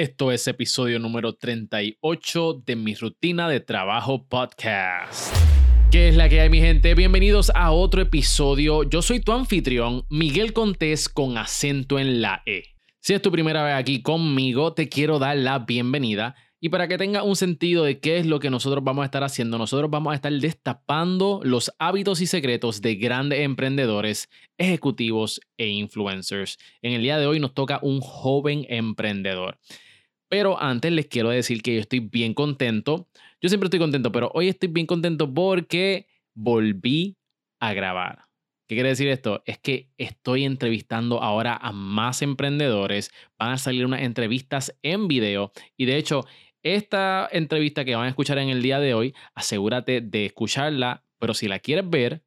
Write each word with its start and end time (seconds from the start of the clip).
Esto 0.00 0.30
es 0.30 0.46
episodio 0.46 1.00
número 1.00 1.32
38 1.32 2.62
de 2.64 2.76
mi 2.76 2.94
rutina 2.94 3.48
de 3.48 3.58
trabajo 3.58 4.28
podcast. 4.28 5.34
¿Qué 5.90 6.06
es 6.06 6.14
la 6.14 6.28
que 6.28 6.40
hay, 6.40 6.48
mi 6.48 6.60
gente? 6.60 6.94
Bienvenidos 6.94 7.50
a 7.52 7.72
otro 7.72 8.00
episodio. 8.00 8.84
Yo 8.84 9.02
soy 9.02 9.18
tu 9.18 9.32
anfitrión, 9.32 10.04
Miguel 10.08 10.52
Contés, 10.52 11.08
con 11.08 11.36
acento 11.36 11.98
en 11.98 12.22
la 12.22 12.44
E. 12.46 12.62
Si 13.00 13.12
es 13.12 13.20
tu 13.20 13.32
primera 13.32 13.64
vez 13.64 13.74
aquí 13.74 14.00
conmigo, 14.00 14.72
te 14.72 14.88
quiero 14.88 15.18
dar 15.18 15.36
la 15.36 15.58
bienvenida. 15.58 16.36
Y 16.60 16.68
para 16.68 16.86
que 16.86 16.96
tenga 16.96 17.24
un 17.24 17.34
sentido 17.34 17.82
de 17.82 17.98
qué 17.98 18.18
es 18.18 18.26
lo 18.26 18.38
que 18.38 18.50
nosotros 18.50 18.84
vamos 18.84 19.02
a 19.02 19.06
estar 19.06 19.24
haciendo, 19.24 19.58
nosotros 19.58 19.90
vamos 19.90 20.12
a 20.12 20.14
estar 20.14 20.32
destapando 20.32 21.40
los 21.42 21.72
hábitos 21.80 22.20
y 22.20 22.28
secretos 22.28 22.82
de 22.82 22.94
grandes 22.94 23.40
emprendedores, 23.40 24.28
ejecutivos 24.58 25.40
e 25.56 25.66
influencers. 25.66 26.56
En 26.82 26.92
el 26.92 27.02
día 27.02 27.18
de 27.18 27.26
hoy 27.26 27.40
nos 27.40 27.52
toca 27.52 27.80
un 27.82 28.00
joven 28.00 28.64
emprendedor. 28.68 29.58
Pero 30.28 30.60
antes 30.60 30.92
les 30.92 31.06
quiero 31.06 31.30
decir 31.30 31.62
que 31.62 31.74
yo 31.74 31.80
estoy 31.80 32.00
bien 32.00 32.34
contento. 32.34 33.08
Yo 33.40 33.48
siempre 33.48 33.66
estoy 33.66 33.80
contento, 33.80 34.12
pero 34.12 34.30
hoy 34.34 34.48
estoy 34.48 34.68
bien 34.68 34.86
contento 34.86 35.32
porque 35.32 36.06
volví 36.34 37.16
a 37.60 37.72
grabar. 37.72 38.28
¿Qué 38.68 38.74
quiere 38.74 38.90
decir 38.90 39.08
esto? 39.08 39.42
Es 39.46 39.58
que 39.58 39.90
estoy 39.96 40.44
entrevistando 40.44 41.22
ahora 41.22 41.56
a 41.56 41.72
más 41.72 42.20
emprendedores. 42.20 43.10
Van 43.38 43.52
a 43.52 43.58
salir 43.58 43.86
unas 43.86 44.02
entrevistas 44.02 44.76
en 44.82 45.08
video. 45.08 45.52
Y 45.78 45.86
de 45.86 45.96
hecho, 45.96 46.26
esta 46.62 47.26
entrevista 47.32 47.86
que 47.86 47.96
van 47.96 48.04
a 48.04 48.08
escuchar 48.10 48.36
en 48.36 48.50
el 48.50 48.60
día 48.60 48.78
de 48.78 48.92
hoy, 48.92 49.14
asegúrate 49.34 50.02
de 50.02 50.26
escucharla. 50.26 51.02
Pero 51.18 51.32
si 51.32 51.48
la 51.48 51.60
quieres 51.60 51.88
ver, 51.88 52.22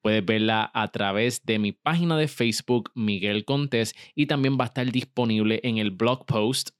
puedes 0.00 0.24
verla 0.24 0.70
a 0.72 0.88
través 0.88 1.44
de 1.44 1.58
mi 1.58 1.72
página 1.72 2.16
de 2.16 2.28
Facebook, 2.28 2.90
Miguel 2.94 3.44
Contés. 3.44 3.94
Y 4.14 4.24
también 4.24 4.56
va 4.58 4.64
a 4.64 4.68
estar 4.68 4.90
disponible 4.90 5.60
en 5.64 5.76
el 5.76 5.90
blog 5.90 6.24
post 6.24 6.70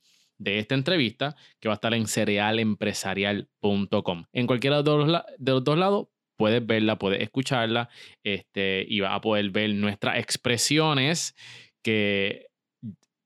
de 0.44 0.60
esta 0.60 0.74
entrevista 0.74 1.34
que 1.58 1.68
va 1.68 1.74
a 1.74 1.76
estar 1.76 1.92
en 1.94 2.06
cerealempresarial.com. 2.06 4.24
En 4.32 4.46
cualquiera 4.46 4.82
de 4.82 4.90
los, 4.90 5.22
de 5.38 5.52
los 5.52 5.64
dos 5.64 5.78
lados 5.78 6.08
puedes 6.36 6.66
verla, 6.66 6.98
puedes 6.98 7.22
escucharla 7.22 7.88
este, 8.22 8.84
y 8.88 9.00
vas 9.00 9.12
a 9.12 9.20
poder 9.20 9.50
ver 9.50 9.74
nuestras 9.74 10.18
expresiones 10.18 11.36
que 11.82 12.46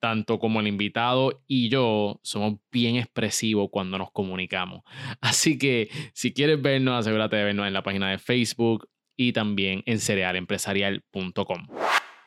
tanto 0.01 0.39
como 0.39 0.61
el 0.61 0.69
invitado 0.69 1.43
y 1.49 1.71
yo 1.71 2.21
somos 2.23 2.61
bien 2.71 2.95
expresivos 2.97 3.69
cuando 3.71 3.99
nos 3.99 4.13
comunicamos. 4.13 4.83
Así 5.21 5.59
que 5.59 5.91
si 6.13 6.33
quieres 6.33 6.63
vernos, 6.63 7.01
asegúrate 7.01 7.35
de 7.37 7.45
vernos 7.45 7.67
en 7.67 7.73
la 7.73 7.83
página 7.83 8.11
de 8.11 8.19
Facebook 8.19 8.89
y 9.17 9.33
también 9.33 9.83
en 9.87 9.99
cerealempresarial.com. 9.99 11.67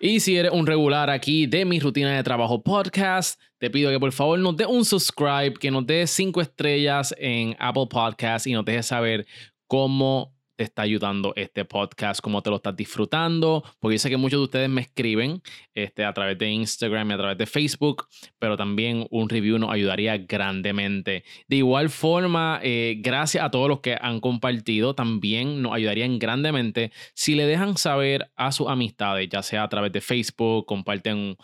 Y 0.04 0.20
si 0.20 0.36
eres 0.36 0.52
un 0.52 0.66
regular 0.66 1.12
aquí 1.12 1.46
de 1.46 1.64
mi 1.64 1.80
rutina 1.80 2.16
de 2.16 2.24
trabajo 2.24 2.64
podcast, 2.64 3.40
te 3.60 3.70
pido 3.70 3.92
que 3.92 4.00
por 4.00 4.12
favor 4.12 4.40
nos 4.40 4.58
dé 4.58 4.66
un 4.66 4.84
subscribe, 4.84 5.54
que 5.54 5.70
nos 5.70 5.86
dé 5.86 6.08
cinco 6.08 6.42
estrellas 6.42 7.14
en 7.20 7.56
Apple 7.60 7.86
Podcast 7.88 8.48
y 8.48 8.54
nos 8.54 8.66
dejes 8.66 8.88
saber 8.88 9.28
cómo 9.68 10.34
te 10.62 10.66
está 10.66 10.84
ayudando 10.84 11.34
este 11.36 11.66
podcast, 11.66 12.22
cómo 12.22 12.44
te 12.44 12.52
lo 12.52 12.58
estás 12.58 12.76
disfrutando, 12.76 13.64
porque 13.80 13.98
sé 13.98 14.12
que 14.12 14.18
muchos 14.18 14.40
de 14.40 14.44
ustedes 14.44 14.70
me 14.70 14.82
escriben 14.82 15.42
este, 15.74 16.06
a 16.06 16.14
través 16.14 16.38
de 16.38 16.52
Instagram 16.52 17.10
y 17.10 17.14
a 17.16 17.18
través 17.18 17.38
de 17.40 17.48
Facebook, 17.48 18.08
pero 18.38 18.56
también 18.56 19.08
un 19.10 19.28
review 19.28 19.58
nos 19.58 19.72
ayudaría 19.72 20.20
grandemente. 20.20 21.24
De 21.48 21.56
igual 21.56 21.90
forma, 21.90 22.60
eh, 22.62 22.98
gracias 23.00 23.44
a 23.44 23.50
todos 23.50 23.70
los 23.70 23.80
que 23.80 23.98
han 24.00 24.20
compartido, 24.20 24.94
también 24.94 25.64
nos 25.64 25.74
ayudarían 25.74 26.20
grandemente 26.20 26.92
si 27.16 27.34
le 27.34 27.48
dejan 27.48 27.76
saber 27.76 28.30
a 28.36 28.52
sus 28.52 28.68
amistades, 28.68 29.30
ya 29.30 29.42
sea 29.42 29.64
a 29.64 29.70
través 29.70 29.92
de 29.92 30.02
Facebook, 30.02 30.68
comparten 30.68 31.38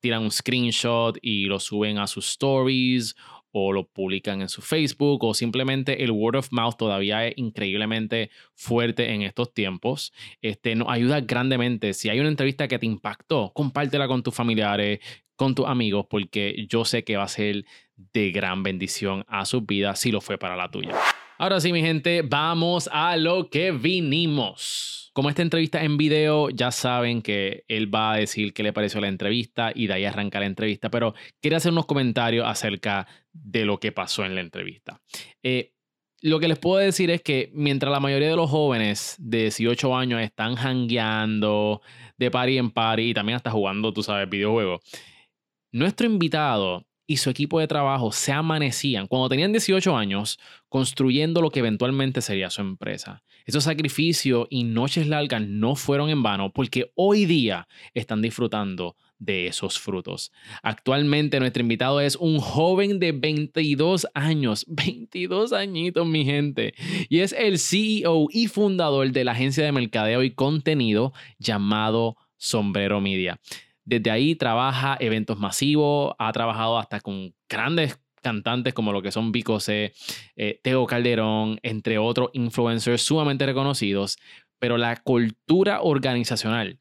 tiran 0.00 0.24
un 0.24 0.32
screenshot 0.32 1.16
y 1.22 1.44
lo 1.44 1.60
suben 1.60 1.98
a 1.98 2.08
sus 2.08 2.28
stories 2.28 3.14
o 3.56 3.72
lo 3.72 3.86
publican 3.86 4.42
en 4.42 4.48
su 4.48 4.62
Facebook 4.62 5.22
o 5.22 5.32
simplemente 5.32 6.02
el 6.02 6.10
word 6.10 6.34
of 6.34 6.48
mouth 6.50 6.76
todavía 6.76 7.24
es 7.24 7.34
increíblemente 7.36 8.30
fuerte 8.52 9.12
en 9.12 9.22
estos 9.22 9.54
tiempos. 9.54 10.12
Este, 10.42 10.74
nos 10.74 10.88
ayuda 10.88 11.20
grandemente. 11.20 11.94
Si 11.94 12.08
hay 12.08 12.18
una 12.18 12.30
entrevista 12.30 12.66
que 12.66 12.80
te 12.80 12.86
impactó, 12.86 13.52
compártela 13.54 14.08
con 14.08 14.24
tus 14.24 14.34
familiares, 14.34 14.98
con 15.36 15.54
tus 15.54 15.66
amigos, 15.66 16.06
porque 16.10 16.66
yo 16.68 16.84
sé 16.84 17.04
que 17.04 17.16
va 17.16 17.22
a 17.22 17.28
ser 17.28 17.64
de 18.12 18.32
gran 18.32 18.64
bendición 18.64 19.24
a 19.28 19.44
su 19.44 19.60
vida 19.60 19.94
si 19.94 20.10
lo 20.10 20.20
fue 20.20 20.36
para 20.36 20.56
la 20.56 20.68
tuya. 20.68 20.90
Ahora 21.38 21.60
sí, 21.60 21.72
mi 21.72 21.80
gente, 21.80 22.22
vamos 22.22 22.90
a 22.92 23.16
lo 23.16 23.50
que 23.50 23.70
vinimos. 23.70 25.03
Como 25.14 25.28
esta 25.28 25.42
entrevista 25.42 25.84
en 25.84 25.96
video, 25.96 26.50
ya 26.50 26.72
saben 26.72 27.22
que 27.22 27.64
él 27.68 27.94
va 27.94 28.14
a 28.14 28.16
decir 28.16 28.52
qué 28.52 28.64
le 28.64 28.72
pareció 28.72 29.00
la 29.00 29.06
entrevista 29.06 29.70
y 29.72 29.86
de 29.86 29.94
ahí 29.94 30.04
arranca 30.04 30.40
la 30.40 30.46
entrevista, 30.46 30.90
pero 30.90 31.14
quería 31.40 31.58
hacer 31.58 31.70
unos 31.70 31.86
comentarios 31.86 32.44
acerca 32.48 33.06
de 33.32 33.64
lo 33.64 33.78
que 33.78 33.92
pasó 33.92 34.24
en 34.24 34.34
la 34.34 34.40
entrevista. 34.40 35.00
Eh, 35.44 35.72
lo 36.20 36.40
que 36.40 36.48
les 36.48 36.58
puedo 36.58 36.78
decir 36.78 37.12
es 37.12 37.22
que 37.22 37.52
mientras 37.54 37.92
la 37.92 38.00
mayoría 38.00 38.28
de 38.28 38.34
los 38.34 38.50
jóvenes 38.50 39.14
de 39.20 39.42
18 39.42 39.96
años 39.96 40.20
están 40.20 40.56
hangueando 40.56 41.80
de 42.16 42.32
party 42.32 42.58
en 42.58 42.72
party 42.72 43.10
y 43.10 43.14
también 43.14 43.36
hasta 43.36 43.52
jugando, 43.52 43.92
tú 43.92 44.02
sabes, 44.02 44.28
videojuegos, 44.28 44.80
nuestro 45.70 46.08
invitado 46.08 46.88
y 47.06 47.18
su 47.18 47.30
equipo 47.30 47.60
de 47.60 47.66
trabajo 47.66 48.12
se 48.12 48.32
amanecían 48.32 49.06
cuando 49.06 49.28
tenían 49.28 49.52
18 49.52 49.96
años 49.96 50.38
construyendo 50.68 51.40
lo 51.40 51.50
que 51.50 51.60
eventualmente 51.60 52.20
sería 52.20 52.50
su 52.50 52.60
empresa. 52.60 53.22
Esos 53.44 53.64
sacrificios 53.64 54.46
y 54.50 54.64
noches 54.64 55.06
largas 55.06 55.42
no 55.42 55.76
fueron 55.76 56.08
en 56.08 56.22
vano 56.22 56.50
porque 56.52 56.90
hoy 56.94 57.26
día 57.26 57.68
están 57.92 58.22
disfrutando 58.22 58.96
de 59.18 59.46
esos 59.46 59.78
frutos. 59.78 60.32
Actualmente 60.62 61.38
nuestro 61.40 61.62
invitado 61.62 62.00
es 62.00 62.16
un 62.16 62.38
joven 62.38 62.98
de 62.98 63.12
22 63.12 64.06
años, 64.14 64.64
22 64.68 65.52
añitos 65.52 66.06
mi 66.06 66.24
gente, 66.24 66.74
y 67.08 67.20
es 67.20 67.32
el 67.32 67.58
CEO 67.58 68.28
y 68.30 68.48
fundador 68.48 69.10
de 69.12 69.24
la 69.24 69.32
agencia 69.32 69.64
de 69.64 69.72
mercadeo 69.72 70.22
y 70.22 70.30
contenido 70.30 71.12
llamado 71.38 72.16
Sombrero 72.36 73.00
Media. 73.00 73.40
Desde 73.84 74.10
ahí 74.10 74.34
trabaja 74.34 74.96
eventos 75.00 75.38
masivos, 75.38 76.14
ha 76.18 76.32
trabajado 76.32 76.78
hasta 76.78 77.00
con 77.00 77.34
grandes 77.48 78.00
cantantes 78.22 78.72
como 78.72 78.92
lo 78.92 79.02
que 79.02 79.12
son 79.12 79.30
Vico 79.30 79.60
C, 79.60 79.92
eh, 80.36 80.60
Teo 80.62 80.86
Calderón, 80.86 81.58
entre 81.62 81.98
otros 81.98 82.30
influencers 82.32 83.02
sumamente 83.02 83.44
reconocidos, 83.46 84.18
pero 84.58 84.78
la 84.78 84.96
cultura 84.96 85.82
organizacional 85.82 86.80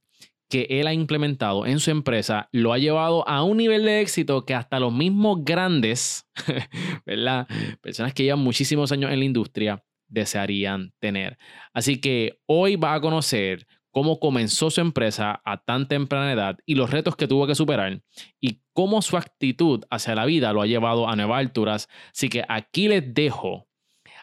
que 0.49 0.67
él 0.69 0.87
ha 0.87 0.93
implementado 0.93 1.65
en 1.65 1.79
su 1.79 1.89
empresa 1.91 2.47
lo 2.51 2.73
ha 2.73 2.77
llevado 2.77 3.27
a 3.27 3.43
un 3.43 3.57
nivel 3.57 3.85
de 3.85 4.01
éxito 4.01 4.45
que 4.45 4.53
hasta 4.53 4.79
los 4.79 4.93
mismos 4.93 5.43
grandes, 5.43 6.27
¿verdad? 7.05 7.47
Personas 7.81 8.13
que 8.13 8.23
llevan 8.23 8.39
muchísimos 8.39 8.91
años 8.91 9.11
en 9.11 9.19
la 9.19 9.25
industria 9.25 9.83
desearían 10.07 10.93
tener. 10.99 11.37
Así 11.73 11.99
que 11.99 12.39
hoy 12.45 12.75
va 12.75 12.93
a 12.93 13.01
conocer 13.01 13.65
cómo 13.93 14.19
comenzó 14.19 14.71
su 14.71 14.81
empresa 14.81 15.39
a 15.45 15.63
tan 15.63 15.87
temprana 15.87 16.33
edad 16.33 16.57
y 16.65 16.73
los 16.75 16.89
retos 16.89 17.15
que 17.15 17.27
tuvo 17.27 17.45
que 17.45 17.53
superar 17.53 18.01
y 18.41 18.59
cómo 18.73 19.03
su 19.03 19.17
actitud 19.17 19.85
hacia 19.91 20.15
la 20.15 20.25
vida 20.25 20.51
lo 20.51 20.63
ha 20.63 20.65
llevado 20.65 21.07
a 21.07 21.15
nuevas 21.15 21.39
alturas. 21.39 21.87
Así 22.11 22.27
que 22.27 22.43
aquí 22.49 22.87
les 22.87 23.13
dejo 23.13 23.67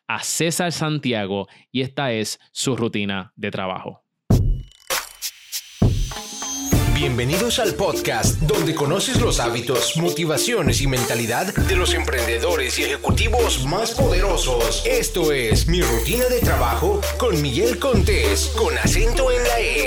a 0.09 0.25
César 0.25 0.73
Santiago 0.73 1.47
y 1.71 1.83
esta 1.83 2.13
es 2.13 2.41
su 2.51 2.77
rutina 2.77 3.33
de 3.37 3.53
trabajo. 3.53 4.00
Bienvenidos 7.11 7.59
al 7.59 7.75
podcast 7.75 8.41
donde 8.43 8.73
conoces 8.73 9.21
los 9.21 9.41
hábitos, 9.41 9.97
motivaciones 9.97 10.81
y 10.81 10.87
mentalidad 10.87 11.53
de 11.53 11.75
los 11.75 11.93
emprendedores 11.93 12.79
y 12.79 12.85
ejecutivos 12.85 13.67
más 13.67 13.91
poderosos. 13.91 14.87
Esto 14.87 15.33
es 15.33 15.67
Mi 15.67 15.83
Rutina 15.83 16.27
de 16.27 16.39
Trabajo 16.39 17.01
con 17.19 17.43
Miguel 17.43 17.81
Contés, 17.81 18.55
con 18.57 18.79
acento 18.79 19.29
en 19.33 19.43
la 19.43 19.61
E. 19.61 19.87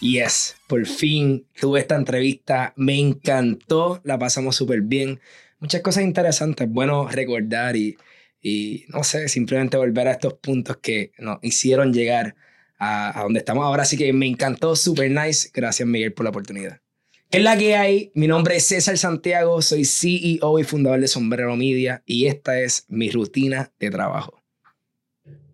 Yes, 0.00 0.54
por 0.68 0.86
fin 0.86 1.48
tuve 1.60 1.80
esta 1.80 1.96
entrevista, 1.96 2.72
me 2.76 2.96
encantó, 3.00 4.00
la 4.04 4.16
pasamos 4.16 4.54
súper 4.54 4.82
bien. 4.82 5.18
Muchas 5.58 5.80
cosas 5.80 6.04
interesantes, 6.04 6.70
bueno 6.70 7.08
recordar 7.08 7.74
y, 7.74 7.98
y 8.40 8.84
no 8.90 9.02
sé, 9.02 9.28
simplemente 9.28 9.76
volver 9.76 10.06
a 10.06 10.12
estos 10.12 10.34
puntos 10.34 10.76
que 10.76 11.10
nos 11.18 11.40
hicieron 11.42 11.92
llegar 11.92 12.36
donde 13.22 13.40
estamos 13.40 13.64
ahora. 13.64 13.82
Así 13.82 13.96
que 13.96 14.12
me 14.12 14.26
encantó, 14.26 14.76
super 14.76 15.10
nice. 15.10 15.50
Gracias, 15.52 15.88
Miguel, 15.88 16.12
por 16.12 16.24
la 16.24 16.30
oportunidad. 16.30 16.80
¿Qué 17.30 17.38
es 17.38 17.44
la 17.44 17.56
que 17.56 17.76
hay? 17.76 18.12
Mi 18.14 18.26
nombre 18.26 18.56
es 18.56 18.66
César 18.66 18.98
Santiago, 18.98 19.62
soy 19.62 19.86
CEO 19.86 20.58
y 20.58 20.64
fundador 20.64 21.00
de 21.00 21.08
Sombrero 21.08 21.56
Media 21.56 22.02
y 22.04 22.26
esta 22.26 22.60
es 22.60 22.84
mi 22.88 23.10
rutina 23.10 23.72
de 23.78 23.90
trabajo. 23.90 24.42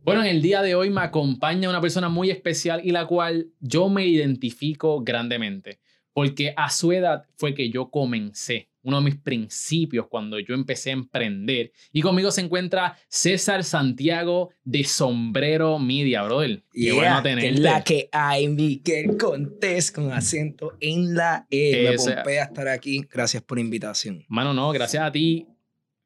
Bueno, 0.03 0.23
en 0.23 0.29
el 0.29 0.43
día 0.43 0.63
de 0.63 0.75
hoy 0.75 0.91
me 0.91 1.03
acompaña 1.03 1.69
una 1.69 1.81
persona 1.81 2.09
muy 2.09 2.31
especial 2.31 2.81
y 2.83 2.91
la 2.91 3.07
cual 3.07 3.53
yo 3.61 3.89
me 3.89 4.07
identifico 4.07 5.05
grandemente, 5.05 5.79
porque 6.13 6.53
a 6.57 6.71
su 6.71 6.91
edad 6.93 7.27
fue 7.37 7.55
que 7.55 7.71
yo 7.71 7.91
comencé 7.91 8.68
uno 8.89 8.99
de 8.99 9.05
mis 9.05 9.17
principios 9.17 10.07
cuando 10.09 10.39
yo 10.41 10.55
empecé 10.55 10.91
a 10.91 10.95
emprender. 10.95 11.73
Y 11.93 12.01
conmigo 12.01 12.31
se 12.31 12.41
encuentra 12.41 12.97
César 13.09 13.63
Santiago 13.65 14.51
de 14.65 14.85
Sombrero 14.85 15.79
Media, 15.79 16.23
brother. 16.23 16.63
Qué 16.73 16.81
Yeah, 16.81 16.95
bueno 16.95 17.17
que 17.17 17.23
tenerte. 17.29 17.49
es 17.51 17.61
la 17.61 17.85
que 17.85 18.09
hay, 18.11 18.49
Miguel 18.49 19.17
Contés, 19.19 19.93
con 19.93 20.11
acento 20.13 20.77
en 20.81 21.15
la 21.15 21.47
E. 21.51 21.91
Me 21.91 21.97
pompea 21.97 22.45
estar 22.45 22.69
aquí. 22.69 23.05
Gracias 23.13 23.43
por 23.43 23.59
la 23.59 23.63
invitación. 23.63 24.25
Mano, 24.29 24.55
no, 24.55 24.71
gracias 24.73 25.03
a 25.03 25.13
ti. 25.13 25.47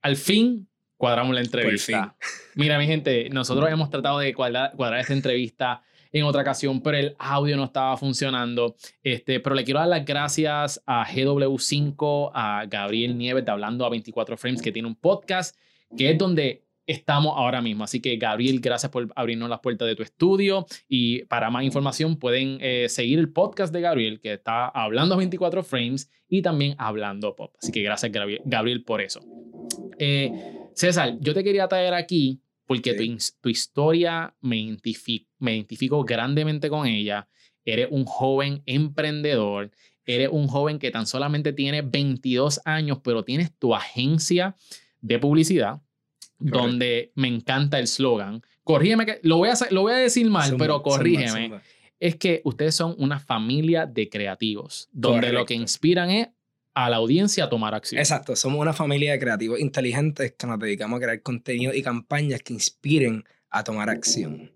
Al 0.00 0.16
fin 0.16 0.68
cuadramos 0.96 1.34
la 1.34 1.40
entrevista. 1.40 2.16
Mira, 2.54 2.78
mi 2.78 2.86
gente, 2.86 3.28
nosotros 3.30 3.70
hemos 3.70 3.90
tratado 3.90 4.18
de 4.18 4.32
cuadrar, 4.34 4.72
cuadrar 4.76 5.00
esta 5.00 5.12
entrevista 5.12 5.82
en 6.12 6.24
otra 6.24 6.42
ocasión, 6.42 6.82
pero 6.82 6.98
el 6.98 7.16
audio 7.18 7.56
no 7.56 7.64
estaba 7.64 7.96
funcionando. 7.96 8.76
Este, 9.02 9.40
pero 9.40 9.56
le 9.56 9.64
quiero 9.64 9.80
dar 9.80 9.88
las 9.88 10.04
gracias 10.04 10.82
a 10.86 11.06
GW5, 11.06 12.30
a 12.34 12.66
Gabriel 12.66 13.16
Nieves 13.16 13.44
de 13.44 13.50
Hablando 13.50 13.84
a 13.86 13.90
24 13.90 14.36
Frames, 14.36 14.62
que 14.62 14.72
tiene 14.72 14.88
un 14.88 14.94
podcast, 14.94 15.56
que 15.96 16.10
es 16.10 16.18
donde 16.18 16.64
estamos 16.86 17.34
ahora 17.36 17.62
mismo. 17.62 17.84
Así 17.84 18.00
que, 18.00 18.16
Gabriel, 18.16 18.60
gracias 18.60 18.90
por 18.90 19.08
abrirnos 19.14 19.48
las 19.48 19.60
puertas 19.60 19.88
de 19.88 19.96
tu 19.96 20.02
estudio. 20.02 20.66
Y 20.88 21.24
para 21.24 21.50
más 21.50 21.64
información, 21.64 22.16
pueden 22.16 22.58
eh, 22.60 22.88
seguir 22.88 23.18
el 23.18 23.32
podcast 23.32 23.72
de 23.72 23.80
Gabriel, 23.80 24.20
que 24.20 24.34
está 24.34 24.68
Hablando 24.68 25.14
a 25.14 25.18
24 25.18 25.62
Frames 25.62 26.10
y 26.28 26.42
también 26.42 26.74
Hablando 26.78 27.34
Pop. 27.34 27.54
Así 27.60 27.72
que 27.72 27.82
gracias, 27.82 28.12
Gabriel, 28.12 28.42
Gabriel 28.44 28.84
por 28.84 29.00
eso. 29.00 29.20
Eh, 29.98 30.32
César, 30.74 31.16
yo 31.20 31.34
te 31.34 31.44
quería 31.44 31.68
traer 31.68 31.94
aquí 31.94 32.41
porque 32.66 32.96
Sí. 32.96 33.08
tu, 33.16 33.24
tu 33.42 33.48
historia 33.48 34.34
me, 34.40 34.56
identifi- 34.56 35.26
me 35.38 35.54
identifico 35.54 36.04
grandemente 36.04 36.68
con 36.70 36.86
ella. 36.86 37.28
Eres 37.64 37.88
un 37.90 38.04
joven 38.04 38.62
emprendedor, 38.66 39.70
eres 40.04 40.28
un 40.32 40.48
joven 40.48 40.78
que 40.78 40.90
tan 40.90 41.06
solamente 41.06 41.52
tiene 41.52 41.82
22 41.82 42.60
años, 42.64 42.98
pero 43.04 43.24
tienes 43.24 43.52
tu 43.58 43.74
agencia 43.74 44.56
de 45.00 45.18
publicidad, 45.18 45.80
donde 46.38 47.12
me 47.14 47.28
encanta 47.28 47.78
el 47.78 47.86
slogan. 47.86 48.42
Corrígeme, 48.64 49.06
que 49.06 49.20
lo 49.22 49.36
voy 49.38 49.48
a, 49.50 49.54
lo 49.70 49.82
voy 49.82 49.92
a 49.92 49.96
decir 49.96 50.28
mal, 50.28 50.56
pero 50.56 50.82
corrígeme. 50.82 51.60
Es 52.00 52.16
que 52.16 52.40
ustedes 52.44 52.74
son 52.74 52.96
una 52.98 53.20
familia 53.20 53.86
de 53.86 54.08
creativos, 54.08 54.88
donde 54.92 55.32
lo 55.32 55.44
que 55.46 55.54
inspiran 55.54 56.10
es 56.10 56.28
a 56.74 56.88
la 56.90 56.96
audiencia 56.96 57.44
a 57.44 57.48
tomar 57.48 57.74
acción. 57.74 57.98
Exacto, 57.98 58.34
somos 58.36 58.60
una 58.60 58.72
familia 58.72 59.12
de 59.12 59.18
creativos 59.18 59.60
inteligentes 59.60 60.32
que 60.38 60.46
nos 60.46 60.58
dedicamos 60.58 60.98
a 60.98 61.02
crear 61.02 61.22
contenido 61.22 61.74
y 61.74 61.82
campañas 61.82 62.40
que 62.42 62.54
inspiren 62.54 63.24
a 63.50 63.62
tomar 63.64 63.90
acción. 63.90 64.50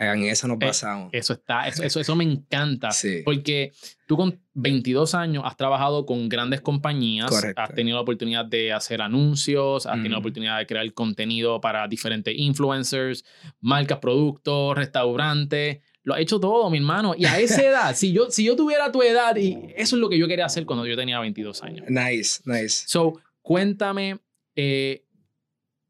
En 0.00 0.22
eso 0.24 0.46
nos 0.46 0.58
Eh, 0.60 0.66
basamos. 0.66 1.10
Eso 1.12 1.32
está, 1.32 1.66
eso, 1.66 1.82
eso, 1.82 1.98
eso 1.98 2.14
me 2.14 2.22
encanta. 2.22 2.92
Sí. 2.92 3.22
Porque 3.24 3.72
tú 4.06 4.16
con 4.16 4.40
22 4.54 5.14
años 5.16 5.42
has 5.44 5.56
trabajado 5.56 6.06
con 6.06 6.28
grandes 6.28 6.60
compañías, 6.60 7.28
Correcto. 7.28 7.60
has 7.60 7.74
tenido 7.74 7.96
la 7.96 8.02
oportunidad 8.02 8.44
de 8.44 8.72
hacer 8.72 9.02
anuncios, 9.02 9.86
has 9.86 9.94
tenido 9.94 10.12
la 10.12 10.18
oportunidad 10.18 10.58
de 10.58 10.66
crear 10.66 10.92
contenido 10.92 11.60
para 11.60 11.88
diferentes 11.88 12.32
influencers, 12.36 13.24
marcas, 13.60 13.98
productos, 13.98 14.76
restaurantes. 14.76 15.78
Lo 16.08 16.14
has 16.14 16.20
hecho 16.22 16.40
todo, 16.40 16.70
mi 16.70 16.78
hermano. 16.78 17.14
Y 17.16 17.26
a 17.26 17.38
esa 17.38 17.62
edad, 17.68 17.94
si 17.94 18.12
yo, 18.12 18.30
si 18.30 18.42
yo 18.44 18.56
tuviera 18.56 18.90
tu 18.90 19.02
edad, 19.02 19.36
y 19.36 19.58
eso 19.76 19.94
es 19.96 20.00
lo 20.00 20.08
que 20.08 20.18
yo 20.18 20.26
quería 20.26 20.46
hacer 20.46 20.64
cuando 20.64 20.86
yo 20.86 20.96
tenía 20.96 21.20
22 21.20 21.62
años. 21.62 21.84
Nice, 21.90 22.40
nice. 22.46 22.84
So, 22.86 23.20
cuéntame, 23.42 24.18
eh, 24.56 25.04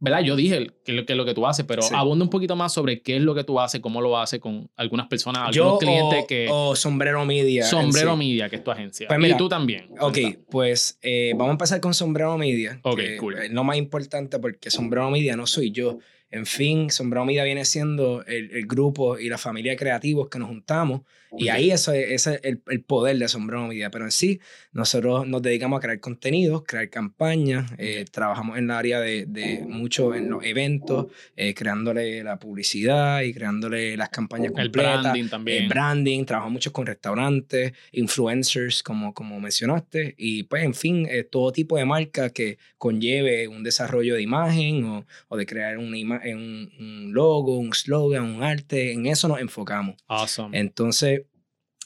¿verdad? 0.00 0.20
Yo 0.22 0.34
dije 0.34 0.66
que 0.84 1.04
es 1.06 1.16
lo 1.16 1.24
que 1.24 1.34
tú 1.34 1.46
haces, 1.46 1.64
pero 1.66 1.82
Sí. 1.82 1.94
abunda 1.94 2.24
un 2.24 2.30
poquito 2.30 2.56
más 2.56 2.72
sobre 2.72 3.00
qué 3.00 3.16
es 3.16 3.22
lo 3.22 3.34
que 3.34 3.44
tú 3.44 3.60
haces, 3.60 3.80
cómo 3.80 4.00
lo 4.00 4.18
haces 4.18 4.40
con 4.40 4.68
algunas 4.76 5.06
personas, 5.06 5.42
algunos 5.42 5.54
Yo 5.74 5.78
clientes 5.78 6.24
o, 6.24 6.26
que... 6.26 6.46
o 6.50 6.74
Sombrero 6.76 7.24
Media. 7.24 7.64
Sombrero 7.64 8.12
sí. 8.12 8.18
Media, 8.18 8.48
que 8.48 8.56
es 8.56 8.64
tu 8.64 8.70
agencia. 8.72 9.06
Pues 9.08 9.18
y 9.18 9.22
mira, 9.22 9.36
tú 9.36 9.48
también. 9.48 9.88
Ok, 10.00 10.14
Cuenta. 10.14 10.40
pues 10.50 10.98
eh, 11.02 11.30
vamos 11.32 11.48
a 11.48 11.52
empezar 11.52 11.80
con 11.80 11.94
Sombrero 11.94 12.36
Media. 12.36 12.80
Ok, 12.82 13.00
cool. 13.20 13.38
Es 13.38 13.50
lo 13.52 13.62
más 13.64 13.76
importante 13.76 14.38
porque 14.40 14.70
Sombrero 14.70 15.10
Media 15.10 15.36
no 15.36 15.46
soy 15.46 15.70
yo. 15.70 15.98
En 16.30 16.44
fin, 16.46 16.90
Sombrero 16.90 17.24
Media 17.24 17.44
viene 17.44 17.64
siendo 17.64 18.24
el, 18.26 18.50
el 18.52 18.66
grupo 18.66 19.18
y 19.18 19.28
la 19.28 19.38
familia 19.38 19.72
de 19.72 19.78
creativos 19.78 20.28
que 20.28 20.38
nos 20.38 20.48
juntamos. 20.48 21.02
Y 21.36 21.48
Ok. 21.48 21.54
ahí 21.54 21.70
eso 21.70 21.92
es, 21.92 22.10
ese 22.10 22.34
es 22.36 22.40
el, 22.44 22.62
el 22.68 22.82
poder 22.82 23.18
de 23.18 23.28
Sombrero 23.28 23.66
Media. 23.66 23.90
Pero 23.90 24.04
en 24.06 24.10
sí, 24.10 24.40
nosotros 24.72 25.26
nos 25.26 25.42
dedicamos 25.42 25.78
a 25.78 25.80
crear 25.82 26.00
contenidos, 26.00 26.62
crear 26.66 26.88
campañas. 26.88 27.70
eh, 27.78 28.06
trabajamos 28.10 28.56
en 28.58 28.64
el 28.64 28.70
área 28.70 29.00
de, 29.00 29.26
de 29.26 29.62
mucho 29.66 30.14
en 30.14 30.30
los 30.30 30.42
eventos, 30.44 31.06
eh, 31.36 31.52
creándole 31.54 32.22
la 32.24 32.38
publicidad 32.38 33.20
y 33.22 33.34
creándole 33.34 33.96
las 33.96 34.08
campañas 34.08 34.48
El 34.48 34.52
completas. 34.54 35.02
branding 35.02 35.28
también. 35.28 35.62
El 35.64 35.68
branding, 35.68 36.24
trabajamos 36.24 36.52
mucho 36.54 36.72
con 36.72 36.86
restaurantes, 36.86 37.72
influencers, 37.92 38.82
como, 38.82 39.12
como 39.14 39.38
mencionaste, 39.40 40.14
y 40.16 40.44
pues, 40.44 40.64
en 40.64 40.74
fin, 40.74 41.06
eh, 41.10 41.24
todo 41.24 41.52
tipo 41.52 41.76
de 41.76 41.84
marca 41.84 42.30
que 42.30 42.58
conlleve 42.78 43.48
un 43.48 43.62
desarrollo 43.62 44.14
de 44.14 44.22
imagen 44.22 44.84
o, 44.84 45.06
o 45.28 45.36
de 45.36 45.46
crear 45.46 45.78
una 45.78 45.98
ima- 46.22 46.34
un, 46.34 46.70
un 46.78 47.12
logo, 47.14 47.58
un 47.58 47.72
slogan, 47.72 48.24
un 48.24 48.42
arte, 48.42 48.92
en 48.92 49.06
eso 49.06 49.28
nos 49.28 49.40
enfocamos. 49.40 49.96
Awesome. 50.06 50.58
Entonces, 50.58 51.22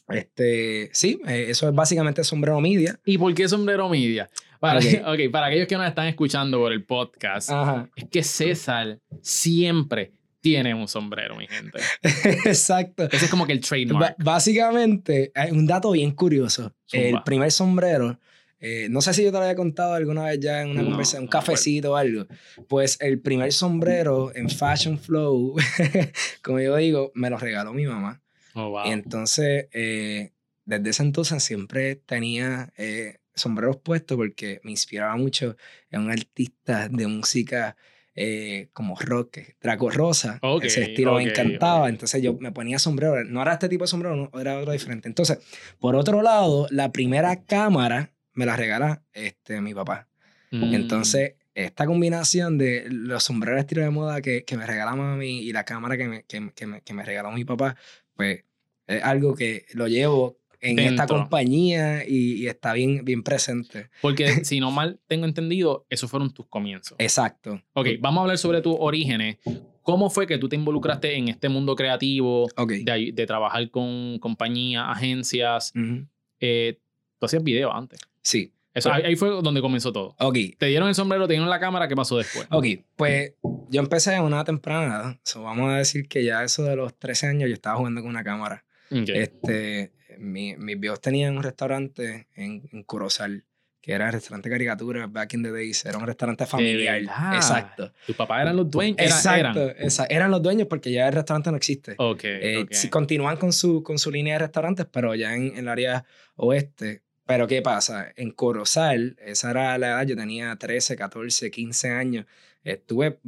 este, 0.08 0.90
sí, 0.92 1.20
eh, 1.26 1.46
eso 1.48 1.68
es 1.68 1.74
básicamente 1.74 2.24
Sombrero 2.24 2.60
Media. 2.60 2.98
¿Y 3.04 3.18
por 3.18 3.32
qué 3.34 3.48
Sombrero 3.48 3.88
Media? 3.88 4.28
Para, 4.60 4.78
Ok. 4.78 4.84
ok, 5.06 5.30
para 5.32 5.46
aquellos 5.46 5.66
que 5.66 5.76
nos 5.76 5.86
están 5.86 6.06
escuchando 6.08 6.58
por 6.58 6.72
el 6.72 6.84
podcast, 6.84 7.50
Ajá, 7.50 7.88
es 7.96 8.04
que 8.10 8.22
César 8.22 8.98
siempre 9.22 10.12
tiene 10.40 10.74
un 10.74 10.88
sombrero, 10.88 11.36
mi 11.36 11.46
gente. 11.46 11.78
exacto. 12.48 13.04
Ese 13.04 13.26
es 13.26 13.30
como 13.30 13.46
que 13.46 13.52
el 13.52 13.60
trademark. 13.60 14.16
básicamente, 14.18 15.30
hay 15.36 15.52
un 15.52 15.66
dato 15.66 15.92
bien 15.92 16.10
curioso. 16.10 16.74
Zumba. 16.90 17.06
El 17.06 17.22
primer 17.22 17.52
sombrero, 17.52 18.18
eh, 18.64 18.86
no 18.88 19.02
sé 19.02 19.12
si 19.12 19.22
yo 19.24 19.30
te 19.32 19.36
lo 19.38 19.42
había 19.44 19.56
contado 19.56 19.92
alguna 19.94 20.24
vez 20.24 20.38
ya 20.40 20.62
en 20.62 20.70
una 20.70 20.82
No, 20.82 20.90
conversación, 20.90 21.22
un 21.22 21.26
no 21.26 21.30
cafecito 21.30 21.92
o 21.92 21.96
algo. 21.96 22.26
Pues 22.68 22.96
el 23.00 23.20
primer 23.20 23.52
sombrero 23.52 24.34
en 24.34 24.48
Fashion 24.48 24.98
Flow, 24.98 25.56
como 26.42 26.60
yo 26.60 26.76
digo, 26.76 27.10
me 27.14 27.28
lo 27.28 27.36
regaló 27.38 27.72
mi 27.74 27.86
mamá. 27.86 28.22
Oh, 28.54 28.70
wow. 28.70 28.86
Y 28.86 28.90
entonces, 28.92 29.66
eh, 29.72 30.30
desde 30.64 30.90
ese 30.90 31.02
entonces 31.02 31.42
siempre 31.42 31.96
tenía 31.96 32.72
eh, 32.76 33.18
sombreros 33.34 33.78
puestos 33.78 34.16
porque 34.16 34.60
me 34.62 34.70
inspiraba 34.70 35.16
mucho 35.16 35.56
en 35.90 36.02
un 36.02 36.10
artista 36.10 36.88
de 36.88 37.06
música 37.06 37.76
eh, 38.14 38.68
como 38.74 38.94
rock, 39.00 39.38
Draco 39.60 39.90
Rosa. 39.90 40.38
Ok, 40.42 40.64
Ese 40.64 40.82
estilo 40.82 41.12
ok, 41.14 41.16
me 41.18 41.30
encantaba. 41.30 41.84
ok. 41.84 41.88
Entonces 41.88 42.22
yo 42.22 42.34
me 42.34 42.52
ponía 42.52 42.78
sombrero. 42.78 43.24
No 43.24 43.40
era 43.42 43.54
este 43.54 43.68
tipo 43.68 43.84
de 43.84 43.88
sombrero, 43.88 44.14
no, 44.14 44.40
era 44.40 44.58
otro 44.58 44.72
diferente. 44.72 45.08
Entonces, 45.08 45.38
por 45.80 45.96
otro 45.96 46.20
lado, 46.22 46.66
la 46.70 46.92
primera 46.92 47.42
cámara 47.44 48.10
me 48.34 48.46
la 48.46 48.56
regala 48.56 49.02
este, 49.12 49.60
mi 49.60 49.74
papá. 49.74 50.08
Mm. 50.50 50.74
Entonces, 50.74 51.34
esta 51.54 51.86
combinación 51.86 52.56
de 52.58 52.86
los 52.88 53.24
sombreros 53.24 53.60
estilo 53.60 53.82
de 53.82 53.90
moda 53.90 54.20
que, 54.22 54.44
que 54.44 54.56
me 54.56 54.66
regala 54.66 54.94
mami 54.96 55.40
y 55.40 55.52
la 55.52 55.64
cámara 55.64 55.96
que 55.96 56.08
me, 56.08 56.22
que, 56.24 56.50
que 56.54 56.66
me, 56.66 56.80
que 56.82 56.94
me 56.94 57.04
regaló 57.04 57.30
mi 57.32 57.44
papá, 57.44 57.76
pues 58.14 58.44
es 58.86 59.02
algo 59.02 59.34
que 59.34 59.66
lo 59.74 59.86
llevo 59.88 60.38
en 60.60 60.78
esta 60.78 61.02
Dentro. 61.02 61.16
compañía 61.18 62.04
y, 62.06 62.34
y 62.42 62.46
está 62.46 62.72
bien, 62.72 63.04
bien 63.04 63.22
presente. 63.22 63.90
Porque 64.00 64.26
si 64.44 64.60
no 64.60 64.70
mal 64.70 65.00
tengo 65.08 65.26
entendido, 65.26 65.86
esos 65.90 66.10
fueron 66.10 66.32
tus 66.32 66.46
comienzos. 66.46 66.96
Exacto. 67.00 67.60
Ok, 67.74 67.88
vamos 68.00 68.20
a 68.20 68.22
hablar 68.22 68.38
sobre 68.38 68.60
tus 68.62 68.76
orígenes. 68.78 69.38
¿Cómo 69.82 70.08
fue 70.08 70.26
que 70.28 70.38
tú 70.38 70.48
te 70.48 70.54
involucraste 70.56 71.16
en 71.16 71.26
este 71.28 71.48
mundo 71.48 71.74
creativo, 71.74 72.44
Ok. 72.56 72.72
de, 72.84 73.10
de 73.12 73.26
trabajar 73.26 73.68
con 73.70 74.18
compañías, 74.20 74.84
agencias? 74.88 75.72
Ujú. 75.74 76.06
Eh, 76.38 76.78
tú 77.18 77.26
hacías 77.26 77.42
videos 77.42 77.72
antes. 77.74 77.98
Sí. 78.22 78.52
Eso, 78.74 78.88
Pues- 78.90 79.04
ahí, 79.04 79.16
fue 79.16 79.28
donde 79.28 79.60
comenzó 79.60 79.92
todo. 79.92 80.16
Ok. 80.18 80.36
Te 80.58 80.66
dieron 80.66 80.88
el 80.88 80.94
sombrero, 80.94 81.26
te 81.26 81.34
dieron 81.34 81.50
la 81.50 81.60
cámara, 81.60 81.88
¿qué 81.88 81.94
pasó 81.94 82.16
después? 82.16 82.46
Ok, 82.50 82.64
pues 82.96 83.34
yo 83.68 83.80
empecé 83.80 84.14
en 84.14 84.22
una 84.22 84.44
temprana 84.44 84.86
edad. 84.86 85.16
So, 85.24 85.42
vamos 85.42 85.70
a 85.70 85.76
decir 85.76 86.08
que 86.08 86.24
ya 86.24 86.42
eso 86.42 86.64
de 86.64 86.74
los 86.76 86.98
13 86.98 87.26
años 87.26 87.48
yo 87.50 87.54
estaba 87.54 87.76
jugando 87.76 88.00
con 88.00 88.08
una 88.08 88.24
cámara. 88.24 88.64
Ok. 88.90 89.10
Este, 89.10 89.92
mi- 90.18 90.56
mis 90.56 90.80
viejos 90.80 91.00
tenían 91.02 91.36
un 91.36 91.42
restaurante 91.42 92.28
en, 92.34 92.66
en 92.72 92.82
Corozal, 92.84 93.44
que 93.82 93.92
era 93.92 94.06
el 94.06 94.12
restaurante 94.14 94.48
caricatura 94.48 95.06
back 95.06 95.34
in 95.34 95.42
the 95.42 95.50
days. 95.50 95.84
Era 95.84 95.98
un 95.98 96.06
restaurante 96.06 96.46
familiar. 96.46 97.02
Exacto. 97.34 97.92
Tus 98.06 98.16
papás 98.16 98.40
eran 98.40 98.56
los 98.56 98.70
dueños. 98.70 98.96
Era- 98.98 99.08
Exacto, 99.16 99.60
Eran. 99.68 99.76
esa- 99.86 100.06
eran 100.08 100.30
los 100.30 100.40
dueños 100.42 100.66
porque 100.68 100.90
ya 100.90 101.08
el 101.08 101.12
restaurante 101.12 101.50
no 101.50 101.58
existe. 101.58 101.94
Ok. 101.98 102.20
Eh, 102.24 102.58
ok. 102.62 102.68
sí, 102.72 102.88
continúan 102.88 103.36
con 103.36 103.52
su, 103.52 103.82
con 103.82 103.98
su 103.98 104.10
línea 104.10 104.34
de 104.34 104.38
restaurantes, 104.38 104.86
pero 104.90 105.14
ya 105.14 105.34
en, 105.34 105.48
en 105.48 105.58
el 105.58 105.68
área 105.68 106.04
oeste. 106.36 107.02
Pero 107.26 107.46
¿qué 107.46 107.62
pasa? 107.62 108.12
En 108.16 108.30
Corozal, 108.32 109.16
esa 109.24 109.50
era 109.52 109.78
la 109.78 109.88
edad, 109.88 110.06
yo 110.06 110.16
tenía 110.16 110.56
13, 110.56 110.96
14, 110.96 111.50
15 111.50 111.90
años. 111.90 112.26
Estuve 112.64 113.18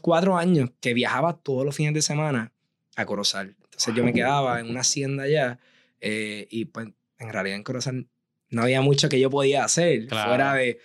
cuatro 0.00 0.36
años 0.36 0.70
que 0.80 0.94
viajaba 0.94 1.36
todos 1.38 1.64
los 1.64 1.74
fines 1.74 1.94
de 1.94 2.02
semana 2.02 2.52
a 2.96 3.06
Corozal. 3.06 3.56
Entonces 3.64 3.94
yo 3.94 4.04
me 4.04 4.12
quedaba 4.12 4.60
en 4.60 4.68
una 4.70 4.80
hacienda 4.80 5.24
allá 5.24 5.58
eh, 6.00 6.46
y 6.50 6.66
pues 6.66 6.88
en 7.18 7.32
realidad 7.32 7.56
en 7.56 7.62
Corozal 7.62 8.06
no 8.50 8.62
había 8.62 8.80
mucho 8.80 9.08
que 9.08 9.18
yo 9.20 9.30
podía 9.30 9.64
hacer 9.64 10.06
Claro. 10.06 10.28
fuera 10.30 10.54
de, 10.54 10.78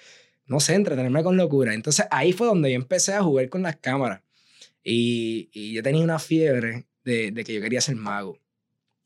no 0.45 0.59
sé, 0.59 0.75
entretenerme 0.75 1.23
con 1.23 1.37
locura. 1.37 1.73
Entonces 1.73 2.05
ahí 2.11 2.33
fue 2.33 2.47
donde 2.47 2.69
yo 2.71 2.75
empecé 2.75 3.13
a 3.13 3.21
jugar 3.23 3.49
con 3.49 3.61
las 3.63 3.75
cámaras. 3.77 4.21
Y, 4.83 5.49
y 5.51 5.73
yo 5.73 5.83
tenía 5.83 6.03
una 6.03 6.17
fiebre 6.19 6.85
de, 7.03 7.31
de 7.31 7.43
que 7.43 7.53
yo 7.53 7.61
quería 7.61 7.81
ser 7.81 7.95
mago. 7.97 8.39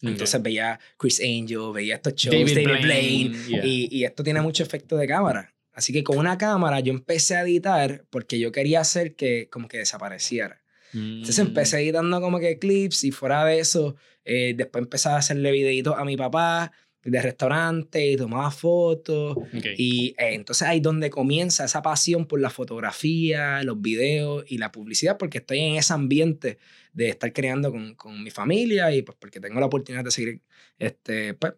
Entonces 0.01 0.41
veía 0.41 0.79
Chris 0.97 1.19
Angel, 1.19 1.71
veía 1.73 1.95
estos 1.95 2.15
shows, 2.15 2.33
David 2.35 2.55
David, 2.67 2.83
Blaine, 2.83 3.29
Blaine, 3.29 3.47
yeah. 3.47 3.65
y, 3.65 3.87
y 3.91 4.03
esto 4.05 4.23
tiene 4.23 4.41
mucho 4.41 4.63
efecto 4.63 4.97
de 4.97 5.07
cámara. 5.07 5.53
Así 5.73 5.93
que 5.93 6.03
con 6.03 6.17
una 6.17 6.37
cámara 6.37 6.79
yo 6.79 6.91
empecé 6.91 7.35
a 7.35 7.43
editar 7.43 8.03
porque 8.09 8.39
yo 8.39 8.51
quería 8.51 8.81
hacer 8.81 9.15
que 9.15 9.47
como 9.49 9.67
que 9.67 9.77
desapareciera. 9.77 10.61
Entonces 10.93 11.37
Mm. 11.39 11.47
empecé 11.47 11.79
editando 11.81 12.19
como 12.19 12.39
que 12.39 12.59
clips 12.59 13.03
y 13.05 13.11
fuera 13.11 13.45
de 13.45 13.59
eso, 13.59 13.95
eh, 14.25 14.53
después 14.57 14.83
empecé 14.83 15.07
a 15.09 15.15
hacerle 15.17 15.51
videitos 15.51 15.95
a 15.97 16.03
mi 16.03 16.17
papá 16.17 16.71
de 17.03 17.21
restaurante 17.21 18.11
y 18.11 18.15
tomaba 18.17 18.51
fotos. 18.51 19.37
Ok. 19.37 19.65
Y 19.77 20.09
eh, 20.17 20.33
entonces 20.35 20.67
ahí 20.67 20.77
es 20.77 20.83
donde 20.83 21.09
comienza 21.09 21.65
esa 21.65 21.81
pasión 21.81 22.25
por 22.25 22.39
la 22.39 22.49
fotografía, 22.49 23.63
los 23.63 23.81
videos 23.81 24.43
y 24.47 24.57
la 24.57 24.71
publicidad, 24.71 25.17
porque 25.17 25.39
estoy 25.39 25.59
en 25.59 25.75
ese 25.75 25.93
ambiente 25.93 26.57
de 26.93 27.09
estar 27.09 27.31
creando 27.33 27.71
con, 27.71 27.95
con 27.95 28.23
mi 28.23 28.29
familia 28.31 28.93
y 28.93 29.01
pues 29.01 29.17
porque 29.19 29.39
tengo 29.39 29.59
la 29.59 29.65
oportunidad 29.65 30.03
de 30.03 30.11
seguir, 30.11 30.41
este, 30.77 31.33
pues, 31.33 31.53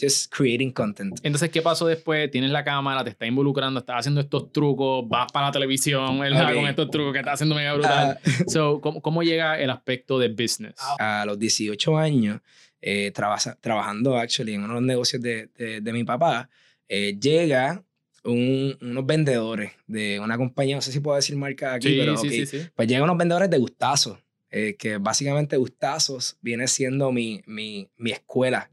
just 0.00 0.32
creating 0.34 0.72
content. 0.72 1.18
Entonces, 1.22 1.50
¿qué 1.50 1.60
pasó 1.60 1.86
después? 1.86 2.30
Tienes 2.30 2.50
la 2.50 2.64
cámara, 2.64 3.02
te 3.02 3.10
está 3.10 3.26
involucrando, 3.26 3.80
estás 3.80 3.96
haciendo 4.00 4.20
estos 4.20 4.52
trucos, 4.52 5.08
vas 5.08 5.30
para 5.32 5.46
la 5.46 5.52
televisión, 5.52 6.18
¿verdad? 6.20 6.50
Ok. 6.50 6.54
Con 6.54 6.68
estos 6.68 6.90
trucos 6.90 7.12
que 7.12 7.18
estás 7.18 7.34
haciendo 7.34 7.54
mega 7.54 7.74
brutal. 7.74 8.18
Ah, 8.24 8.30
So, 8.46 8.80
¿cómo, 8.80 9.02
cómo 9.02 9.22
llega 9.22 9.58
el 9.58 9.70
aspecto 9.70 10.18
de 10.18 10.28
business? 10.28 10.74
a 10.98 11.24
los 11.26 11.38
18 11.38 11.98
años, 11.98 12.40
eh, 12.80 13.10
trabaja- 13.12 13.56
trabajando 13.60 14.16
actually 14.16 14.54
en 14.54 14.60
uno 14.64 14.74
de 14.74 14.80
los 14.80 14.82
negocios 14.86 15.22
de, 15.22 15.48
de, 15.56 15.80
de 15.80 15.92
mi 15.92 16.04
papá, 16.04 16.48
eh, 16.88 17.16
llega 17.20 17.84
un- 18.24 18.76
unos 18.80 19.06
vendedores 19.06 19.72
de 19.86 20.20
una 20.20 20.36
compañía, 20.36 20.76
no 20.76 20.82
sé 20.82 20.92
si 20.92 21.00
puedo 21.00 21.16
decir 21.16 21.36
marca 21.36 21.74
aquí, 21.74 21.88
Sí, 21.88 21.96
pero 21.98 22.16
sí, 22.16 22.26
ok. 22.42 22.46
sí. 22.46 22.58
Pues 22.74 22.88
llegan 22.88 23.04
unos 23.04 23.16
vendedores 23.18 23.48
de 23.50 23.58
Gustazos, 23.58 24.18
eh, 24.50 24.76
que 24.78 24.98
básicamente 24.98 25.56
Gustazos 25.56 26.36
viene 26.40 26.66
siendo 26.68 27.12
mi, 27.12 27.42
mi, 27.46 27.88
mi 27.96 28.10
escuela. 28.10 28.70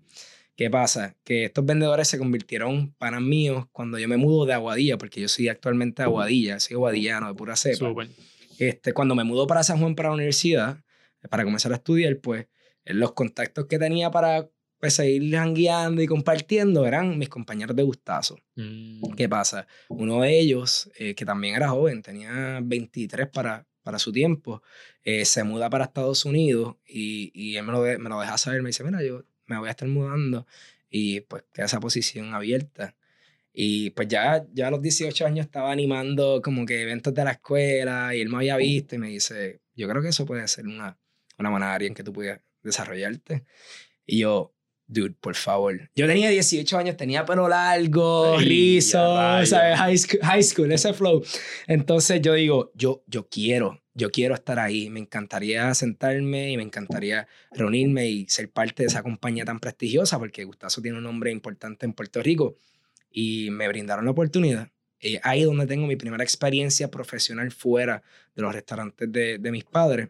¿Qué 0.55 0.69
pasa? 0.71 1.15
Que 1.23 1.45
estos 1.45 1.63
vendedores 1.65 2.07
se 2.07 2.17
convirtieron 2.17 2.91
para 2.97 3.19
míos 3.19 3.65
cuando 3.71 3.99
yo 3.99 4.07
me 4.07 4.17
mudo 4.17 4.45
de 4.47 4.53
Aguadilla, 4.53 4.97
porque 4.97 5.21
yo 5.21 5.27
soy 5.27 5.49
actualmente 5.49 6.01
de 6.01 6.05
Aguadilla, 6.07 6.59
soy 6.59 6.73
aguadillano 6.75 7.27
de 7.27 7.33
pura 7.35 7.55
cepa. 7.55 7.75
Súper. 7.89 8.09
Este, 8.57 8.91
cuando 8.91 9.13
me 9.13 9.23
mudó 9.23 9.45
para 9.45 9.61
San 9.61 9.79
Juan 9.79 9.93
para 9.93 10.09
la 10.09 10.15
universidad, 10.15 10.83
para 11.29 11.43
comenzar 11.43 11.71
a 11.73 11.75
estudiar, 11.75 12.17
pues 12.17 12.47
los 12.89 13.13
contactos 13.13 13.65
que 13.65 13.77
tenía 13.79 14.11
para 14.11 14.49
pues, 14.79 14.93
seguir 14.93 15.31
jangueando 15.33 16.01
y 16.01 16.07
compartiendo 16.07 16.85
eran 16.85 17.17
mis 17.17 17.29
compañeros 17.29 17.75
de 17.75 17.83
Gustazo. 17.83 18.37
Mm. 18.55 19.13
¿Qué 19.15 19.27
pasa? 19.27 19.67
Uno 19.89 20.21
de 20.21 20.39
ellos, 20.39 20.89
eh, 20.97 21.15
que 21.15 21.25
también 21.25 21.55
era 21.55 21.69
joven, 21.69 22.01
tenía 22.01 22.59
23 22.63 23.27
para, 23.29 23.65
para 23.83 23.97
su 23.99 24.11
tiempo, 24.11 24.61
eh, 25.03 25.25
se 25.25 25.43
muda 25.43 25.69
para 25.69 25.85
Estados 25.85 26.25
Unidos 26.25 26.75
y, 26.85 27.31
y 27.33 27.55
él 27.57 27.65
me 27.65 27.71
lo, 27.71 27.81
de- 27.83 27.97
me 27.97 28.09
lo 28.09 28.19
deja 28.19 28.37
saber, 28.37 28.61
me 28.61 28.69
dice, 28.69 28.83
mira, 28.83 29.01
yo 29.03 29.23
me 29.45 29.57
voy 29.57 29.67
a 29.67 29.71
estar 29.71 29.87
mudando 29.87 30.45
y 30.89 31.21
pues 31.21 31.43
queda 31.53 31.65
esa 31.65 31.79
posición 31.79 32.33
abierta. 32.33 32.95
Y 33.59 33.89
pues 33.91 34.07
ya, 34.07 34.45
ya 34.53 34.67
a 34.67 34.71
los 34.71 34.81
18 34.83 35.25
años 35.25 35.47
estaba 35.47 35.71
animando 35.71 36.41
como 36.43 36.63
que 36.65 36.83
eventos 36.83 37.13
de 37.13 37.23
la 37.23 37.31
escuela 37.31 38.13
y 38.13 38.21
él 38.21 38.29
me 38.29 38.37
había 38.37 38.55
visto 38.57 38.93
y 38.93 38.99
me 38.99 39.07
dice, 39.09 39.61
yo 39.75 39.87
creo 39.89 40.01
que 40.03 40.09
eso 40.09 40.25
puede 40.27 40.47
ser 40.47 40.67
una, 40.67 40.99
una 41.39 41.73
área 41.73 41.87
en 41.87 41.95
que 41.95 42.03
tú 42.03 42.13
puedas 42.13 42.39
desarrollarte. 42.63 43.43
Y 44.05 44.19
yo, 44.19 44.53
dude, 44.87 45.13
por 45.19 45.35
favor. 45.35 45.89
Yo 45.95 46.07
tenía 46.07 46.29
18 46.29 46.77
años, 46.77 46.97
tenía 46.97 47.25
pelo 47.25 47.47
largo, 47.47 48.37
Ay, 48.37 48.45
rizo. 48.45 48.97
¿sabes? 49.45 49.77
High 49.77 49.97
school, 49.97 50.19
high 50.23 50.43
school, 50.43 50.71
ese 50.71 50.93
flow. 50.93 51.23
Entonces 51.67 52.21
yo 52.21 52.33
digo, 52.33 52.71
yo, 52.75 53.03
yo 53.07 53.27
quiero, 53.27 53.81
yo 53.93 54.09
quiero 54.11 54.33
estar 54.35 54.59
ahí. 54.59 54.89
Me 54.89 54.99
encantaría 54.99 55.73
sentarme 55.73 56.51
y 56.51 56.57
me 56.57 56.63
encantaría 56.63 57.27
reunirme 57.51 58.07
y 58.07 58.27
ser 58.27 58.49
parte 58.49 58.83
de 58.83 58.87
esa 58.87 59.03
compañía 59.03 59.45
tan 59.45 59.59
prestigiosa 59.59 60.17
porque 60.19 60.45
Gustazo 60.45 60.81
tiene 60.81 60.97
un 60.97 61.03
nombre 61.03 61.31
importante 61.31 61.85
en 61.85 61.93
Puerto 61.93 62.21
Rico 62.23 62.55
y 63.11 63.49
me 63.51 63.67
brindaron 63.67 64.05
la 64.05 64.11
oportunidad. 64.11 64.69
Eh, 64.99 65.19
ahí 65.21 65.41
es 65.41 65.45
donde 65.45 65.67
tengo 65.67 65.85
mi 65.85 65.95
primera 65.95 66.23
experiencia 66.23 66.89
profesional 66.89 67.51
fuera 67.51 68.01
de 68.35 68.41
los 68.41 68.53
restaurantes 68.53 69.11
de, 69.11 69.37
de 69.37 69.51
mis 69.51 69.63
padres 69.63 70.09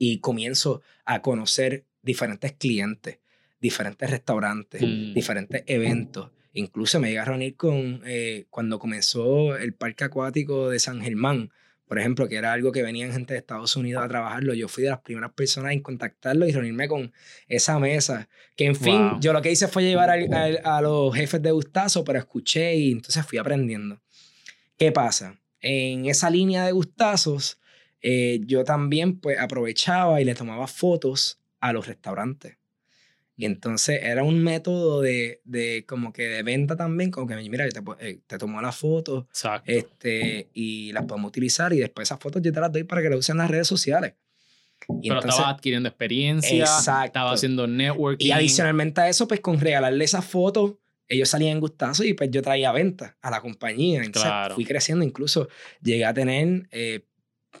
y 0.00 0.18
comienzo 0.18 0.80
a 1.04 1.20
conocer 1.20 1.84
diferentes 2.02 2.52
clientes, 2.54 3.18
diferentes 3.60 4.10
restaurantes, 4.10 4.80
Mm. 4.82 5.12
diferentes 5.14 5.62
eventos. 5.66 6.30
Incluso 6.54 6.98
me 6.98 7.08
llegué 7.08 7.18
a 7.20 7.24
reunir 7.26 7.54
con 7.56 8.00
eh, 8.06 8.46
cuando 8.48 8.78
comenzó 8.78 9.56
el 9.56 9.74
parque 9.74 10.04
acuático 10.04 10.70
de 10.70 10.78
San 10.80 11.02
Germán, 11.02 11.50
por 11.86 11.98
ejemplo, 11.98 12.28
que 12.28 12.36
era 12.36 12.52
algo 12.52 12.72
que 12.72 12.82
venían 12.82 13.12
gente 13.12 13.34
de 13.34 13.38
Estados 13.40 13.76
Unidos 13.76 14.02
a 14.02 14.08
trabajarlo. 14.08 14.54
Yo 14.54 14.68
fui 14.68 14.84
de 14.84 14.90
las 14.90 15.00
primeras 15.00 15.32
personas 15.32 15.72
en 15.72 15.80
contactarlo 15.82 16.46
y 16.46 16.52
reunirme 16.52 16.88
con 16.88 17.12
esa 17.48 17.78
mesa. 17.78 18.28
Que 18.56 18.64
en 18.66 18.76
fin, 18.76 19.10
Wow. 19.10 19.20
yo 19.20 19.32
lo 19.32 19.42
que 19.42 19.50
hice 19.52 19.68
fue 19.68 19.82
llevar 19.84 20.08
al- 20.08 20.32
al- 20.32 20.60
a 20.64 20.80
los 20.80 21.14
jefes 21.14 21.42
de 21.42 21.50
Gustazo, 21.50 22.02
pero 22.04 22.18
escuché 22.20 22.74
y 22.76 22.92
entonces 22.92 23.26
fui 23.26 23.38
aprendiendo. 23.38 24.00
¿Qué 24.78 24.92
pasa? 24.92 25.38
En 25.60 26.06
esa 26.06 26.30
línea 26.30 26.64
de 26.64 26.72
gustazos, 26.72 27.59
eh, 28.02 28.40
yo 28.46 28.64
también 28.64 29.18
pues 29.20 29.38
aprovechaba 29.38 30.20
y 30.20 30.24
le 30.24 30.34
tomaba 30.34 30.66
fotos 30.66 31.38
a 31.60 31.72
los 31.72 31.86
restaurantes. 31.86 32.56
Y 33.36 33.46
entonces 33.46 34.00
era 34.02 34.22
un 34.22 34.42
método 34.42 35.00
de, 35.00 35.40
de 35.44 35.84
como 35.86 36.12
que 36.12 36.24
de 36.28 36.42
venta 36.42 36.76
también, 36.76 37.10
como 37.10 37.26
que 37.26 37.36
mira, 37.36 37.66
yo 37.66 37.72
te, 37.96 38.06
eh, 38.06 38.20
te 38.26 38.36
tomo 38.36 38.60
las 38.60 38.76
fotos 38.76 39.24
Exacto. 39.28 39.70
este, 39.72 40.50
y 40.52 40.92
las 40.92 41.06
podemos 41.06 41.28
utilizar 41.30 41.72
y 41.72 41.78
después 41.78 42.06
esas 42.08 42.20
fotos 42.20 42.42
yo 42.42 42.52
te 42.52 42.60
las 42.60 42.70
doy 42.70 42.84
para 42.84 43.00
que 43.00 43.08
las 43.08 43.18
usen 43.18 43.34
en 43.34 43.38
las 43.38 43.50
redes 43.50 43.66
sociales. 43.66 44.12
Y 45.02 45.08
Pero 45.08 45.20
entonces, 45.20 45.30
estaba 45.38 45.48
adquiriendo 45.50 45.88
experiencia, 45.88 46.60
Exacto. 46.60 47.06
estaba 47.06 47.32
haciendo 47.32 47.66
networking. 47.66 48.26
y 48.26 48.30
adicionalmente 48.32 49.00
a 49.00 49.08
eso, 49.08 49.26
pues 49.26 49.40
con 49.40 49.58
regalarle 49.58 50.04
esas 50.04 50.24
fotos, 50.24 50.74
ellos 51.08 51.28
salían 51.28 51.52
en 51.52 51.60
gustazo 51.60 52.04
y 52.04 52.12
pues 52.14 52.30
yo 52.30 52.40
traía 52.42 52.72
venta 52.72 53.16
a 53.22 53.30
la 53.30 53.40
compañía. 53.40 53.98
Entonces 54.02 54.30
Claro. 54.30 54.54
fui 54.54 54.64
creciendo, 54.64 55.04
incluso 55.04 55.48
llegué 55.82 56.04
a 56.04 56.14
tener 56.14 56.68
eh, 56.70 57.04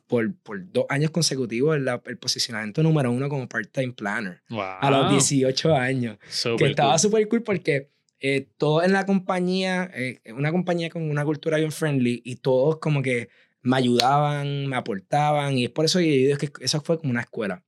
por, 0.06 0.34
por 0.42 0.70
dos 0.72 0.86
años 0.88 1.10
consecutivos 1.10 1.76
el, 1.76 1.88
el 2.06 2.16
posicionamiento 2.18 2.82
número 2.82 3.10
uno 3.10 3.28
como 3.28 3.48
part-time 3.48 3.92
planner 3.92 4.42
Wow. 4.50 4.60
a 4.80 4.90
los 4.90 5.10
18 5.10 5.74
años. 5.74 6.18
que 6.18 6.26
Súper 6.32 6.70
estaba 6.70 6.92
cool. 6.92 6.98
súper 7.00 7.28
cool 7.28 7.42
porque 7.42 7.90
eh, 8.20 8.46
todo 8.58 8.82
en 8.82 8.92
la 8.92 9.06
compañía, 9.06 9.90
eh, 9.94 10.20
una 10.34 10.52
compañía 10.52 10.90
con 10.90 11.02
una 11.10 11.24
cultura 11.24 11.56
bien 11.56 11.72
friendly 11.72 12.20
y 12.24 12.36
todos 12.36 12.78
como 12.78 13.02
que 13.02 13.28
me 13.62 13.76
ayudaban, 13.76 14.66
me 14.66 14.76
aportaban 14.76 15.56
y 15.58 15.64
es 15.64 15.70
por 15.70 15.84
eso 15.84 15.98
que 15.98 16.06
yo 16.06 16.26
digo 16.36 16.38
que 16.38 16.50
eso 16.64 16.80
fue 16.82 16.98
como 16.98 17.10
una 17.10 17.22
escuela. 17.22 17.62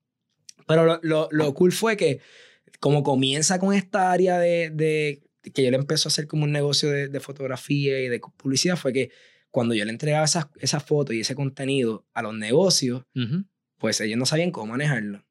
Pero 0.66 0.84
lo, 0.84 1.00
lo, 1.02 1.28
lo 1.32 1.54
cool 1.54 1.72
fue 1.72 1.96
que 1.96 2.20
como 2.80 3.02
comienza 3.02 3.58
con 3.58 3.74
esta 3.74 4.12
área 4.12 4.38
de, 4.38 4.70
de 4.70 5.22
que 5.52 5.64
yo 5.64 5.70
le 5.70 5.76
empezó 5.76 6.08
a 6.08 6.10
hacer 6.10 6.26
como 6.26 6.44
un 6.44 6.52
negocio 6.52 6.90
de, 6.90 7.08
de 7.08 7.20
fotografía 7.20 8.00
y 8.00 8.08
de 8.08 8.20
publicidad 8.36 8.76
fue 8.76 8.92
que 8.92 9.10
cuando 9.52 9.74
yo 9.74 9.84
le 9.84 9.92
entregaba 9.92 10.24
esas, 10.24 10.46
esas 10.58 10.82
fotos 10.82 11.14
y 11.14 11.20
ese 11.20 11.36
contenido 11.36 12.04
a 12.12 12.22
los 12.22 12.34
negocios, 12.34 13.04
pues 13.78 14.00
ellos 14.00 14.18
no 14.18 14.26
sabían 14.26 14.50
cómo 14.50 14.72
manejarlo. 14.72 15.24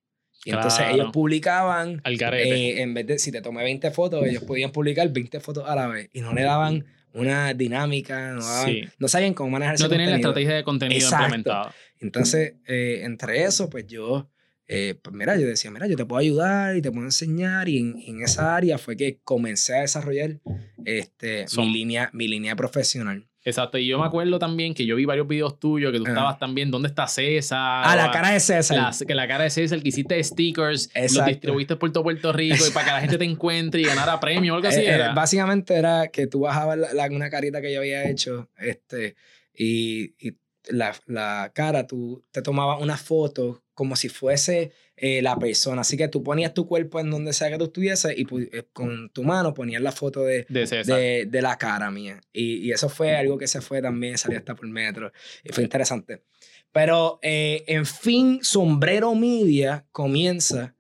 Y 0.45 0.51
entonces 0.51 0.79
Claro. 0.79 0.95
ellos 0.95 1.09
publicaban 1.11 2.01
Al 2.05 2.13
eh, 2.33 2.81
en 2.81 2.93
vez 2.93 3.05
de, 3.05 3.19
si 3.19 3.31
te 3.31 3.41
tomé 3.41 3.63
20 3.63 3.91
fotos, 3.91 4.25
ellos 4.25 4.43
podían 4.43 4.71
publicar 4.71 5.11
20 5.11 5.39
fotos 5.41 5.65
a 5.67 5.75
la 5.75 5.87
vez 5.87 6.09
y 6.13 6.21
no 6.21 6.33
le 6.33 6.43
daban 6.43 6.85
una 7.13 7.53
dinámica, 7.53 8.31
no, 8.31 8.41
daban- 8.41 8.65
Sí. 8.65 8.83
no 8.97 9.07
sabían 9.09 9.33
cómo 9.33 9.49
manejar 9.49 9.75
ese 9.75 9.83
no 9.83 9.89
tenían 9.89 10.11
la 10.11 10.15
estrategia 10.15 10.53
de 10.55 10.63
contenido 10.63 10.97
Exacto. 10.99 11.25
implementada. 11.25 11.75
Entonces, 11.99 12.53
eh, 12.67 13.01
entre 13.03 13.43
eso, 13.43 13.69
pues 13.69 13.85
yo, 13.85 14.31
eh, 14.67 14.95
pues 15.01 15.13
mira, 15.15 15.35
yo 15.37 15.45
decía, 15.45 15.69
mira, 15.71 15.85
yo 15.87 15.95
te 15.97 16.05
puedo 16.05 16.19
ayudar 16.21 16.75
y 16.77 16.81
te 16.81 16.89
puedo 16.91 17.03
enseñar 17.05 17.67
y 17.69 17.77
en, 17.79 17.95
en 18.07 18.21
esa 18.23 18.55
área 18.55 18.77
fue 18.77 18.95
que 18.97 19.19
comencé 19.23 19.75
a 19.75 19.81
desarrollar 19.81 20.39
este, 20.85 21.45
mi, 21.57 21.71
línea, 21.73 22.09
mi 22.13 22.27
línea 22.27 22.55
profesional. 22.55 23.27
Exacto. 23.43 23.77
Y 23.77 23.87
yo 23.87 23.97
me 23.99 24.05
acuerdo 24.05 24.37
también 24.37 24.73
que 24.73 24.85
yo 24.85 24.95
vi 24.95 25.05
varios 25.05 25.27
videos 25.27 25.59
tuyos 25.59 25.91
que 25.91 25.97
tú 25.97 26.05
estabas 26.05 26.37
también. 26.37 26.69
¿Dónde 26.69 26.87
está 26.89 27.07
César? 27.07 27.83
Ah, 27.85 27.95
la 27.95 28.11
cara 28.11 28.29
de 28.31 28.39
César. 28.39 28.77
La- 28.77 29.05
que 29.07 29.15
la 29.15 29.27
cara 29.27 29.43
de 29.45 29.49
César, 29.49 29.81
que 29.81 29.89
hiciste 29.89 30.23
stickers, 30.23 30.89
los 30.93 31.03
Exacto. 31.03 31.29
distribuiste 31.29 31.75
por 31.75 31.91
todo 31.91 32.03
Puerto 32.03 32.31
Rico 32.31 32.63
y 32.67 32.71
para 32.71 32.85
que 32.85 32.91
la 32.91 33.01
gente 33.01 33.17
te 33.17 33.25
encuentre 33.25 33.81
y 33.81 33.85
ganara 33.85 34.19
premio 34.19 34.53
o 34.53 34.55
algo 34.57 34.67
así 34.69 34.81
Eh, 34.81 34.89
eh, 34.89 34.93
era. 34.93 35.13
básicamente 35.13 35.73
era 35.75 36.09
que 36.09 36.27
tú 36.27 36.41
bajabas 36.41 36.77
la, 36.77 36.93
la- 36.93 37.07
una 37.07 37.29
carita 37.29 37.61
que 37.61 37.73
yo 37.73 37.79
había 37.79 38.09
hecho 38.09 38.49
este, 38.59 39.15
y, 39.53 40.13
y 40.19 40.37
la, 40.69 40.93
la 41.07 41.51
cara, 41.53 41.87
tú 41.87 42.23
te 42.31 42.41
tomabas 42.41 42.81
una 42.81 42.97
foto 42.97 43.63
como 43.73 43.95
si 43.95 44.09
fuese 44.09 44.71
eh, 44.95 45.21
la 45.23 45.37
persona. 45.37 45.81
Así 45.81 45.97
que 45.97 46.07
tú 46.07 46.21
ponías 46.23 46.53
tu 46.53 46.67
cuerpo 46.67 46.99
en 46.99 47.09
donde 47.09 47.33
sea 47.33 47.49
que 47.49 47.57
tú 47.57 47.65
estuvieses 47.65 48.15
y 48.17 48.25
pu- 48.25 48.47
eh, 48.51 48.65
con 48.71 49.09
tu 49.09 49.23
mano 49.23 49.53
ponías 49.53 49.81
la 49.81 49.91
foto 49.91 50.23
de, 50.23 50.45
de 50.49 50.65
de, 50.65 51.25
de 51.27 51.41
la 51.41 51.57
cara 51.57 51.89
mía. 51.89 52.21
Y, 52.31 52.57
y 52.67 52.71
eso 52.71 52.89
fue 52.89 53.15
algo 53.15 53.37
que 53.37 53.47
se 53.47 53.61
fue 53.61 53.81
también, 53.81 54.17
salió 54.17 54.37
hasta 54.37 54.53
por 54.55 54.67
metro. 54.67 55.11
Y 55.43 55.51
fue 55.51 55.63
interesante. 55.63 56.23
Pero, 56.71 57.19
eh, 57.21 57.63
en 57.67 57.85
fin, 57.85 58.39
Sombrero 58.43 59.13
Media 59.15 59.85
comienza 59.91 60.75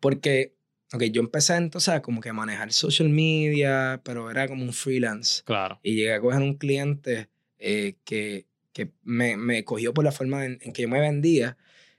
porque, 0.00 0.54
ok, 0.92 1.02
yo 1.04 1.20
empecé 1.20 1.56
entonces 1.56 1.88
a 1.94 2.02
como 2.02 2.20
que 2.20 2.32
manejar 2.32 2.72
social 2.72 3.08
media, 3.08 4.00
pero 4.04 4.30
era 4.30 4.48
como 4.48 4.64
un 4.64 4.72
freelance. 4.72 5.42
Claro. 5.44 5.78
Y 5.82 5.94
llegué 5.96 6.14
a 6.14 6.20
coger 6.20 6.40
un 6.42 6.54
cliente 6.56 7.28
eh, 7.60 7.94
que, 8.04 8.46
que 8.72 8.90
me, 9.04 9.36
me 9.36 9.62
cogió 9.64 9.94
por 9.94 10.04
la 10.04 10.10
forma 10.12 10.44
en, 10.44 10.58
en 10.62 10.72
que 10.72 10.82
yo 10.82 10.88
me 10.88 10.98
vendía 11.00 11.56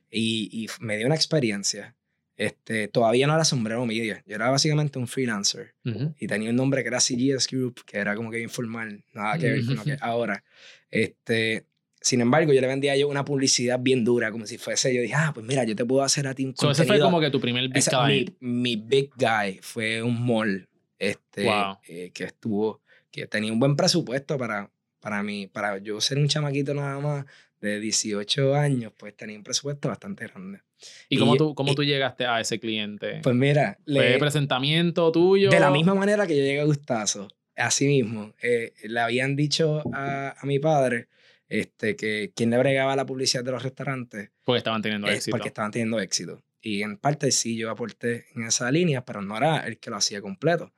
y, 0.09 0.49
y 0.51 0.67
me 0.81 0.97
dio 0.97 1.05
una 1.05 1.15
experiencia. 1.15 1.95
Este, 2.35 2.87
todavía 2.87 3.27
no 3.27 3.35
era 3.35 3.45
sombrero 3.45 3.85
media. 3.85 4.23
Yo 4.25 4.35
era 4.35 4.49
básicamente 4.49 4.97
un 4.99 5.07
freelancer. 5.07 5.75
Ujú. 5.85 6.13
Y 6.19 6.27
tenía 6.27 6.49
un 6.49 6.55
nombre 6.55 6.81
que 6.81 6.87
era 6.89 6.99
CGS 6.99 7.47
Group, 7.55 7.81
que 7.85 7.97
era 7.97 8.15
como 8.15 8.31
que 8.31 8.41
informal, 8.41 9.03
nada 9.13 9.37
que 9.37 9.49
ver 9.51 9.65
con 9.65 9.75
lo 9.75 9.83
que 9.83 9.95
ahora. 10.01 10.43
Este, 10.89 11.65
sin 11.99 12.19
embargo, 12.21 12.51
yo 12.51 12.61
le 12.61 12.67
vendía 12.67 12.95
yo 12.97 13.07
una 13.07 13.23
publicidad 13.23 13.79
bien 13.79 14.03
dura, 14.03 14.31
como 14.31 14.47
si 14.47 14.57
fuese, 14.57 14.93
yo 14.93 15.01
dije, 15.01 15.13
ah, 15.15 15.31
pues 15.33 15.45
mira, 15.45 15.63
yo 15.65 15.75
te 15.75 15.85
puedo 15.85 16.01
hacer 16.03 16.25
a 16.27 16.33
ti 16.33 16.45
un 16.45 16.55
So, 16.57 16.71
ese 16.71 16.79
fue 16.83 16.87
contenido". 16.87 17.05
como 17.05 17.19
que 17.21 17.29
tu 17.29 17.39
primer 17.39 17.67
big 17.67 17.77
Ese- 17.77 17.91
client. 17.91 18.31
mi, 18.39 18.75
mi 18.75 18.75
big 18.75 19.11
guy 19.15 19.59
fue 19.61 20.01
un 20.01 20.25
mall 20.25 20.67
este, 20.97 21.45
Wow. 21.45 21.77
eh, 21.87 22.11
que 22.13 22.23
estuvo, 22.23 22.81
que 23.11 23.27
tenía 23.27 23.53
un 23.53 23.59
buen 23.59 23.75
presupuesto 23.75 24.37
para, 24.37 24.71
para 25.01 25.21
mí, 25.23 25.47
para 25.47 25.77
yo 25.79 25.99
ser 25.99 26.17
un 26.19 26.27
chamaquito 26.29 26.73
nada 26.73 26.99
más 26.99 27.25
de 27.59 27.79
18 27.79 28.55
años, 28.55 28.93
pues 28.97 29.15
tenía 29.15 29.37
un 29.37 29.43
presupuesto 29.43 29.89
bastante 29.89 30.27
grande. 30.27 30.61
¿Y 31.09 31.15
y- 31.15 31.19
cómo 31.19 31.35
tú, 31.35 31.53
cómo 31.53 31.73
y- 31.73 31.75
tú 31.75 31.83
llegaste 31.83 32.25
a 32.25 32.39
ese 32.39 32.59
cliente? 32.59 33.19
Pues 33.21 33.35
mira, 33.35 33.77
¿Fue 33.85 33.93
le, 33.93 34.17
presentamiento 34.17 35.11
tuyo? 35.11 35.49
de 35.49 35.59
la 35.59 35.69
misma 35.69 35.93
manera 35.93 36.25
que 36.25 36.37
yo 36.37 36.43
llegué 36.43 36.61
a 36.61 36.65
Gustazo, 36.65 37.27
así 37.55 37.85
mismo, 37.87 38.33
eh, 38.41 38.73
le 38.83 38.99
habían 38.99 39.35
dicho 39.35 39.83
a, 39.93 40.35
a 40.39 40.45
mi 40.45 40.57
padre 40.59 41.07
este, 41.49 41.95
que 41.95 42.31
quien 42.35 42.49
le 42.49 42.57
bregaba 42.57 42.95
la 42.95 43.05
publicidad 43.05 43.43
de 43.43 43.51
los 43.51 43.61
restaurantes 43.61 44.31
Porque 44.45 44.59
estaban 44.59 44.81
teniendo 44.81 45.07
es 45.09 45.17
éxito. 45.17 45.31
porque 45.35 45.49
estaban 45.49 45.71
teniendo 45.71 45.99
éxito. 45.99 46.41
Y 46.61 46.81
en 46.83 46.97
parte 46.97 47.31
sí 47.31 47.57
yo 47.57 47.69
aporté 47.69 48.25
en 48.35 48.43
esa 48.43 48.71
línea, 48.71 49.03
pero 49.03 49.21
no 49.21 49.35
era 49.35 49.67
el 49.67 49.77
que 49.77 49.89
lo 49.89 49.97
hacía 49.97 50.21
completo. 50.21 50.73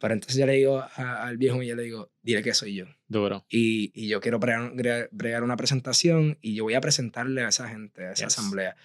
Pero 0.00 0.14
entonces 0.14 0.36
yo 0.38 0.46
le 0.46 0.54
digo 0.54 0.78
a- 0.78 1.26
al 1.26 1.36
viejo 1.36 1.62
y 1.62 1.68
yo 1.68 1.76
le 1.76 1.82
digo, 1.84 2.10
dile 2.22 2.42
que 2.42 2.54
soy 2.54 2.74
yo. 2.74 2.86
Duro. 3.06 3.44
Y, 3.50 3.92
y 3.94 4.08
yo 4.08 4.20
quiero 4.20 4.38
bregar, 4.38 4.72
bregar- 4.74 5.08
bregar 5.12 5.42
una 5.44 5.56
presentación 5.56 6.38
y 6.40 6.54
yo 6.54 6.64
voy 6.64 6.74
a 6.74 6.80
presentarle 6.80 7.42
a 7.44 7.48
esa 7.48 7.68
gente, 7.68 8.06
a 8.06 8.12
esa 8.12 8.24
Yes. 8.24 8.38
asamblea. 8.38 8.76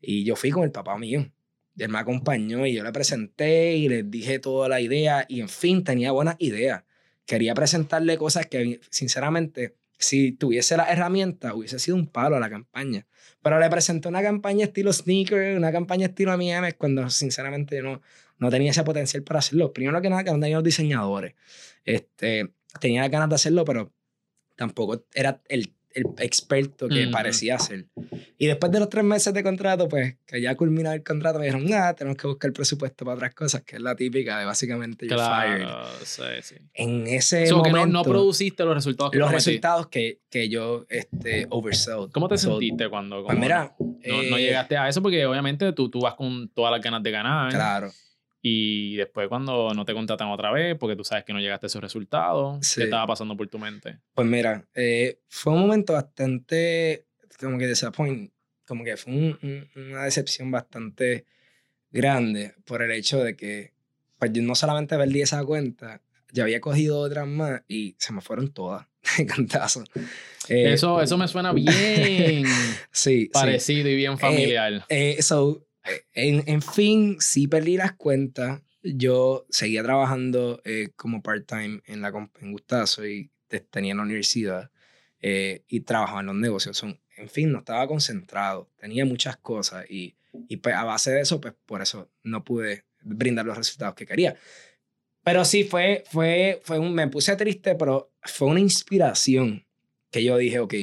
Y 0.00 0.24
yo 0.24 0.34
fui 0.36 0.50
con 0.50 0.64
el 0.64 0.72
papá 0.72 0.98
mío. 0.98 1.30
Y 1.76 1.82
él 1.82 1.88
me 1.88 1.98
acompañó 1.98 2.66
y 2.66 2.74
yo 2.74 2.84
le 2.84 2.92
presenté 2.92 3.76
y 3.76 3.88
les 3.88 4.08
dije 4.10 4.38
toda 4.38 4.68
la 4.68 4.80
idea 4.80 5.24
y 5.28 5.40
en 5.40 5.48
fin 5.48 5.82
tenía 5.84 6.10
buenas 6.12 6.36
ideas. 6.38 6.82
Quería 7.26 7.54
presentarle 7.54 8.18
cosas 8.18 8.46
que 8.46 8.80
sinceramente 8.90 9.76
si 9.98 10.32
tuviese 10.32 10.76
la 10.76 10.90
herramienta 10.90 11.54
hubiese 11.54 11.78
sido 11.78 11.96
un 11.96 12.06
palo 12.06 12.36
a 12.36 12.40
la 12.40 12.50
campaña. 12.50 13.06
Pero 13.42 13.58
le 13.58 13.68
presenté 13.68 14.08
una 14.08 14.22
campaña 14.22 14.64
estilo 14.64 14.92
sneaker, 14.92 15.56
una 15.56 15.72
campaña 15.72 16.06
estilo 16.06 16.36
Miami 16.36 16.72
cuando 16.72 17.08
sinceramente 17.10 17.82
no, 17.82 18.00
no 18.38 18.50
tenía 18.50 18.70
ese 18.70 18.84
potencial 18.84 19.22
para 19.22 19.40
hacerlo. 19.40 19.72
Primero 19.72 20.00
que 20.00 20.10
nada 20.10 20.24
que 20.24 20.30
no 20.30 20.40
tenía 20.40 20.56
los 20.56 20.64
diseñadores. 20.64 21.34
Este, 21.84 22.52
tenía 22.80 23.06
ganas 23.08 23.28
de 23.28 23.34
hacerlo, 23.34 23.64
pero 23.64 23.92
tampoco 24.56 25.04
era 25.14 25.42
el, 25.48 25.73
el 25.94 26.06
experto 26.18 26.88
que 26.88 27.04
Ujú. 27.04 27.10
parecía 27.12 27.58
ser. 27.58 27.86
Y 28.36 28.46
después 28.46 28.70
de 28.72 28.80
los 28.80 28.88
tres 28.88 29.04
meses 29.04 29.32
de 29.32 29.42
contrato, 29.42 29.88
pues 29.88 30.16
que 30.26 30.40
ya 30.40 30.56
culminaba 30.56 30.94
el 30.94 31.02
contrato, 31.04 31.38
me 31.38 31.46
dijeron, 31.46 31.66
nada, 31.66 31.94
tenemos 31.94 32.18
que 32.18 32.26
buscar 32.26 32.52
presupuesto 32.52 33.04
para 33.04 33.14
otras 33.16 33.34
cosas, 33.34 33.62
que 33.62 33.76
es 33.76 33.82
la 33.82 33.94
típica 33.94 34.38
de 34.38 34.44
básicamente 34.44 35.06
you're 35.06 35.22
fired. 35.22 35.62
Claro, 35.62 35.88
sí, 36.04 36.22
sí. 36.42 36.56
En 36.74 37.06
ese 37.06 37.46
So, 37.46 37.62
que 37.62 37.70
no, 37.70 37.78
momento, 37.78 37.98
no 37.98 38.02
produciste 38.02 38.64
los 38.64 38.74
resultados 38.74 39.12
que 39.12 39.18
los 39.18 39.30
resultados 39.30 39.86
que, 39.86 40.20
que 40.28 40.48
yo 40.48 40.84
este, 40.88 41.46
oversold. 41.50 42.12
¿Cómo 42.12 42.28
te 42.28 42.36
So, 42.38 42.50
sentiste 42.50 42.88
cuando 42.88 43.24
Pues 43.24 43.38
mira, 43.38 43.74
no, 43.78 43.86
no 44.04 44.36
eh, 44.36 44.40
llegaste 44.42 44.76
a 44.76 44.88
eso? 44.88 45.00
Porque 45.00 45.24
obviamente 45.26 45.72
tú, 45.72 45.88
tú 45.88 46.00
vas 46.00 46.14
con 46.14 46.48
todas 46.48 46.72
las 46.72 46.82
ganas 46.82 47.02
de 47.02 47.10
ganar. 47.10 47.52
Claro. 47.52 47.92
Y 48.46 48.96
después 48.96 49.26
cuando 49.28 49.72
no 49.72 49.86
te 49.86 49.94
contratan 49.94 50.28
otra 50.28 50.52
vez 50.52 50.76
porque 50.78 50.96
tú 50.96 51.02
sabes 51.02 51.24
que 51.24 51.32
no 51.32 51.40
llegaste 51.40 51.64
a 51.64 51.68
esos 51.68 51.80
resultados, 51.80 52.58
Sí. 52.66 52.80
¿qué 52.80 52.84
estaba 52.84 53.06
pasando 53.06 53.34
por 53.34 53.48
tu 53.48 53.58
mente? 53.58 54.00
Pues 54.14 54.28
mira, 54.28 54.66
eh, 54.74 55.18
fue 55.28 55.54
un 55.54 55.60
momento 55.60 55.94
bastante, 55.94 57.06
como 57.40 57.56
que 57.56 57.66
disappoint, 57.66 58.30
como 58.66 58.84
que 58.84 58.98
fue 58.98 59.14
un- 59.14 59.38
un- 59.42 59.68
una 59.90 60.04
decepción 60.04 60.50
bastante 60.50 61.24
grande 61.90 62.54
por 62.66 62.82
el 62.82 62.90
hecho 62.90 63.24
de 63.24 63.34
que, 63.34 63.72
pues 64.18 64.30
yo 64.34 64.42
no 64.42 64.54
solamente 64.54 64.96
perdí 64.98 65.22
esa 65.22 65.42
cuenta, 65.42 66.02
yo 66.30 66.42
había 66.42 66.60
cogido 66.60 66.98
otras 66.98 67.26
más 67.26 67.62
y 67.66 67.96
se 67.98 68.12
me 68.12 68.20
fueron 68.20 68.52
todas 68.52 68.86
de 69.18 69.24
cantazo. 69.24 69.84
Eh, 70.50 70.74
eso, 70.74 71.00
eso 71.00 71.16
me 71.16 71.28
suena 71.28 71.54
bien 71.54 71.72
sí, 72.92 73.24
sí. 73.24 73.30
parecido 73.32 73.88
y 73.88 73.96
bien 73.96 74.18
familiar. 74.18 74.84
Eh, 74.90 75.22
so, 75.22 75.58
eh, 75.60 75.64
en, 76.12 76.42
en 76.46 76.62
fin, 76.62 77.16
sí 77.20 77.46
perdí 77.46 77.76
las 77.76 77.92
cuentas. 77.92 78.62
Yo 78.82 79.46
seguía 79.48 79.82
trabajando 79.82 80.60
eh, 80.64 80.90
como 80.96 81.22
part-time 81.22 81.82
en, 81.86 82.00
la, 82.02 82.12
en 82.40 82.52
Gustazo 82.52 83.06
y 83.06 83.30
te- 83.48 83.60
tenía 83.60 83.92
en 83.92 83.96
la 83.98 84.02
universidad 84.02 84.70
eh, 85.20 85.64
y 85.68 85.80
trabajaba 85.80 86.20
en 86.20 86.26
los 86.26 86.36
negocios. 86.36 86.76
Son, 86.76 87.00
en 87.16 87.28
fin, 87.28 87.50
no 87.50 87.58
estaba 87.58 87.86
concentrado. 87.86 88.70
Tenía 88.76 89.04
muchas 89.04 89.36
cosas 89.38 89.86
y, 89.88 90.16
y 90.48 90.58
pues, 90.58 90.74
a 90.74 90.84
base 90.84 91.12
de 91.12 91.20
eso, 91.22 91.40
pues 91.40 91.54
por 91.64 91.80
eso 91.80 92.10
no 92.22 92.44
pude 92.44 92.84
brindar 93.02 93.46
los 93.46 93.56
resultados 93.56 93.94
que 93.94 94.06
quería. 94.06 94.36
Pero 95.22 95.44
sí, 95.46 95.64
fue, 95.64 96.04
fue, 96.10 96.60
fue 96.62 96.78
un, 96.78 96.94
me 96.94 97.08
puse 97.08 97.34
triste, 97.36 97.74
pero 97.76 98.12
fue 98.22 98.48
una 98.48 98.60
inspiración 98.60 99.66
que 100.10 100.22
yo 100.22 100.36
dije, 100.36 100.58
ok, 100.58 100.74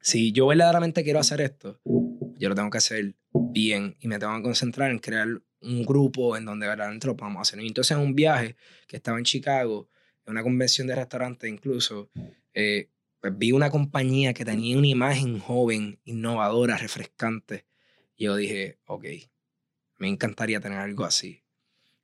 si 0.00 0.30
yo 0.30 0.46
verdaderamente 0.46 1.02
quiero 1.02 1.18
hacer 1.18 1.40
esto, 1.40 1.80
yo 1.84 2.48
lo 2.48 2.54
tengo 2.54 2.70
que 2.70 2.78
hacer 2.78 3.16
bien 3.52 3.96
y 4.00 4.08
me 4.08 4.18
tengo 4.18 4.36
que 4.36 4.42
concentrar 4.42 4.90
en 4.90 4.98
crear 4.98 5.26
un 5.60 5.84
grupo 5.84 6.36
en 6.36 6.44
donde 6.44 6.66
verdaderamente 6.66 7.06
lo 7.06 7.16
podamos 7.16 7.42
hacer. 7.42 7.60
Y 7.60 7.66
entonces 7.66 7.96
en 7.96 8.02
un 8.02 8.14
viaje 8.14 8.56
que 8.86 8.96
estaba 8.96 9.18
en 9.18 9.24
Chicago, 9.24 9.88
en 10.24 10.32
una 10.32 10.42
convención 10.42 10.86
de 10.86 10.94
restaurantes 10.94 11.50
incluso, 11.50 12.10
eh, 12.54 12.90
pues 13.20 13.36
vi 13.36 13.52
una 13.52 13.70
compañía 13.70 14.32
que 14.32 14.44
tenía 14.44 14.78
una 14.78 14.86
imagen 14.86 15.38
joven, 15.38 15.98
innovadora, 16.04 16.76
refrescante. 16.76 17.66
Y 18.16 18.24
yo 18.24 18.36
dije, 18.36 18.78
ok, 18.84 19.04
me 19.98 20.08
encantaría 20.08 20.60
tener 20.60 20.78
algo 20.78 21.04
así. 21.04 21.42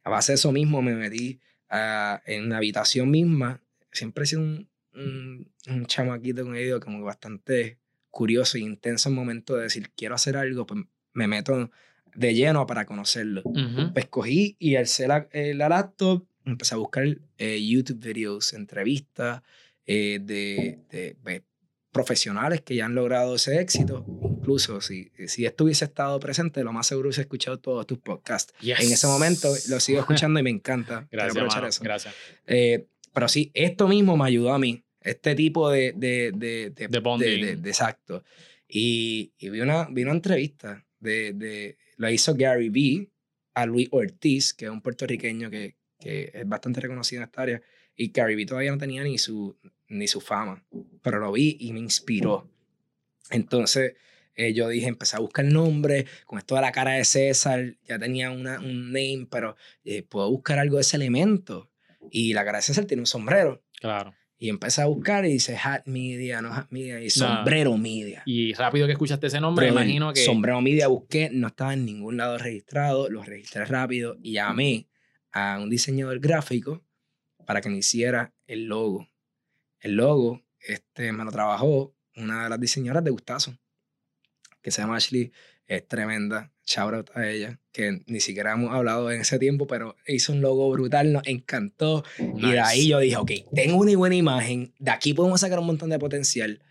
A 0.03 0.11
base 0.11 0.33
de 0.33 0.37
eso 0.37 0.53
mismo 0.53 0.83
me 0.83 0.95
metí 0.95 1.41
ah, 1.71 2.23
en 2.27 2.51
la 2.51 2.59
habitación 2.59 3.11
misma. 3.11 3.63
Siempre 3.93 4.25
he 4.25 4.27
sido 4.27 4.43
un, 4.43 4.69
un, 4.95 5.53
un 5.69 5.87
chamaquito 5.87 6.45
con 6.45 6.57
ello 6.57 6.81
como 6.81 7.05
bastante 7.05 7.79
curioso 8.11 8.57
e 8.57 8.61
intenso 8.61 9.09
en 9.09 9.15
momento 9.15 9.57
de 9.57 9.65
decir, 9.65 9.91
quiero 9.97 10.15
hacer 10.15 10.37
algo, 10.37 10.67
pues 10.67 10.85
me 11.15 11.27
meto 11.27 11.71
de 12.15 12.35
lleno 12.35 12.67
para 12.67 12.85
conocerlo. 12.87 13.43
Ujú. 13.45 13.93
Pues 13.93 14.07
cogí 14.07 14.57
y 14.59 14.77
alcé 14.77 15.09
la, 15.09 15.27
eh, 15.33 15.55
la 15.55 15.69
laptop, 15.69 16.25
empecé 16.45 16.75
a 16.75 16.79
buscar 16.79 17.05
eh, 17.39 17.67
YouTube 17.67 17.99
videos, 17.99 18.53
entrevistas 18.53 19.43
eh, 19.87 20.19
de, 20.23 20.79
de- 20.91 21.17
de 21.25 21.43
profesionales 21.91 22.61
que 22.61 22.75
ya 22.75 22.87
han 22.87 22.95
logrado 22.95 23.37
ese 23.37 23.61
éxito. 23.61 24.05
Incluso 24.39 24.81
si, 24.81 25.11
si 25.29 25.47
esto 25.47 25.65
hubiese 25.65 25.85
estado 25.85 26.19
presente, 26.21 26.63
lo 26.65 26.73
más 26.73 26.89
seguro 26.89 27.09
hubiese 27.09 27.21
escuchado 27.23 27.59
todos 27.61 27.87
tus 27.87 27.99
podcasts. 27.99 28.53
En 28.61 28.93
ese 28.93 29.07
momento 29.07 29.49
lo 29.69 29.79
sigo 29.81 30.01
escuchando 30.01 30.41
y 30.41 30.43
me 30.43 30.51
encanta. 30.51 31.07
Gracias, 31.13 31.37
aprovechar 31.37 31.65
eso. 31.67 31.83
gracias. 31.85 32.15
Eh, 32.47 32.87
pero 33.13 33.29
sí, 33.29 33.51
esto 33.55 33.87
mismo 33.87 34.17
me 34.17 34.27
ayudó 34.27 34.53
a 34.53 34.59
mí. 34.59 34.83
Este 35.01 35.35
tipo 35.37 35.71
de... 35.71 35.93
De, 35.97 36.33
de, 36.35 36.71
de, 36.71 36.89
de- 36.89 37.57
de- 37.57 37.71
exacto. 37.71 38.25
Y, 38.69 39.33
y 39.39 39.51
vi, 39.51 39.61
una, 39.61 39.87
vi 39.91 40.03
una 40.03 40.13
entrevista 40.13 40.85
de, 41.05 41.33
de... 41.35 41.79
Lo 41.99 42.11
hizo 42.11 42.35
Gary 42.35 42.71
Vee 42.71 43.09
a 43.55 43.67
Luis 43.67 43.89
Ortiz, 43.93 44.53
que 44.53 44.65
es 44.65 44.71
un 44.73 44.83
puertorriqueño 44.83 45.51
que, 45.51 45.77
que 46.01 46.33
es 46.35 46.49
bastante 46.49 46.81
reconocido 46.81 47.23
en 47.23 47.29
esta 47.29 47.43
área. 47.43 47.63
Y 47.95 48.11
Gary 48.11 48.35
Vee 48.35 48.47
todavía 48.47 48.73
no 48.73 48.79
tenía 48.79 49.05
ni 49.05 49.19
su, 49.19 49.57
ni 49.87 50.09
su 50.09 50.21
fama. 50.21 50.67
Pero 51.03 51.21
lo 51.21 51.31
vi 51.31 51.57
y 51.61 51.73
me 51.73 51.79
inspiró. 51.79 52.51
Entonces... 53.31 53.95
eh, 54.37 54.53
yo 54.53 54.69
dije, 54.69 54.89
empecé 54.89 55.17
a 55.17 55.21
buscar 55.21 55.45
nombres, 55.45 56.07
con 56.27 56.39
esto 56.39 56.55
de 56.57 56.61
la 56.61 56.73
cara 56.73 56.93
de 56.93 57.05
César, 57.05 57.77
ya 57.85 57.99
tenía 57.99 58.31
una, 58.31 58.59
un 58.59 58.87
name, 58.87 59.27
pero 59.31 59.57
eh, 59.85 60.03
puedo 60.03 60.31
buscar 60.31 60.59
algo 60.59 60.77
de 60.77 60.83
ese 60.83 60.97
elemento. 60.97 61.71
Y 62.11 62.35
la 62.35 62.45
cara 62.45 62.59
de 62.59 62.63
César 62.63 62.85
tiene 62.85 63.03
un 63.03 63.07
sombrero. 63.07 63.63
Claro. 63.81 64.15
Y 64.45 64.51
empecé 64.51 64.83
a 64.83 64.85
buscar 64.85 65.25
y 65.25 65.33
dice 65.33 65.57
Hat 65.57 65.87
Media, 65.87 66.43
no 66.43 66.53
Hat 66.53 66.67
Media, 66.69 67.01
y 67.01 67.09
Sombrero 67.09 67.79
Media. 67.79 68.23
Y 68.27 68.53
rápido 68.53 68.85
que 68.85 68.93
escuchaste 68.93 69.29
ese 69.29 69.41
nombre, 69.41 69.65
me 69.65 69.73
imagino 69.73 70.13
que... 70.13 70.23
Sombrero 70.23 70.61
Media 70.61 70.87
busqué, 70.87 71.31
no 71.33 71.47
estaba 71.47 71.73
en 71.73 71.87
ningún 71.87 72.19
lado 72.19 72.37
registrado, 72.37 73.09
lo 73.09 73.23
registré 73.23 73.65
rápido 73.65 74.19
y 74.23 74.33
llamé 74.33 74.87
a 75.33 75.59
un 75.63 75.71
diseñador 75.71 76.21
gráfico 76.21 76.85
para 77.47 77.63
que 77.63 77.71
me 77.71 77.79
hiciera 77.79 78.35
el 78.47 78.67
logo. 78.67 79.09
El 79.81 79.97
logo 79.97 80.43
este, 80.61 81.11
me 81.13 81.25
lo 81.25 81.31
trabajó 81.31 81.97
una 82.15 82.45
de 82.45 82.51
las 82.51 82.61
diseñadoras 82.61 83.03
de 83.03 83.13
Gustazo, 83.13 83.57
que 84.61 84.71
se 84.71 84.83
llama 84.83 84.97
Ashley, 84.97 85.33
es 85.67 85.87
tremenda, 85.89 86.53
shout 86.67 86.95
out 86.95 87.11
a 87.15 87.29
ella, 87.29 87.59
que 87.73 88.03
ni 88.07 88.21
siquiera 88.21 88.53
hemos 88.53 88.73
hablado 88.75 89.11
en 89.11 89.21
ese 89.23 89.39
tiempo, 89.39 89.67
pero 89.67 89.97
hizo 90.07 90.33
un 90.33 90.41
logo 90.41 90.71
brutal, 90.71 91.13
nos 91.13 91.27
encantó. 91.27 92.05
Y 92.19 92.53
de 92.53 92.61
ahí 92.61 92.89
yo 92.89 92.99
dije, 92.99 93.17
ok, 93.17 93.31
tengo 93.55 93.77
una 93.77 93.97
buena 93.97 94.15
imagen, 94.15 94.73
de 94.79 94.91
aquí 94.91 95.15
podemos 95.15 95.41
sacar 95.41 95.59
un 95.59 95.67
montón 95.67 95.91
de 95.91 95.99
potencial. 95.99 96.63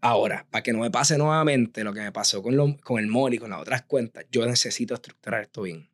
Ahora, 0.00 0.46
para 0.50 0.62
que 0.62 0.72
no 0.72 0.80
me 0.80 0.90
pase 0.90 1.16
nuevamente 1.16 1.82
lo 1.82 1.94
que 1.94 2.00
me 2.00 2.12
pasó 2.12 2.42
con, 2.42 2.56
lo- 2.56 2.76
con 2.82 2.98
el 3.02 3.10
y 3.34 3.38
con 3.38 3.50
las 3.50 3.60
otras 3.60 3.82
cuentas, 3.82 4.26
yo 4.30 4.44
necesito 4.46 4.94
estructurar 4.94 5.42
esto 5.42 5.62
bien. 5.62 5.88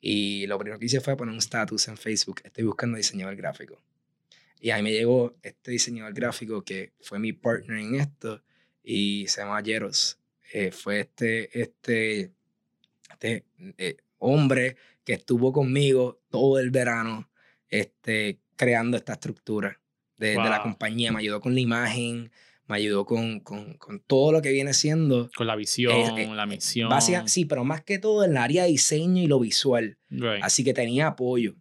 Y 0.00 0.46
lo 0.48 0.58
primero 0.58 0.78
que 0.78 0.86
hice 0.86 1.00
fue 1.00 1.16
poner 1.16 1.32
un 1.32 1.38
status 1.38 1.88
en 1.88 1.96
Facebook, 1.96 2.40
estoy 2.44 2.64
buscando 2.64 2.96
diseñador 2.96 3.36
gráfico. 3.36 3.80
Y 4.60 4.70
ahí 4.70 4.82
me 4.82 4.92
llegó 4.92 5.36
este 5.42 5.70
diseñador 5.70 6.14
gráfico 6.14 6.62
que 6.62 6.92
fue 7.00 7.18
mi 7.18 7.32
partner 7.32 7.78
en 7.78 7.94
esto 7.96 8.42
y 8.82 9.26
se 9.28 9.40
llama 9.42 9.62
Jeros. 9.62 10.18
Eh, 10.52 10.70
fue 10.70 11.00
este, 11.00 11.60
este 11.60 12.30
este 13.10 13.44
eh, 13.78 13.96
hombre 14.18 14.76
que 15.04 15.14
estuvo 15.14 15.52
conmigo 15.52 16.20
todo 16.30 16.58
el 16.58 16.70
verano 16.70 17.30
este, 17.68 18.38
creando 18.56 18.96
esta 18.96 19.14
estructura 19.14 19.80
de, 20.16 20.28
de 20.30 20.34
la 20.36 20.62
compañía. 20.62 21.12
Me 21.12 21.20
ayudó 21.20 21.40
con 21.40 21.54
la 21.54 21.60
imagen, 21.60 22.30
me 22.66 22.76
ayudó 22.76 23.04
con, 23.04 23.40
con, 23.40 23.74
con 23.74 24.00
todo 24.00 24.32
lo 24.32 24.42
que 24.42 24.50
viene 24.50 24.74
siendo. 24.74 25.30
Con 25.36 25.46
la 25.46 25.56
visión, 25.56 26.18
eh, 26.18 26.26
la 26.34 26.46
misión. 26.46 26.88
Básica, 26.88 27.26
sí, 27.28 27.44
pero 27.44 27.64
más 27.64 27.82
que 27.82 27.98
todo 27.98 28.24
en 28.24 28.32
el 28.32 28.36
área 28.36 28.64
de 28.64 28.70
diseño 28.70 29.22
y 29.22 29.26
lo 29.26 29.38
visual. 29.40 29.98
Right. 30.10 30.42
Así 30.42 30.64
que 30.64 30.72
tenía 30.72 31.08
apoyo. 31.08 31.54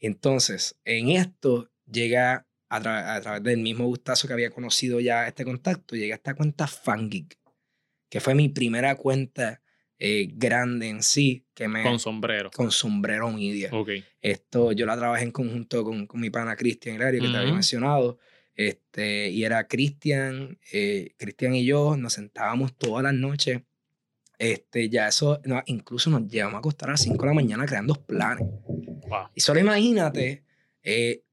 Entonces, 0.00 0.76
en 0.84 1.08
esto 1.08 1.70
llega 1.90 2.46
a, 2.68 2.80
tra- 2.80 3.16
a 3.16 3.20
través 3.20 3.42
del 3.42 3.58
mismo 3.60 3.86
gustazo 3.86 4.26
que 4.26 4.34
había 4.34 4.50
conocido 4.50 5.00
ya 5.00 5.26
este 5.26 5.44
contacto, 5.44 5.96
llegué 5.96 6.12
a 6.12 6.16
esta 6.16 6.34
cuenta 6.34 6.66
Fangeek, 6.66 7.38
que 8.14 8.20
fue 8.20 8.36
mi 8.36 8.48
primera 8.48 8.94
cuenta 8.94 9.60
eh, 9.98 10.28
grande 10.34 10.88
en 10.88 11.02
sí, 11.02 11.48
que 11.52 11.66
me 11.66 11.82
Con 11.82 11.98
sombrero. 11.98 12.48
con 12.52 12.70
sombrero 12.70 13.28
media. 13.32 13.70
Ok. 13.72 13.90
Esto 14.20 14.70
yo 14.70 14.86
la 14.86 14.96
trabajé 14.96 15.24
en 15.24 15.32
conjunto 15.32 15.82
con, 15.82 16.06
con 16.06 16.20
mi 16.20 16.30
pana 16.30 16.54
Cristian 16.54 16.94
Hilario, 16.94 17.20
que 17.20 17.28
te 17.28 17.36
había 17.36 17.52
mencionado. 17.52 18.20
Este, 18.54 19.30
y 19.30 19.42
era 19.42 19.66
Cristian, 19.66 20.60
eh, 20.72 21.10
Cristian 21.18 21.56
y 21.56 21.64
yo 21.64 21.96
nos 21.96 22.12
sentábamos 22.12 22.78
todas 22.78 23.02
las 23.02 23.14
noches. 23.14 23.62
Este, 24.38 24.88
ya 24.88 25.08
eso, 25.08 25.40
no, 25.44 25.60
incluso 25.66 26.08
nos 26.08 26.28
llevamos 26.28 26.54
a 26.54 26.58
acostar 26.58 26.90
a 26.90 26.92
las 26.92 27.02
5 27.02 27.20
de 27.20 27.26
la 27.26 27.34
mañana 27.34 27.66
creando 27.66 27.96
planes. 27.96 28.46
Wow. 29.08 29.30
Y 29.34 29.40
solo 29.40 29.58
imagínate, 29.58 30.44
eh, 30.84 31.24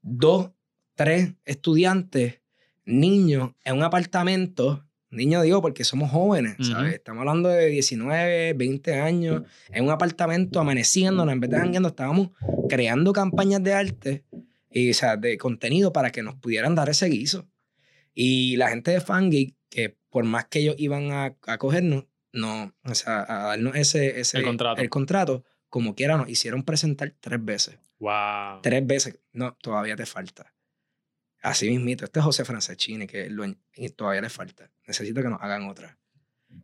dos, 0.00 0.50
tres 0.94 1.34
estudiantes, 1.44 2.40
niños, 2.86 3.50
en 3.66 3.76
un 3.76 3.82
apartamento. 3.82 4.88
Niños 5.12 5.42
digo 5.42 5.60
porque 5.60 5.84
somos 5.84 6.10
jóvenes, 6.10 6.56
¿sabes? 6.60 6.94
Estamos 6.94 7.20
hablando 7.20 7.50
de 7.50 7.66
19, 7.66 8.54
20 8.54 9.00
años, 9.00 9.42
en 9.70 9.84
un 9.84 9.90
apartamento 9.90 10.58
amaneciéndonos, 10.58 11.32
en 11.32 11.40
vez 11.40 11.50
de 11.50 11.58
jangueando, 11.58 11.90
estábamos 11.90 12.30
creando 12.68 13.12
campañas 13.12 13.62
de 13.62 13.74
arte 13.74 14.24
y, 14.70 14.90
o 14.90 14.94
sea, 14.94 15.18
de 15.18 15.36
contenido 15.36 15.92
para 15.92 16.10
que 16.10 16.22
nos 16.22 16.36
pudieran 16.36 16.74
dar 16.74 16.88
ese 16.88 17.06
guiso. 17.06 17.46
Y 18.14 18.56
la 18.56 18.68
gente 18.68 18.90
de 18.90 19.00
Fangeek, 19.00 19.54
que 19.68 19.96
por 20.08 20.24
más 20.24 20.46
que 20.46 20.60
ellos 20.60 20.76
iban 20.78 21.12
a, 21.12 21.36
a 21.46 21.58
cogernos, 21.58 22.06
no, 22.32 22.74
o 22.84 22.94
sea, 22.94 23.24
a 23.28 23.48
darnos 23.48 23.76
ese, 23.76 24.18
ese 24.20 24.38
El 24.38 24.44
contrato. 24.44 24.80
el 24.80 24.88
contrato, 24.88 25.44
como 25.68 25.94
quiera, 25.94 26.16
nos 26.16 26.28
hicieron 26.28 26.62
presentar 26.62 27.14
tres 27.20 27.44
veces. 27.44 27.78
Wow. 27.98 28.60
Tres 28.62 28.86
veces. 28.86 29.18
No, 29.32 29.56
todavía 29.60 29.96
te 29.96 30.06
falta. 30.06 30.51
Así 31.42 31.68
mismito. 31.68 32.04
Este 32.04 32.20
es 32.20 32.24
José 32.24 32.44
Franceschini, 32.44 33.06
que 33.06 33.28
y 33.74 33.88
todavía 33.90 34.22
le 34.22 34.30
falta. 34.30 34.70
Necesito 34.86 35.22
que 35.22 35.28
nos 35.28 35.42
hagan 35.42 35.68
otra. 35.68 35.98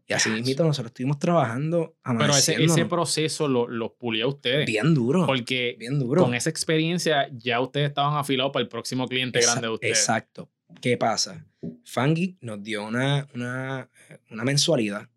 Y 0.06 0.12
así 0.12 0.30
mismito 0.30 0.64
nosotros 0.64 0.90
estuvimos 0.90 1.18
trabajando 1.18 1.96
Pero 2.04 2.32
ese, 2.36 2.62
ese 2.62 2.84
proceso 2.84 3.48
lo, 3.48 3.68
lo 3.68 3.94
pulió 3.94 4.26
a 4.26 4.28
ustedes. 4.28 4.66
bien 4.66 4.94
duro. 4.94 5.26
Porque 5.26 5.76
bien 5.78 5.98
duro. 5.98 6.22
con 6.22 6.34
esa 6.34 6.50
experiencia 6.50 7.28
ya 7.32 7.60
ustedes 7.60 7.88
estaban 7.88 8.16
afilados 8.16 8.52
para 8.52 8.62
el 8.62 8.68
próximo 8.68 9.08
cliente 9.08 9.40
grande 9.40 9.62
de 9.62 9.72
ustedes. 9.72 9.98
Exacto. 9.98 10.50
¿Qué 10.80 10.96
pasa? 10.96 11.46
Fangi 11.84 12.36
nos 12.40 12.62
dio 12.62 12.86
una, 12.86 13.26
una, 13.34 13.88
una 14.30 14.44
mensualidad 14.44 15.08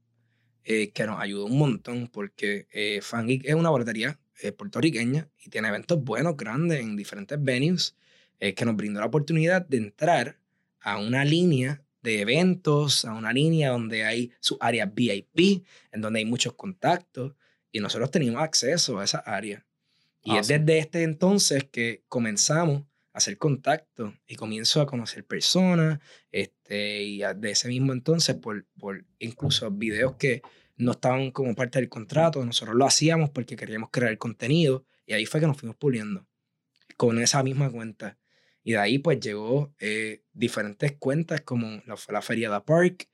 eh, 0.63 0.91
que 0.91 1.05
nos 1.05 1.19
ayudó 1.19 1.45
un 1.45 1.57
montón 1.57 2.07
porque 2.07 2.67
eh, 2.71 2.99
Fangi 3.01 3.41
es 3.43 3.55
una 3.55 3.69
boletería 3.69 4.19
eh, 4.41 4.51
puertorriqueña 4.51 5.29
y 5.43 5.49
tiene 5.49 5.67
eventos 5.67 6.01
buenos, 6.03 6.37
grandes, 6.37 6.79
en 6.79 6.95
diferentes 6.95 7.41
venues 7.41 7.95
eh, 8.41 8.55
que 8.55 8.65
nos 8.65 8.75
brindó 8.75 8.99
la 8.99 9.05
oportunidad 9.05 9.65
de 9.65 9.77
entrar 9.77 10.39
a 10.81 10.97
una 10.97 11.23
línea 11.23 11.83
de 12.01 12.21
eventos, 12.21 13.05
a 13.05 13.13
una 13.13 13.31
línea 13.31 13.69
donde 13.69 14.03
hay 14.03 14.31
su 14.39 14.57
área 14.59 14.87
VIP, 14.87 15.63
en 15.91 16.01
donde 16.01 16.19
hay 16.19 16.25
muchos 16.25 16.53
contactos 16.53 17.35
y 17.71 17.79
nosotros 17.79 18.09
teníamos 18.09 18.41
acceso 18.41 18.99
a 18.99 19.03
esa 19.03 19.19
área. 19.19 19.65
Y 20.23 20.37
es 20.37 20.47
desde 20.47 20.79
este 20.79 21.03
entonces 21.03 21.65
que 21.65 22.03
comenzamos 22.07 22.81
a 23.13 23.19
hacer 23.19 23.37
contacto 23.37 24.15
y 24.27 24.35
comienzo 24.35 24.81
a 24.81 24.87
conocer 24.87 25.23
personas, 25.23 25.99
este, 26.31 27.03
y 27.03 27.19
de 27.19 27.51
ese 27.51 27.67
mismo 27.67 27.93
entonces, 27.93 28.35
por, 28.35 28.65
por 28.79 29.05
incluso 29.19 29.69
videos 29.69 30.15
que 30.15 30.41
no 30.77 30.93
estaban 30.93 31.29
como 31.29 31.53
parte 31.53 31.79
del 31.79 31.89
contrato, 31.89 32.43
nosotros 32.43 32.75
lo 32.75 32.85
hacíamos 32.85 33.29
porque 33.29 33.55
queríamos 33.55 33.89
crear 33.91 34.17
contenido, 34.17 34.83
y 35.05 35.13
ahí 35.13 35.27
fue 35.27 35.39
que 35.39 35.47
nos 35.47 35.57
fuimos 35.57 35.75
puliendo 35.75 36.25
con 36.97 37.19
esa 37.19 37.43
misma 37.43 37.69
cuenta. 37.71 38.17
Y 38.63 38.73
de 38.73 38.77
ahí 38.79 38.99
pues 38.99 39.19
llegó 39.19 39.73
eh, 39.79 40.21
diferentes 40.33 40.91
cuentas 40.93 41.41
como 41.41 41.67
la, 41.85 41.95
la 42.09 42.21
Feria 42.21 42.49
de 42.51 42.61
Park, 42.61 43.07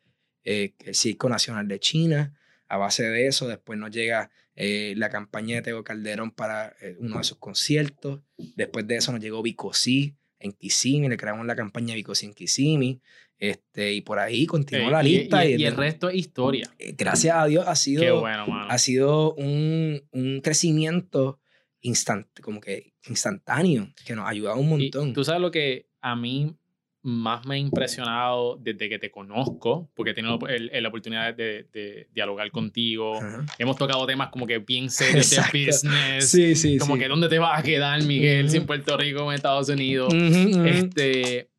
eh, 0.44 0.74
el 0.86 0.96
Circo 0.96 1.30
Nacional 1.30 1.68
de 1.68 1.80
China. 1.80 2.34
A 2.68 2.78
base 2.78 3.04
de 3.04 3.28
eso, 3.28 3.48
después 3.48 3.80
nos 3.80 3.92
llega 3.92 4.30
eh, 4.56 4.94
la 4.98 5.10
campaña 5.10 5.56
de 5.56 5.62
Tego 5.62 5.84
Calderón 5.84 6.32
para 6.32 6.76
eh, 6.82 6.96
uno 7.00 7.18
de 7.20 7.24
sus 7.24 7.38
conciertos. 7.38 8.22
Después 8.56 8.86
de 8.88 8.98
eso 8.98 9.12
nos 9.14 9.22
llegó 9.22 9.42
Vicosí 9.42 10.16
en 10.40 10.52
Kissimmee, 10.52 11.10
le 11.10 11.18
creamos 11.18 11.46
la 11.46 11.56
campaña 11.56 11.96
Vicosí 11.96 12.26
en 12.26 12.34
Kissimmee. 12.34 13.00
Este, 13.40 13.94
y 13.94 14.02
por 14.02 14.18
ahí 14.20 14.48
continuó 14.48 14.90
la 14.90 15.04
y- 15.04 15.20
lista. 15.20 15.46
y, 15.46 15.50
y 15.54 15.62
y 15.62 15.66
el 15.66 15.76
de- 15.76 15.80
resto 15.80 16.10
es 16.10 16.16
historia. 16.16 16.70
eh, 16.80 16.94
gracias 16.98 17.36
a 17.36 17.46
Dios 17.46 17.66
ha 17.68 17.76
sido, 17.76 18.20
bueno, 18.20 18.46
ha 18.68 18.78
sido 18.80 19.34
un, 19.36 20.02
un 20.12 20.42
crecimiento 20.42 21.40
instant, 21.82 22.28
como 22.42 22.60
que 22.60 22.94
instantáneo 23.08 23.90
que 24.06 24.16
nos 24.16 24.26
ha 24.26 24.30
ayudado 24.30 24.58
un 24.58 24.68
Y 24.68 24.84
montón. 24.84 25.14
tú 25.14 25.24
sabes 25.24 25.42
lo 25.42 25.52
que 25.52 25.88
a 26.02 26.16
mí 26.16 26.56
más 27.04 27.46
me 27.46 27.56
ha 27.56 27.58
impresionado 27.58 28.58
desde 28.58 28.90
que 28.90 29.00
te 29.00 29.10
conozco, 29.12 29.90
porque 29.94 30.12
he 30.12 30.14
tenido 30.14 30.38
el- 30.50 30.70
el- 30.74 30.84
la 30.84 30.90
oportunidad 30.90 31.34
de, 31.34 31.64
de 31.72 32.10
dialogar 32.14 32.52
contigo. 32.52 33.20
Hemos 33.58 33.78
tocado 33.78 34.06
temas 34.06 34.30
como 34.30 34.46
que 34.46 34.58
bien 34.58 34.90
serios 34.90 35.30
de 35.30 35.36
Exacto. 35.38 35.58
business. 35.58 36.30
Sí, 36.30 36.56
sí, 36.56 36.78
Como 36.78 36.96
sí. 36.96 37.00
que 37.02 37.08
dónde 37.08 37.30
te 37.30 37.40
vas 37.40 37.60
a 37.60 37.64
quedar, 37.64 38.02
Miguel, 38.04 38.46
Ujú. 38.46 38.52
si 38.52 38.58
en 38.58 38.66
Puerto 38.66 38.98
Rico 38.98 39.24
o 39.24 39.32
en 39.32 39.36
Estados 39.36 39.70
Unidos. 39.70 40.14
Ujú, 40.14 40.50
ujú. 40.50 40.66
Este, 40.66 41.50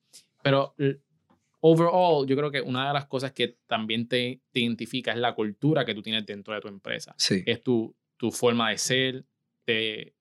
pero 0.42 0.74
overall, 1.60 2.26
yo 2.26 2.36
creo 2.36 2.50
que 2.50 2.60
una 2.60 2.88
de 2.88 2.94
las 2.94 3.06
cosas 3.06 3.32
que 3.32 3.56
también 3.66 4.06
te, 4.06 4.40
te 4.52 4.60
identifica 4.60 5.12
es 5.12 5.18
la 5.18 5.34
cultura 5.34 5.84
que 5.84 5.94
tú 5.94 6.02
tienes 6.02 6.26
dentro 6.26 6.54
de 6.54 6.60
tu 6.60 6.68
empresa. 6.68 7.14
Sí. 7.16 7.42
Es 7.46 7.62
tu, 7.62 7.94
tu 8.16 8.30
forma 8.30 8.70
de 8.70 8.78
ser, 8.78 9.24
te- 9.72 10.14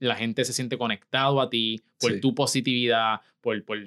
la 0.00 0.16
gente 0.16 0.44
se 0.44 0.52
siente 0.52 0.76
conectado 0.76 1.40
a 1.40 1.48
ti 1.50 1.80
por 2.00 2.12
Sí. 2.14 2.20
tu 2.20 2.34
positividad, 2.34 3.20
por, 3.40 3.62
por 3.64 3.78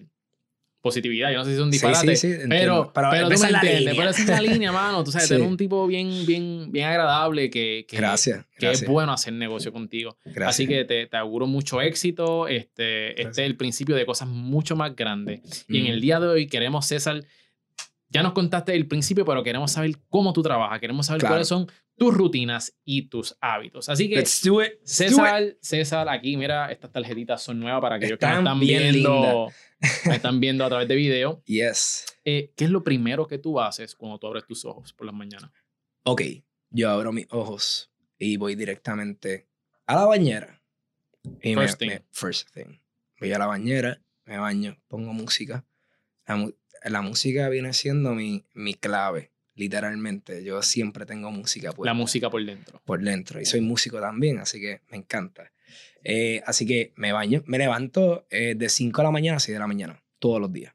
positividad. 0.81 1.31
Yo 1.31 1.37
no 1.39 1.45
sé 1.45 1.51
si 1.51 1.55
es 1.55 1.61
un 1.61 1.71
Sí, 1.71 1.77
disparate, 1.77 2.15
sí, 2.15 2.27
sí, 2.27 2.33
entiendo. 2.33 2.49
pero, 2.55 2.91
Pero 2.93 3.09
pero, 3.09 3.29
tú 3.29 3.41
me 3.41 3.51
la 3.51 3.59
entiendes. 3.61 3.95
Pero 3.97 4.09
es 4.09 4.27
la 4.27 4.41
línea, 4.41 4.71
mano. 4.71 5.03
Tú 5.03 5.11
sabes, 5.11 5.27
Sí. 5.29 5.33
tener 5.35 5.47
un 5.47 5.55
tipo 5.57 5.87
bien, 5.87 6.25
bien, 6.25 6.71
bien 6.71 6.87
agradable 6.87 7.49
que, 7.49 7.85
que, 7.87 7.97
Gracias. 7.97 8.45
que 8.57 8.65
gracias, 8.67 8.83
es 8.83 8.87
bueno 8.89 9.11
hacer 9.13 9.33
negocio 9.33 9.71
contigo. 9.71 10.17
gracias. 10.25 10.49
Así 10.49 10.67
que 10.67 10.83
te, 10.85 11.07
te 11.07 11.17
auguro 11.17 11.47
mucho 11.47 11.81
éxito. 11.81 12.47
Este, 12.47 13.11
este 13.21 13.29
es 13.43 13.47
el 13.49 13.55
principio 13.55 13.95
de 13.95 14.05
cosas 14.05 14.27
mucho 14.27 14.75
más 14.75 14.95
grandes. 14.95 15.65
Y 15.69 15.79
en 15.79 15.87
el 15.87 15.99
día 16.01 16.19
de 16.19 16.27
hoy 16.27 16.47
queremos, 16.47 16.85
César, 16.85 17.23
ya 18.09 18.21
nos 18.21 18.33
contaste 18.33 18.75
el 18.75 18.85
principio, 18.87 19.25
pero 19.25 19.41
queremos 19.41 19.71
saber 19.71 19.95
cómo 20.09 20.33
tú 20.33 20.43
trabajas. 20.43 20.79
Queremos 20.79 21.05
saber 21.07 21.21
Claro. 21.21 21.33
cuáles 21.33 21.47
son 21.47 21.65
tus 21.97 22.13
rutinas 22.13 22.75
y 22.83 23.03
tus 23.09 23.37
hábitos. 23.39 23.87
Así 23.89 24.09
que, 24.09 24.15
Let's 24.17 24.41
do 24.43 24.61
it. 24.63 24.69
do 24.69 24.75
it. 24.75 24.79
César, 24.83 25.57
César, 25.61 26.09
aquí, 26.09 26.35
mira, 26.37 26.71
estas 26.71 26.91
tarjetitas 26.91 27.41
son 27.43 27.59
nuevas 27.59 27.81
para 27.81 27.95
aquellos 27.95 28.17
que 28.17 28.25
Están 28.25 28.43
no 28.43 28.49
están 28.51 28.59
viendo, 28.59 29.51
me 30.05 30.15
están 30.15 30.39
viendo 30.39 30.65
a 30.65 30.69
través 30.69 30.87
de 30.87 30.95
video. 30.95 31.41
Yes. 31.45 32.05
Eh, 32.25 32.51
¿Qué 32.55 32.65
es 32.65 32.69
lo 32.71 32.83
primero 32.83 33.27
que 33.27 33.37
tú 33.37 33.59
haces 33.59 33.95
cuando 33.95 34.17
tú 34.17 34.27
abres 34.27 34.45
tus 34.45 34.65
ojos 34.65 34.93
por 34.93 35.05
las 35.05 35.15
mañanas? 35.15 35.51
Ok, 36.03 36.21
yo 36.71 36.89
abro 36.89 37.11
mis 37.11 37.27
ojos 37.29 37.91
y 38.17 38.37
voy 38.37 38.55
directamente 38.55 39.47
a 39.85 39.95
la 39.95 40.05
bañera. 40.05 40.61
Y 41.41 41.55
me- 41.55 41.61
First 41.63 41.79
thing. 41.79 41.87
me- 41.89 42.05
first 42.11 42.49
thing. 42.53 42.79
Voy 43.19 43.31
a 43.33 43.37
la 43.39 43.45
bañera, 43.47 44.01
me 44.25 44.37
baño, 44.37 44.77
pongo 44.87 45.13
música. 45.13 45.65
La, 46.25 46.49
la 46.85 47.01
música 47.01 47.47
viene 47.49 47.71
siendo 47.73 48.13
mi, 48.15 48.45
mi 48.53 48.73
clave, 48.73 49.31
literalmente. 49.55 50.43
Yo 50.43 50.61
siempre 50.61 51.05
tengo 51.05 51.31
música 51.31 51.69
La 51.69 51.73
puesta 51.73 51.93
música 51.93 52.29
por 52.29 52.45
dentro. 52.45 52.81
por 52.85 53.01
dentro. 53.01 53.39
Y 53.41 53.45
soy 53.45 53.61
músico 53.61 53.99
también, 53.99 54.39
así 54.39 54.59
que 54.59 54.81
me 54.89 54.97
encanta. 54.97 55.51
Eh, 56.03 56.41
así 56.45 56.65
que 56.65 56.93
me 56.95 57.11
baño, 57.13 57.43
me 57.45 57.57
levanto 57.57 58.27
eh, 58.29 58.55
de 58.55 58.69
5 58.69 59.01
de 59.01 59.03
la 59.03 59.11
mañana 59.11 59.37
a 59.37 59.39
6 59.39 59.55
de 59.55 59.59
la 59.59 59.67
mañana, 59.67 60.03
todos 60.19 60.39
los 60.41 60.51
días. 60.51 60.73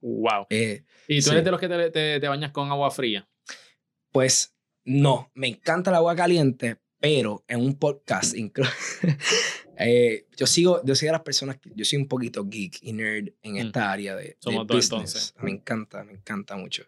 Wow. 0.00 0.46
Eh, 0.50 0.84
¿Y 1.08 1.18
tú 1.20 1.26
sí. 1.26 1.30
eres 1.30 1.44
de 1.44 1.50
los 1.50 1.60
que 1.60 1.68
te, 1.68 1.90
te- 1.90 2.20
te 2.20 2.28
bañas 2.28 2.50
con 2.52 2.70
agua 2.70 2.90
fría? 2.90 3.28
Pues 4.12 4.54
no, 4.84 5.30
me 5.34 5.48
encanta 5.48 5.90
el 5.90 5.96
agua 5.96 6.14
caliente, 6.14 6.76
pero 7.00 7.44
en 7.48 7.60
un 7.60 7.78
podcast, 7.78 8.34
inclu- 8.34 8.68
eh, 9.78 10.26
yo 10.36 10.46
sigo, 10.46 10.82
yo 10.84 10.94
soy 10.94 11.06
de 11.06 11.12
las 11.12 11.22
personas, 11.22 11.58
que, 11.58 11.70
yo 11.74 11.84
soy 11.84 11.98
un 11.98 12.08
poquito 12.08 12.44
geek 12.48 12.78
y 12.82 12.92
nerd 12.92 13.28
en 13.42 13.56
esta 13.56 13.90
área 13.92 14.14
de, 14.16 14.22
de 14.24 14.30
Mm. 14.30 14.36
Somos 14.40 14.66
dos, 14.66 14.76
business. 14.76 14.92
entonces. 14.92 15.34
Me 15.42 15.50
encanta, 15.50 16.04
me 16.04 16.12
encanta 16.12 16.56
mucho. 16.56 16.84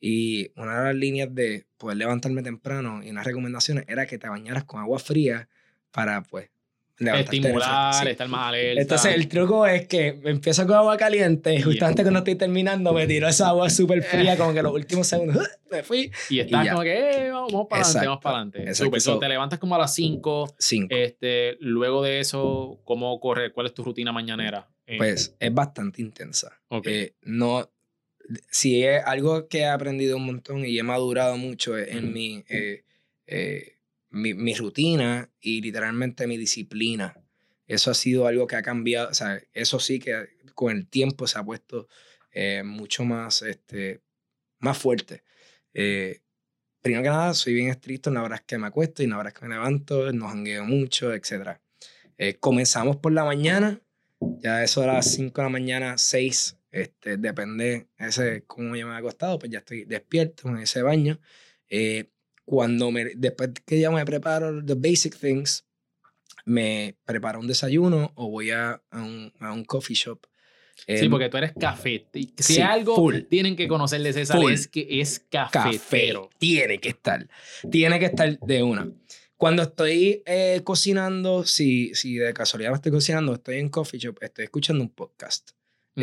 Y 0.00 0.50
una 0.56 0.78
de 0.78 0.84
las 0.86 0.94
líneas 0.94 1.34
de 1.34 1.66
poder 1.76 1.98
levantarme 1.98 2.42
temprano 2.42 3.02
y 3.04 3.10
unas 3.10 3.24
recomendaciones 3.26 3.84
era 3.86 4.06
que 4.06 4.18
te 4.18 4.28
bañaras 4.28 4.64
con 4.64 4.80
agua 4.80 4.98
fría 4.98 5.48
para, 5.90 6.22
pues, 6.22 6.50
Estimular, 6.98 7.94
sí. 7.94 8.08
estar 8.08 8.28
más 8.28 8.48
alerta. 8.48 8.82
Entonces 8.82 9.14
el 9.14 9.26
truco 9.28 9.66
es 9.66 9.86
que 9.88 10.20
empiezo 10.24 10.66
con 10.66 10.76
agua 10.76 10.96
caliente 10.98 11.54
y 11.54 11.62
justamente 11.62 12.02
cuando 12.02 12.18
estoy 12.18 12.34
terminando 12.34 12.92
me 12.92 13.06
tiro 13.06 13.26
esa 13.26 13.48
agua 13.48 13.70
súper 13.70 14.02
fría 14.02 14.36
como 14.36 14.52
que 14.52 14.62
los 14.62 14.72
últimos 14.74 15.06
segundos 15.06 15.48
me 15.70 15.82
fui. 15.82 16.10
y 16.28 16.40
estás 16.40 16.64
ya. 16.66 16.72
como 16.72 16.82
que, 16.82 17.26
eh, 17.26 17.30
vamos, 17.30 17.66
para 17.70 17.82
adelante, 17.84 18.06
vamos 18.06 18.22
para 18.22 18.36
adelante. 18.36 18.74
Súper. 18.74 19.00
So, 19.00 19.18
te 19.18 19.28
levantas 19.28 19.58
como 19.58 19.76
a 19.76 19.78
las 19.78 19.94
5. 19.94 20.54
Cinco. 20.58 20.94
Este, 20.94 21.56
luego 21.60 22.02
de 22.02 22.20
eso, 22.20 22.80
¿cómo 22.84 23.18
corre? 23.18 23.50
¿Cuál 23.52 23.66
es 23.66 23.74
tu 23.74 23.82
rutina 23.82 24.12
mañanera? 24.12 24.68
Eh, 24.86 24.98
Pues 24.98 25.34
es 25.38 25.54
bastante 25.54 26.02
intensa. 26.02 26.60
ok. 26.68 26.86
Eh, 26.86 27.14
no, 27.22 27.70
si 28.50 28.84
es 28.84 29.02
algo 29.04 29.48
que 29.48 29.60
he 29.60 29.66
aprendido 29.66 30.16
un 30.16 30.26
montón 30.26 30.64
y 30.64 30.78
he 30.78 30.82
madurado 30.82 31.36
mucho 31.36 31.76
es 31.76 31.88
en 31.88 32.12
mi, 32.12 32.44
eh, 32.48 32.84
eh, 33.26 33.76
mi, 34.10 34.34
mi 34.34 34.54
rutina 34.54 35.30
y 35.40 35.60
literalmente 35.60 36.26
mi 36.26 36.36
disciplina. 36.36 37.16
Eso 37.66 37.90
ha 37.90 37.94
sido 37.94 38.26
algo 38.26 38.46
que 38.46 38.56
ha 38.56 38.62
cambiado, 38.62 39.10
o 39.10 39.14
sea, 39.14 39.40
eso 39.52 39.78
sí 39.78 40.00
que 40.00 40.28
con 40.54 40.76
el 40.76 40.88
tiempo 40.88 41.26
se 41.26 41.38
ha 41.38 41.44
puesto 41.44 41.88
eh, 42.32 42.62
mucho 42.64 43.04
más, 43.04 43.42
este, 43.42 44.00
más 44.58 44.76
fuerte. 44.76 45.22
Primero 46.82 47.02
que 47.02 47.08
nada, 47.08 47.34
soy 47.34 47.54
bien 47.54 47.68
estricto 47.68 48.10
en 48.10 48.14
las 48.14 48.24
horas 48.24 48.42
que 48.42 48.58
me 48.58 48.66
acuesto 48.66 49.02
y 49.02 49.04
en 49.04 49.10
las 49.10 49.20
horas 49.20 49.34
que 49.34 49.46
me 49.46 49.54
levanto, 49.54 50.12
no 50.12 50.28
jangueo 50.28 50.64
mucho, 50.64 51.12
etc. 51.12 51.58
Comenzamos 52.40 52.96
por 52.96 53.12
la 53.12 53.24
mañana, 53.24 53.80
ya 54.20 54.64
eso 54.64 54.82
a 54.82 54.86
las 54.86 55.12
5 55.12 55.40
de 55.40 55.44
la 55.44 55.50
mañana, 55.50 55.98
6, 55.98 56.59
este, 56.70 57.16
depende 57.16 57.88
ese 57.98 58.44
cómo 58.46 58.76
yo 58.76 58.86
me 58.86 58.94
he 58.94 58.96
acostado, 58.98 59.38
pues 59.38 59.50
ya 59.50 59.58
estoy 59.58 59.84
despierto 59.84 60.48
en 60.48 60.58
ese 60.58 60.82
baño. 60.82 61.20
Eh, 61.68 62.10
cuando 62.44 62.90
me, 62.90 63.06
después 63.16 63.50
que 63.66 63.80
ya 63.80 63.90
me 63.90 64.04
preparo 64.04 64.64
the 64.64 64.74
basic 64.74 65.16
things, 65.16 65.64
me 66.44 66.96
preparo 67.04 67.38
un 67.40 67.46
desayuno 67.46 68.12
o 68.14 68.28
voy 68.30 68.50
a, 68.50 68.82
a, 68.90 69.02
un, 69.02 69.32
a 69.40 69.52
un 69.52 69.64
coffee 69.64 69.94
shop. 69.94 70.26
sí, 70.76 70.84
Em, 71.04 71.10
porque 71.10 71.28
tú 71.28 71.36
eres 71.36 71.52
café. 71.58 72.06
Si 72.12 72.32
sí, 72.38 72.60
algo 72.60 72.96
full. 72.96 73.22
tienen 73.28 73.56
que 73.56 73.68
conocer 73.68 74.00
de 74.02 74.12
César 74.12 74.38
Full. 74.40 74.52
es 74.52 74.66
que 74.68 75.00
es 75.00 75.20
café. 75.20 75.52
cafetero. 75.52 76.30
Tiene 76.38 76.80
que 76.80 76.88
estar. 76.88 77.28
Tiene 77.70 77.98
que 77.98 78.06
estar 78.06 78.38
de 78.40 78.62
una. 78.62 78.90
Cuando 79.36 79.62
estoy 79.62 80.22
eh, 80.26 80.60
cocinando, 80.64 81.44
si, 81.44 81.94
si 81.94 82.14
de 82.16 82.32
casualidad 82.34 82.70
me 82.70 82.76
estoy 82.76 82.92
cocinando, 82.92 83.34
estoy 83.34 83.56
en 83.58 83.68
coffee 83.70 83.98
shop, 84.00 84.18
estoy 84.20 84.44
escuchando 84.44 84.82
un 84.84 84.90
podcast 84.90 85.52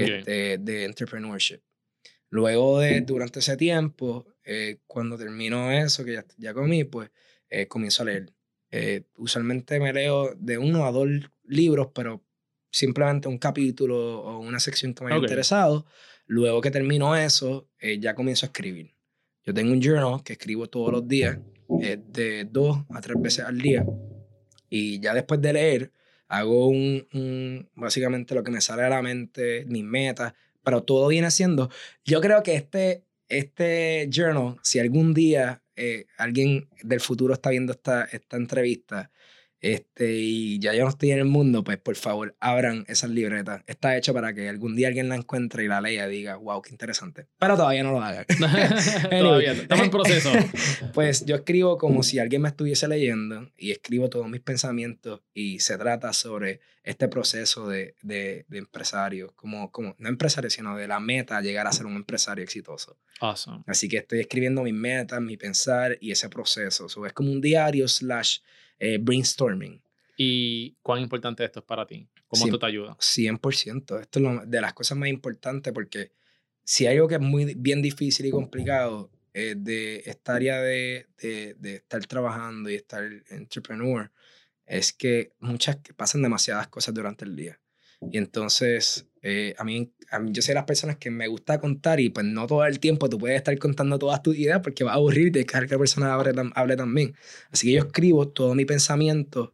Ok. 0.03 0.09
este, 0.09 0.57
de 0.57 0.85
entrepreneurship. 0.85 1.61
Luego 2.29 2.79
de, 2.79 3.01
durante 3.01 3.39
ese 3.39 3.55
tiempo, 3.55 4.25
eh, 4.43 4.79
cuando 4.85 5.17
termino 5.17 5.71
eso, 5.71 6.03
que 6.03 6.13
ya, 6.13 6.25
ya 6.37 6.53
comí, 6.53 6.83
pues 6.83 7.09
eh, 7.49 7.67
comienzo 7.67 8.03
a 8.03 8.07
leer. 8.07 8.33
Eh, 8.69 9.03
usualmente 9.15 9.79
me 9.79 9.93
leo 9.93 10.35
de 10.35 10.57
uno 10.57 10.85
a 10.85 10.91
dos 10.91 11.07
libros, 11.45 11.87
pero 11.95 12.21
simplemente 12.69 13.29
un 13.29 13.37
capítulo 13.37 14.19
o 14.21 14.39
una 14.39 14.59
sección 14.59 14.93
que 14.93 15.05
me 15.05 15.11
haya 15.11 15.19
Ok. 15.19 15.23
interesado. 15.23 15.85
Luego 16.25 16.59
que 16.59 16.71
termino 16.71 17.15
eso, 17.15 17.69
eh, 17.79 17.97
ya 17.99 18.13
comienzo 18.13 18.45
a 18.45 18.47
escribir. 18.47 18.93
Yo 19.45 19.53
tengo 19.53 19.71
un 19.71 19.81
journal 19.81 20.21
que 20.23 20.33
escribo 20.33 20.67
todos 20.67 20.91
los 20.91 21.07
días, 21.07 21.39
eh, 21.81 21.97
de 22.05 22.43
dos 22.43 22.79
a 22.89 22.99
tres 22.99 23.15
veces 23.21 23.45
al 23.45 23.57
día. 23.57 23.85
Y 24.69 24.99
ya 24.99 25.13
después 25.13 25.41
de 25.41 25.53
leer, 25.53 25.91
hago 26.27 26.67
un, 26.67 27.69
básicamente 27.75 28.35
lo 28.35 28.43
que 28.43 28.51
me 28.51 28.61
sale 28.61 28.83
a 28.83 28.89
la 28.89 29.01
mente, 29.01 29.65
mis 29.67 29.83
metas, 29.83 30.33
pero 30.63 30.83
todo 30.83 31.07
viene 31.07 31.31
siendo, 31.31 31.69
yo 32.03 32.19
creo 32.21 32.43
que 32.43 32.55
este, 32.55 33.03
este 33.29 34.09
journal, 34.11 34.57
si 34.61 34.79
algún 34.79 35.13
día 35.13 35.61
eh, 35.75 36.05
alguien 36.17 36.67
del 36.83 36.99
futuro 36.99 37.33
está 37.33 37.51
viendo 37.51 37.71
esta, 37.71 38.03
esta 38.05 38.37
entrevista 38.37 39.11
este, 39.59 40.13
y 40.13 40.59
ya 40.59 40.73
yo 40.73 40.83
no 40.83 40.89
estoy 40.89 41.11
en 41.11 41.19
el 41.19 41.25
mundo, 41.25 41.63
pues 41.63 41.77
por 41.77 41.95
favor 41.95 42.35
abran 42.39 42.85
esas 42.87 43.09
libretas. 43.09 43.63
Está 43.65 43.97
hecho 43.97 44.13
para 44.13 44.33
que 44.33 44.47
algún 44.49 44.75
día 44.75 44.87
alguien 44.87 45.09
la 45.09 45.15
encuentre 45.15 45.63
y 45.63 45.67
la 45.67 45.81
lea 45.81 46.07
y 46.07 46.11
diga, 46.11 46.35
wow, 46.35 46.61
qué 46.61 46.69
interesante. 46.69 47.27
Pero 47.39 47.55
todavía 47.55 47.83
no 47.83 47.91
lo 47.91 48.01
hagan. 48.01 48.25
Todavía, 49.09 49.53
estamos 49.53 49.85
en 49.85 49.91
proceso. 49.91 50.31
Pues 50.93 51.25
yo 51.25 51.35
escribo 51.35 51.77
como 51.77 52.03
si 52.03 52.19
alguien 52.19 52.41
me 52.41 52.49
estuviese 52.49 52.87
leyendo 52.87 53.51
y 53.57 53.71
escribo 53.71 54.09
todos 54.09 54.29
mis 54.29 54.41
pensamientos 54.41 55.21
y 55.33 55.59
se 55.59 55.77
trata 55.77 56.13
sobre 56.13 56.59
este 56.83 57.07
proceso 57.07 57.67
de, 57.67 57.95
de, 58.01 58.45
de 58.47 58.57
empresario, 58.57 59.33
como, 59.35 59.71
como, 59.71 59.95
no 59.99 60.09
empresario, 60.09 60.49
sino 60.49 60.75
de 60.77 60.87
la 60.87 60.99
meta, 60.99 61.41
llegar 61.41 61.67
a 61.67 61.71
ser 61.71 61.85
un 61.85 61.95
empresario 61.95 62.43
exitoso. 62.43 62.97
Awesome. 63.19 63.63
Así 63.67 63.89
que 63.89 63.97
estoy 63.97 64.21
escribiendo 64.21 64.63
mis 64.63 64.73
metas, 64.73 65.21
mi 65.21 65.37
pensar 65.37 65.97
y 65.99 66.11
ese 66.11 66.29
proceso. 66.29 66.87
So, 66.89 67.05
es 67.05 67.13
como 67.13 67.31
un 67.31 67.41
diario 67.41 67.87
slash 67.87 68.39
eh, 68.79 68.97
brainstorming. 68.99 69.81
¿Y 70.17 70.75
cuán 70.81 71.01
importante 71.01 71.43
esto 71.45 71.59
es 71.59 71.65
para 71.65 71.85
ti? 71.85 72.07
¿Cómo 72.27 72.43
Sí. 72.43 72.49
esto 72.49 72.59
te 72.59 72.65
ayuda? 72.65 72.95
100%. 72.99 73.99
Esto 73.99 74.19
es 74.19 74.23
lo- 74.23 74.45
de 74.45 74.61
las 74.61 74.73
cosas 74.73 74.97
más 74.97 75.09
importantes 75.09 75.71
porque 75.73 76.11
si 76.63 76.85
hay 76.87 76.95
algo 76.97 77.07
que 77.07 77.15
es 77.15 77.21
muy 77.21 77.53
bien 77.55 77.81
difícil 77.81 78.25
y 78.25 78.29
complicado 78.31 79.09
eh, 79.33 79.53
de 79.55 80.01
esta 80.05 80.33
área 80.35 80.59
de, 80.61 81.05
de, 81.21 81.53
de 81.59 81.75
estar 81.75 82.03
trabajando 82.07 82.69
y 82.71 82.75
estar 82.75 83.03
entrepreneur 83.29 84.11
es 84.65 84.91
que 84.91 85.31
muchas 85.39 85.77
pasan 85.95 86.23
demasiadas 86.23 86.67
cosas 86.69 86.93
durante 86.95 87.23
el 87.23 87.35
día. 87.35 87.59
Y 88.01 88.17
entonces, 88.17 89.07
eh, 89.21 89.55
a, 89.57 89.63
mí, 89.63 89.91
a 90.11 90.19
mí, 90.19 90.31
yo 90.31 90.41
soy 90.41 90.53
de 90.53 90.55
las 90.55 90.65
personas 90.65 90.97
que 90.97 91.09
me 91.09 91.27
gusta 91.27 91.59
contar 91.59 91.99
y 91.99 92.09
pues 92.09 92.25
no 92.25 92.47
todo 92.47 92.65
el 92.65 92.79
tiempo 92.79 93.09
tú 93.09 93.17
puedes 93.17 93.37
estar 93.37 93.57
contando 93.57 93.97
todas 93.97 94.21
tus 94.21 94.37
ideas 94.37 94.61
porque 94.61 94.83
va 94.83 94.91
a 94.91 94.95
aburrir 94.95 95.27
y 95.27 95.31
tienes 95.31 95.51
que 95.51 95.57
la 95.59 95.77
persona 95.77 96.13
hable, 96.13 96.31
hable 96.53 96.75
también. 96.75 97.15
Así 97.51 97.67
que 97.67 97.73
yo 97.73 97.79
escribo 97.79 98.27
todo 98.29 98.55
mi 98.55 98.65
pensamiento 98.65 99.51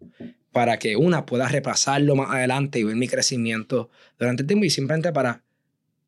para 0.52 0.78
que 0.78 0.96
una 0.96 1.26
pueda 1.26 1.48
repasarlo 1.48 2.16
más 2.16 2.30
adelante 2.30 2.80
y 2.80 2.84
ver 2.84 2.96
mi 2.96 3.08
crecimiento 3.08 3.90
durante 4.20 4.44
el 4.44 4.48
tiempo 4.48 4.66
y 4.66 4.70
simplemente 4.70 5.12
para 5.12 5.44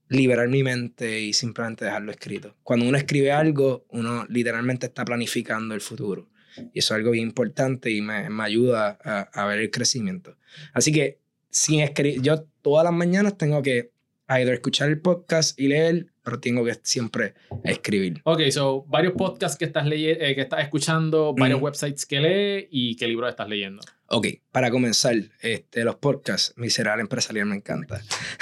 liberar 0.07 0.47
mi 0.49 0.61
mente 0.61 1.21
y 1.21 1.33
simplemente 1.33 1.85
dejarlo 1.85 2.11
escrito. 2.11 2.55
Cuando 2.61 2.87
uno 2.87 2.97
escribe 2.97 3.31
algo, 3.31 3.85
uno 3.89 4.25
literalmente 4.29 4.85
está 4.85 5.03
planificando 5.03 5.73
el 5.73 5.81
futuro. 5.81 6.29
Y 6.73 6.79
eso 6.79 6.93
es 6.93 6.99
algo 6.99 7.11
bien 7.11 7.27
importante 7.27 7.89
y 7.89 8.01
me, 8.01 8.29
me 8.29 8.43
ayuda 8.43 8.97
a, 9.03 9.21
a 9.21 9.45
ver 9.47 9.59
el 9.59 9.71
crecimiento. 9.71 10.37
Así 10.73 10.91
que 10.91 11.19
sin 11.55 11.79
escribir, 11.79 12.21
yo 12.21 12.43
todas 12.61 12.83
las 12.83 12.93
mañanas 12.93 13.37
tengo 13.37 13.61
que 13.61 13.91
either 14.27 14.53
escuchar 14.55 14.89
el 14.89 14.99
podcast 14.99 15.57
y 15.59 15.67
leer, 15.67 16.07
pero 16.23 16.39
tengo 16.39 16.65
que 16.65 16.75
siempre 16.81 17.35
escribir. 17.63 18.21
Ok, 18.23 18.41
so 18.49 18.83
varios 18.87 19.13
podcasts 19.13 19.55
que 19.57 19.65
estás, 19.65 19.85
leye- 19.85 20.17
eh, 20.19 20.33
que 20.35 20.41
estás 20.41 20.63
escuchando, 20.63 21.33
varios 21.37 21.57
Ujú. 21.57 21.65
websites 21.67 22.05
que 22.07 22.19
lees 22.19 22.67
y 22.71 22.95
qué 22.95 23.07
libros 23.07 23.29
estás 23.29 23.47
leyendo. 23.47 23.83
Ok, 24.07 24.27
para 24.51 24.71
comenzar, 24.71 25.15
este, 25.41 25.83
los 25.83 25.95
podcasts, 25.97 26.53
Miserable 26.57 27.01
Empresarial 27.01 27.45
me 27.45 27.55
encanta. 27.55 28.01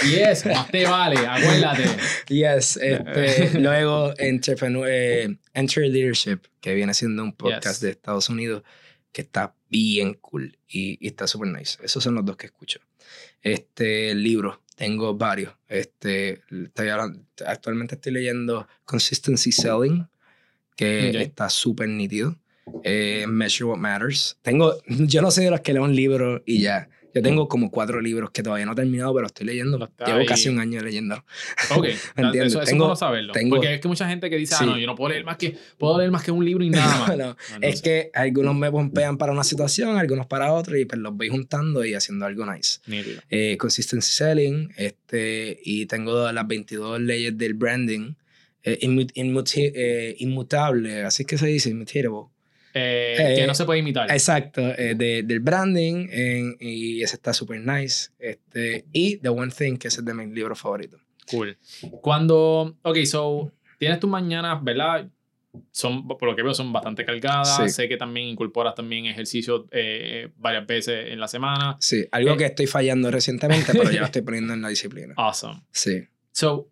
Yes, 0.10 0.46
más 0.46 0.70
te 0.72 0.86
vale, 0.86 1.18
acuérdate. 1.28 1.84
Yes, 2.30 2.78
este, 2.78 3.60
luego 3.60 4.14
eh, 4.18 5.38
Enter 5.54 5.82
Leadership, 5.90 6.40
que 6.62 6.74
viene 6.74 6.94
siendo 6.94 7.24
un 7.24 7.34
podcast 7.34 7.76
Yes. 7.76 7.82
de 7.82 7.90
Estados 7.92 8.30
Unidos 8.30 8.64
que 9.12 9.22
está 9.22 9.54
bien 9.70 10.16
cool 10.16 10.58
y, 10.68 10.98
y 11.00 11.08
está 11.08 11.28
súper 11.28 11.50
nice. 11.50 11.78
Esos 11.84 12.04
son 12.04 12.16
los 12.16 12.26
dos 12.26 12.36
que 12.36 12.48
escucho. 12.48 12.80
Este 13.44 14.16
libro, 14.16 14.62
tengo 14.76 15.16
varios. 15.16 15.54
Este, 15.68 16.42
estoy 16.50 16.88
hablando- 16.90 17.20
actualmente 17.46 17.96
estoy 17.96 18.14
leyendo 18.14 18.68
Consistency 18.86 19.52
Selling, 19.52 20.08
que 20.76 21.10
Ok. 21.10 21.16
está 21.22 21.50
súper 21.50 21.90
nítido. 21.90 22.38
Eh, 22.84 23.26
Measure 23.28 23.66
What 23.72 23.78
Matters. 23.78 24.38
Tengo, 24.42 24.76
yo 24.88 25.22
no 25.22 25.30
soy 25.30 25.44
de 25.46 25.52
los 25.52 25.60
que 25.62 25.74
leo 25.74 25.84
un 25.84 25.96
libro 25.96 26.42
y 26.46 26.62
ya. 26.62 26.90
Yo 27.14 27.22
tengo 27.22 27.48
como 27.48 27.70
cuatro 27.70 28.02
libros 28.02 28.32
que 28.32 28.42
todavía 28.44 28.66
no 28.66 28.72
he 28.72 28.76
terminado, 28.76 29.14
pero 29.14 29.28
estoy 29.28 29.46
leyendo. 29.46 29.84
Está 29.86 30.06
Llevo 30.06 30.20
ahí. 30.20 30.26
casi 30.26 30.50
un 30.50 30.60
año 30.60 30.82
leyendo. 30.82 31.16
Ok, 31.76 31.86
entiendo. 32.16 32.44
eso, 32.44 32.62
eso 32.62 32.66
Tengo- 32.66 32.66
es 32.66 32.78
bueno 32.78 32.96
saberlo. 32.96 33.34
tengo- 33.34 33.56
porque 33.58 33.74
es 33.76 33.80
que 33.82 33.88
mucha 33.88 34.08
gente 34.10 34.30
que 34.30 34.38
dice, 34.38 34.56
Sí. 34.56 34.64
ah, 34.64 34.72
no, 34.72 34.78
yo 34.80 34.88
no 34.88 34.96
puedo 34.96 35.10
leer 35.12 35.24
más 35.24 35.38
que, 35.38 35.56
puedo 35.78 35.98
leer 36.00 36.10
más 36.12 36.24
que 36.24 36.32
un 36.32 36.44
libro 36.44 36.64
y 36.64 36.70
nada 36.70 36.86
más. 37.08 37.18
No, 37.18 37.26
No, 37.26 37.32
es 37.32 37.38
entonces, 37.56 37.82
que 37.84 38.10
algunos 38.14 38.56
me 38.56 38.72
pompean 38.72 39.18
para 39.18 39.32
una 39.32 39.44
situación, 39.44 39.98
algunos 39.98 40.26
para 40.26 40.52
otra, 40.54 40.78
y 40.80 40.86
pues 40.86 41.00
los 41.00 41.16
voy 41.16 41.30
juntando 41.30 41.86
y 41.86 41.94
haciendo 41.94 42.26
algo 42.26 42.46
nice. 42.52 42.80
Eh, 43.30 43.58
consistency 43.60 44.12
Selling, 44.12 44.70
este, 44.78 45.60
y 45.64 45.86
tengo 45.86 46.32
las 46.32 46.48
22 46.48 47.00
leyes 47.02 47.38
del 47.38 47.54
branding. 47.54 48.14
eh, 48.66 48.80
inmu- 48.84 49.12
inmuti- 49.16 49.74
eh, 49.76 50.16
inmutable, 50.20 51.04
así 51.04 51.24
es 51.24 51.28
que 51.28 51.38
se 51.38 51.48
dice, 51.48 51.70
immutable. 51.70 52.30
Eh, 52.74 53.16
Eh, 53.20 53.36
que 53.38 53.48
no 53.48 53.54
se 53.54 53.66
puede 53.66 53.80
imitar. 53.80 54.10
Exacto, 54.12 54.62
eh, 54.62 54.96
de- 54.96 55.24
del 55.24 55.40
branding, 55.40 56.08
y 56.60 57.02
ese 57.04 57.16
está 57.16 57.34
súper 57.34 57.60
nice. 57.62 58.10
Este, 58.20 58.86
y 58.92 59.18
The 59.18 59.30
One 59.30 59.52
Thing, 59.56 59.78
que 59.78 59.88
ese 59.90 60.00
es 60.02 60.06
de 60.06 60.14
mis 60.14 60.30
libros 60.30 60.60
favoritos. 60.60 61.00
Cool. 61.30 61.58
Cuando, 62.02 62.76
ok, 62.82 62.98
so, 63.06 63.52
tienes 63.80 64.00
tus 64.00 64.10
mañanas, 64.10 64.64
¿verdad? 64.64 65.08
Son, 65.72 66.08
por 66.08 66.24
lo 66.24 66.36
que 66.36 66.42
veo, 66.42 66.54
son 66.56 66.74
bastante 66.74 67.06
cargadas. 67.06 67.58
Sí. 67.58 67.70
Sé 67.70 67.88
que 67.88 67.96
también 67.96 68.28
incorporas 68.28 68.74
también 68.74 69.06
ejercicio 69.06 69.68
eh, 69.72 70.30
varias 70.38 70.66
veces 70.66 71.12
en 71.12 71.20
la 71.20 71.28
semana. 71.28 71.78
Sí, 71.80 72.06
algo 72.12 72.32
Eh. 72.34 72.38
que 72.38 72.46
estoy 72.46 72.66
fallando 72.66 73.12
recientemente, 73.12 73.72
pero 73.72 73.92
ya 73.92 74.00
lo 74.00 74.06
estoy 74.12 74.24
poniendo 74.24 74.54
en 74.54 74.64
la 74.64 74.70
disciplina. 74.70 75.14
Awesome. 75.16 75.62
Sí. 75.72 76.08
So, 76.32 76.70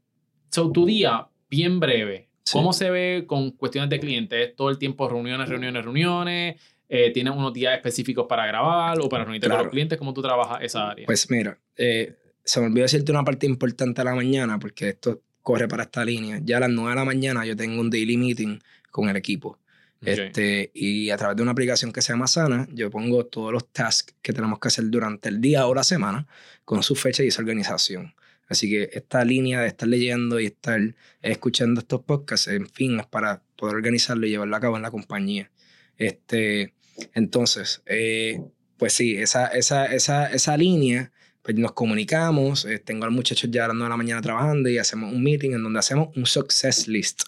so 0.49 0.71
tu 0.71 0.87
día, 0.87 1.27
bien 1.49 1.79
breve. 1.79 2.27
Sí. 2.43 2.53
¿Cómo 2.57 2.73
se 2.73 2.89
ve 2.89 3.25
con 3.27 3.51
cuestiones 3.51 3.89
de 3.89 3.99
clientes? 3.99 4.49
¿Es 4.49 4.55
todo 4.55 4.69
el 4.69 4.77
tiempo 4.77 5.07
reuniones, 5.07 5.47
reuniones, 5.49 5.83
reuniones? 5.83 6.59
Eh, 6.89 7.11
¿Tienes 7.11 7.33
unos 7.33 7.53
días 7.53 7.73
específicos 7.75 8.25
para 8.27 8.45
grabar 8.47 8.99
o 8.99 9.07
para 9.07 9.23
reunirte 9.23 9.47
con 9.47 9.51
Claro. 9.53 9.63
los 9.65 9.71
clientes? 9.71 9.97
¿Cómo 9.97 10.13
tú 10.13 10.21
trabajas 10.21 10.59
esa 10.61 10.89
área? 10.89 11.05
Pues 11.05 11.29
mira, 11.29 11.57
eh, 11.77 12.15
se 12.43 12.59
me 12.59 12.65
olvidó 12.67 12.81
decirte 12.83 13.11
una 13.11 13.23
parte 13.23 13.45
importante 13.45 14.01
a 14.01 14.03
la 14.03 14.15
mañana 14.15 14.59
porque 14.59 14.89
esto 14.89 15.21
corre 15.41 15.67
para 15.67 15.83
esta 15.83 16.03
línea. 16.03 16.39
Ya 16.43 16.57
a 16.57 16.59
las 16.61 16.69
9 16.69 16.89
de 16.89 16.95
la 16.95 17.05
mañana 17.05 17.45
yo 17.45 17.55
tengo 17.55 17.79
un 17.79 17.89
daily 17.89 18.17
meeting 18.17 18.59
con 18.89 19.07
el 19.07 19.15
equipo. 19.15 19.59
Ok. 20.01 20.07
Este, 20.07 20.71
y 20.73 21.11
a 21.11 21.17
través 21.17 21.37
de 21.37 21.43
una 21.43 21.51
aplicación 21.51 21.91
que 21.93 22.01
se 22.01 22.11
llama 22.11 22.25
Sana, 22.27 22.67
yo 22.73 22.89
pongo 22.89 23.25
todos 23.27 23.53
los 23.53 23.67
tasks 23.71 24.15
que 24.21 24.33
tenemos 24.33 24.59
que 24.59 24.67
hacer 24.67 24.89
durante 24.89 25.29
el 25.29 25.39
día 25.39 25.67
o 25.67 25.75
la 25.75 25.83
semana 25.83 26.27
con 26.65 26.81
su 26.83 26.95
fecha 26.95 27.23
y 27.23 27.27
esa 27.27 27.41
organización. 27.41 28.13
Así 28.51 28.69
que 28.69 28.89
esta 28.91 29.23
línea 29.23 29.61
de 29.61 29.67
estar 29.67 29.87
leyendo 29.87 30.37
y 30.37 30.47
estar 30.47 30.77
escuchando 31.21 31.79
estos 31.79 32.01
podcasts, 32.01 32.49
en 32.49 32.67
fin, 32.67 32.99
es 32.99 33.05
para 33.05 33.41
poder 33.55 33.77
organizarlo 33.77 34.27
y 34.27 34.31
llevarlo 34.31 34.53
a 34.57 34.59
cabo 34.59 34.75
en 34.75 34.81
la 34.81 34.91
compañía. 34.91 35.49
Este, 35.97 36.73
entonces, 37.13 37.81
eh, 37.85 38.41
pues 38.75 38.91
sí, 38.91 39.15
esa, 39.15 39.47
esa, 39.47 39.85
esa, 39.85 40.27
esa 40.27 40.57
línea, 40.57 41.13
pues 41.43 41.55
nos 41.55 41.71
comunicamos, 41.71 42.65
eh, 42.65 42.79
tengo 42.79 43.05
a 43.05 43.07
los 43.07 43.15
muchachos 43.15 43.49
ya 43.49 43.63
a 43.63 43.67
las 43.69 43.75
9 43.77 43.85
de 43.85 43.89
la 43.89 43.97
mañana 43.97 44.21
trabajando 44.21 44.67
y 44.67 44.77
hacemos 44.77 45.13
un 45.13 45.23
meeting 45.23 45.51
en 45.51 45.63
donde 45.63 45.79
hacemos 45.79 46.09
un 46.17 46.25
success 46.25 46.89
list. 46.89 47.21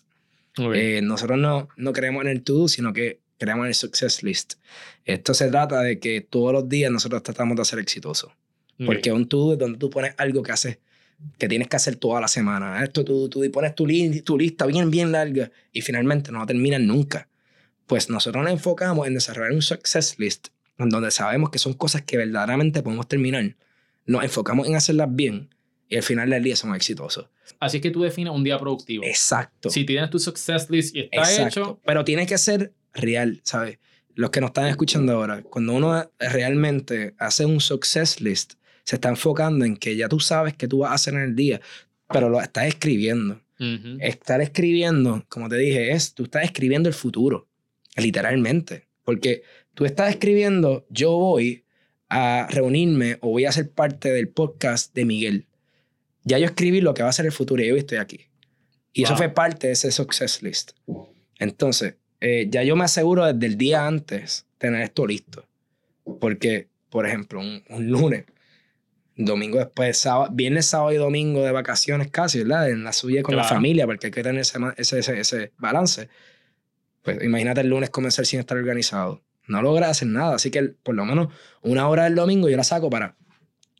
Ok. 0.57 0.73
Eh, 0.75 1.01
nosotros 1.01 1.39
no, 1.39 1.69
no 1.77 1.93
creemos 1.93 2.23
en 2.23 2.31
el 2.31 2.43
to-do, 2.43 2.67
sino 2.67 2.91
que 2.91 3.21
creamos 3.38 3.63
en 3.63 3.69
el 3.69 3.75
success 3.75 4.23
list. 4.23 4.55
Esto 5.05 5.33
se 5.33 5.47
trata 5.47 5.79
de 5.79 5.99
que 5.99 6.19
todos 6.19 6.51
los 6.51 6.67
días 6.67 6.91
nosotros 6.91 7.23
tratamos 7.23 7.55
de 7.55 7.63
ser 7.63 7.79
exitosos. 7.79 8.31
Ok. 8.31 8.88
Porque 8.88 9.13
un 9.13 9.29
to-do 9.29 9.53
es 9.53 9.59
donde 9.59 9.79
tú 9.79 9.89
pones 9.89 10.15
algo 10.17 10.43
que 10.43 10.51
haces, 10.51 10.79
que 11.38 11.47
tienes 11.47 11.67
que 11.67 11.75
hacer 11.75 11.95
toda 11.95 12.19
la 12.21 12.27
semana. 12.27 12.83
Esto 12.83 13.03
tú, 13.03 13.29
tú 13.29 13.43
pones 13.51 13.75
tu, 13.75 13.86
li- 13.88 14.21
tu 14.21 14.38
lista 14.38 14.65
bien, 14.65 14.89
bien 14.91 15.12
larga 15.12 15.51
y 15.71 15.81
finalmente 15.81 16.31
no 16.31 16.45
terminan 16.45 16.86
nunca. 16.88 17.27
Pues 17.88 18.09
nosotros 18.09 18.43
nos 18.43 18.51
enfocamos 18.53 19.07
en 19.07 19.13
desarrollar 19.13 19.51
un 19.53 19.62
success 19.62 20.17
list 20.19 20.47
en 20.77 20.89
donde 20.89 21.12
sabemos 21.12 21.49
que 21.49 21.59
son 21.59 21.73
cosas 21.73 22.01
que 22.01 22.17
verdaderamente 22.17 22.81
podemos 22.81 23.07
terminar. 23.07 23.55
Nos 24.05 24.23
enfocamos 24.23 24.67
en 24.67 24.75
hacerlas 24.75 25.07
bien 25.13 25.49
y 25.89 25.97
al 25.97 26.03
final 26.03 26.29
del 26.29 26.43
día 26.43 26.55
somos 26.55 26.75
exitosos. 26.75 27.27
Así 27.59 27.77
es 27.77 27.83
que 27.83 27.91
tú 27.91 28.01
defines 28.03 28.33
un 28.33 28.43
día 28.43 28.57
productivo. 28.57 29.03
Exacto. 29.03 29.69
Si 29.69 29.86
tienes 29.86 30.09
tu 30.09 30.17
success 30.19 30.69
list 30.69 30.95
y 30.95 31.01
está 31.01 31.17
Exacto. 31.19 31.47
hecho, 31.62 31.79
Pero 31.86 32.03
tiene 32.05 32.25
que 32.25 32.38
ser 32.38 32.73
real, 32.93 33.41
¿sabes? 33.43 33.79
Los 34.15 34.29
que 34.29 34.41
nos 34.41 34.49
están 34.49 34.67
escuchando 34.67 35.13
ahora, 35.13 35.41
cuando 35.43 35.73
uno 35.73 36.09
realmente 36.19 37.13
hace 37.17 37.45
un 37.45 37.59
success 37.59 38.21
list, 38.21 38.53
se 38.83 38.95
está 38.97 39.09
enfocando 39.09 39.65
en 39.65 39.77
que 39.77 39.95
ya 39.95 40.07
tú 40.09 40.19
sabes 40.19 40.55
qué 40.55 40.67
tú 40.67 40.79
vas 40.79 40.91
a 40.91 40.95
hacer 40.95 41.13
en 41.13 41.21
el 41.21 41.35
día, 41.35 41.61
pero 42.09 42.29
lo 42.29 42.41
estás 42.41 42.65
escribiendo. 42.67 43.41
ujú, 43.59 43.97
Estar 43.99 44.41
escribiendo, 44.41 45.25
como 45.29 45.47
te 45.49 45.55
dije, 45.57 45.91
es 45.91 46.13
tú 46.13 46.23
estás 46.23 46.43
escribiendo 46.43 46.89
el 46.89 46.95
futuro, 46.95 47.47
literalmente. 47.95 48.87
Porque 49.03 49.43
tú 49.73 49.85
estás 49.85 50.09
escribiendo, 50.09 50.85
yo 50.89 51.11
voy 51.11 51.63
a 52.09 52.47
reunirme 52.49 53.17
o 53.21 53.29
voy 53.29 53.45
a 53.45 53.51
ser 53.51 53.71
parte 53.71 54.11
del 54.11 54.27
podcast 54.29 54.93
de 54.93 55.05
Miguel. 55.05 55.47
Ya 56.23 56.37
yo 56.39 56.45
escribí 56.45 56.79
lo 56.81 56.93
que 56.93 57.03
va 57.03 57.09
a 57.09 57.13
ser 57.13 57.25
el 57.25 57.31
futuro 57.31 57.63
y 57.63 57.67
yo 57.67 57.75
estoy 57.75 57.97
aquí. 57.97 58.21
Y 58.93 59.03
eso 59.03 59.13
Wow. 59.13 59.17
fue 59.17 59.29
parte 59.29 59.67
de 59.67 59.73
ese 59.73 59.91
success 59.91 60.41
list. 60.43 60.71
Entonces, 61.39 61.95
eh, 62.21 62.47
ya 62.49 62.63
yo 62.63 62.75
me 62.75 62.83
aseguro 62.85 63.25
desde 63.25 63.45
el 63.47 63.57
día 63.57 63.87
antes 63.87 64.45
tener 64.57 64.81
esto 64.83 65.05
listo. 65.07 65.45
Porque, 66.19 66.67
por 66.89 67.05
ejemplo, 67.07 67.39
un, 67.39 67.63
un 67.69 67.87
lunes, 67.89 68.25
domingo 69.15 69.60
después, 69.60 69.97
sábado, 69.97 70.30
viernes, 70.34 70.65
sábado 70.65 70.91
y 70.91 70.97
domingo 70.97 71.43
de 71.43 71.52
vacaciones 71.52 72.10
casi, 72.10 72.39
¿verdad? 72.39 72.69
En 72.69 72.84
la 72.84 72.93
suya 72.93 73.21
con 73.23 73.36
la 73.36 73.43
familia, 73.43 73.86
porque 73.86 74.08
hay 74.08 74.12
que 74.12 74.23
tener 74.23 74.41
ese, 74.41 74.58
ese, 74.78 75.19
ese, 75.19 75.52
balance. 75.58 76.10
Pues 77.02 77.21
imagínate 77.23 77.62
el 77.62 77.67
lunes 77.67 77.89
comenzar 77.89 78.26
sin 78.26 78.39
estar 78.39 78.58
organizado. 78.58 79.21
No 79.47 79.62
logras 79.62 79.91
hacer 79.91 80.08
nada. 80.08 80.36
Así 80.36 80.49
que 80.52 80.63
por 80.63 80.95
lo 80.95 81.06
menos 81.06 81.28
una 81.62 81.88
hora 81.89 82.06
del 82.06 82.15
domingo 82.15 82.49
yo 82.49 82.58
la 82.58 82.63
saco 82.63 82.89
para 82.89 83.15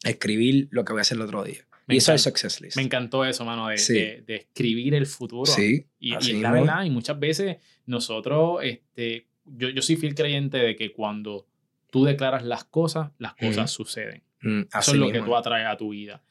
escribir 0.04 0.67
lo 0.72 0.84
que 0.84 0.93
voy 0.93 1.00
a 1.00 1.04
hacer 1.04 1.15
el 1.17 1.22
otro 1.24 1.43
día. 1.43 1.65
Me 1.88 1.96
y 1.96 1.98
eso 1.98 2.13
es 2.13 2.22
success 2.22 2.62
list. 2.62 2.78
me 2.78 2.84
encantó 2.84 3.26
eso, 3.26 3.43
mano, 3.43 3.67
de, 3.67 3.78
Sí. 3.78 3.93
de- 3.93 4.24
de 4.26 4.36
escribir 4.36 4.93
el 4.93 5.06
futuro. 5.06 5.46
Sí, 5.52 5.86
Y, 6.00 6.15
y 6.30 6.34
la 6.41 6.52
verdad, 6.52 6.84
y 6.86 6.89
muchas 6.89 7.19
veces 7.19 7.58
nosotros, 7.86 8.60
este, 8.63 9.28
yo, 9.46 9.69
yo 9.69 9.82
soy 9.82 9.98
fiel 9.98 10.15
creyente 10.15 10.58
de 10.58 10.76
que 10.78 10.93
cuando 10.93 11.46
tú 11.91 12.06
declaras 12.06 12.43
las 12.46 12.63
cosas, 12.65 13.12
las 13.17 13.36
cosas 13.36 13.69
suceden. 13.72 14.24
Mm, 14.43 14.62
Eso 14.77 14.91
es 14.91 14.97
lo 14.97 15.12
que 15.12 15.21
tú 15.21 15.36
atraes 15.36 15.67
a 15.67 15.75
tu 15.77 15.89
vida. 15.89 16.21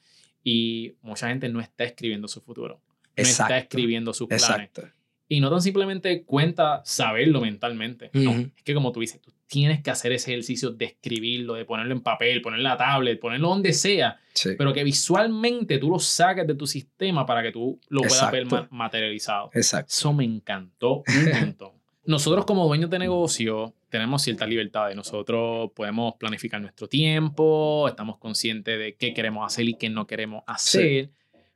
Y 0.43 0.93
mucha 1.01 1.27
gente 1.29 1.49
no 1.49 1.59
está 1.59 1.83
escribiendo 1.83 2.27
su 2.27 2.41
futuro. 2.41 2.79
No 3.15 3.23
está 3.23 3.45
Exacto. 3.45 3.55
escribiendo 3.55 4.13
sus 4.13 4.27
planes. 4.27 4.43
Exacto. 4.43 4.83
Y 5.29 5.39
no 5.39 5.49
tan 5.49 5.61
simplemente 5.61 6.23
cuenta 6.23 6.81
saberlo 6.85 7.41
mentalmente. 7.41 8.09
No, 8.13 8.31
es 8.31 8.63
que 8.63 8.73
como 8.73 8.91
tú 8.91 8.99
dices, 8.99 9.21
tú 9.21 9.31
tienes 9.47 9.81
que 9.81 9.89
hacer 9.89 10.11
ese 10.11 10.31
ejercicio 10.31 10.71
de 10.71 10.85
escribirlo, 10.85 11.53
de 11.53 11.63
ponerlo 11.65 11.93
en 11.93 12.01
papel, 12.01 12.41
ponerlo 12.41 12.65
en 12.65 12.71
la 12.71 12.77
tablet, 12.77 13.19
ponerlo 13.19 13.49
donde 13.49 13.71
sea, 13.73 14.19
Sí. 14.33 14.49
pero 14.57 14.73
que 14.73 14.83
visualmente 14.83 15.77
tú 15.77 15.89
lo 15.89 15.99
saques 15.99 16.45
de 16.45 16.55
tu 16.55 16.67
sistema 16.67 17.25
para 17.25 17.41
que 17.41 17.51
tú 17.51 17.79
lo 17.89 18.01
puedas 18.01 18.31
ver 18.31 18.43
Exacto. 18.43 18.67
ma- 18.71 18.77
materializado. 18.85 19.49
Exacto. 19.53 19.89
Eso 19.91 20.13
me 20.13 20.23
encantó 20.25 20.97
un 20.97 21.03
montón. 21.55 21.71
Nosotros 22.05 22.45
como 22.45 22.67
dueños 22.67 22.89
de 22.89 22.99
negocio 22.99 23.73
tenemos 23.89 24.21
ciertas 24.23 24.49
libertades. 24.49 24.95
Nosotros 24.95 25.71
podemos 25.73 26.15
planificar 26.15 26.59
nuestro 26.61 26.87
tiempo, 26.89 27.87
estamos 27.87 28.17
conscientes 28.17 28.77
de 28.77 28.95
qué 28.95 29.13
queremos 29.13 29.45
hacer 29.45 29.67
y 29.69 29.75
qué 29.75 29.89
no 29.89 30.05
queremos 30.05 30.43
hacer, 30.47 31.11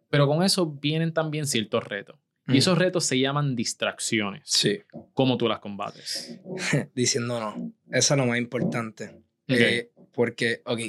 pero 0.10 0.26
con 0.28 0.44
eso 0.44 0.66
vienen 0.68 1.14
también 1.14 1.48
ciertos 1.48 1.84
retos. 1.84 2.16
Y 2.48 2.54
Mm. 2.54 2.56
esos 2.56 2.78
retos 2.78 3.04
se 3.04 3.20
llaman 3.20 3.58
distracciones. 3.58 4.44
Sí. 4.46 4.80
¿Cómo 5.14 5.36
tú 5.38 5.50
las 5.50 5.60
combates? 5.60 6.40
Diciendo 6.96 7.40
no. 7.42 7.74
Eso 7.92 8.14
es 8.14 8.18
lo 8.18 8.26
más 8.26 8.38
importante. 8.38 9.10
Ok. 9.50 9.58
Eh, 9.60 9.92
porque, 10.14 10.62
ok. 10.66 10.80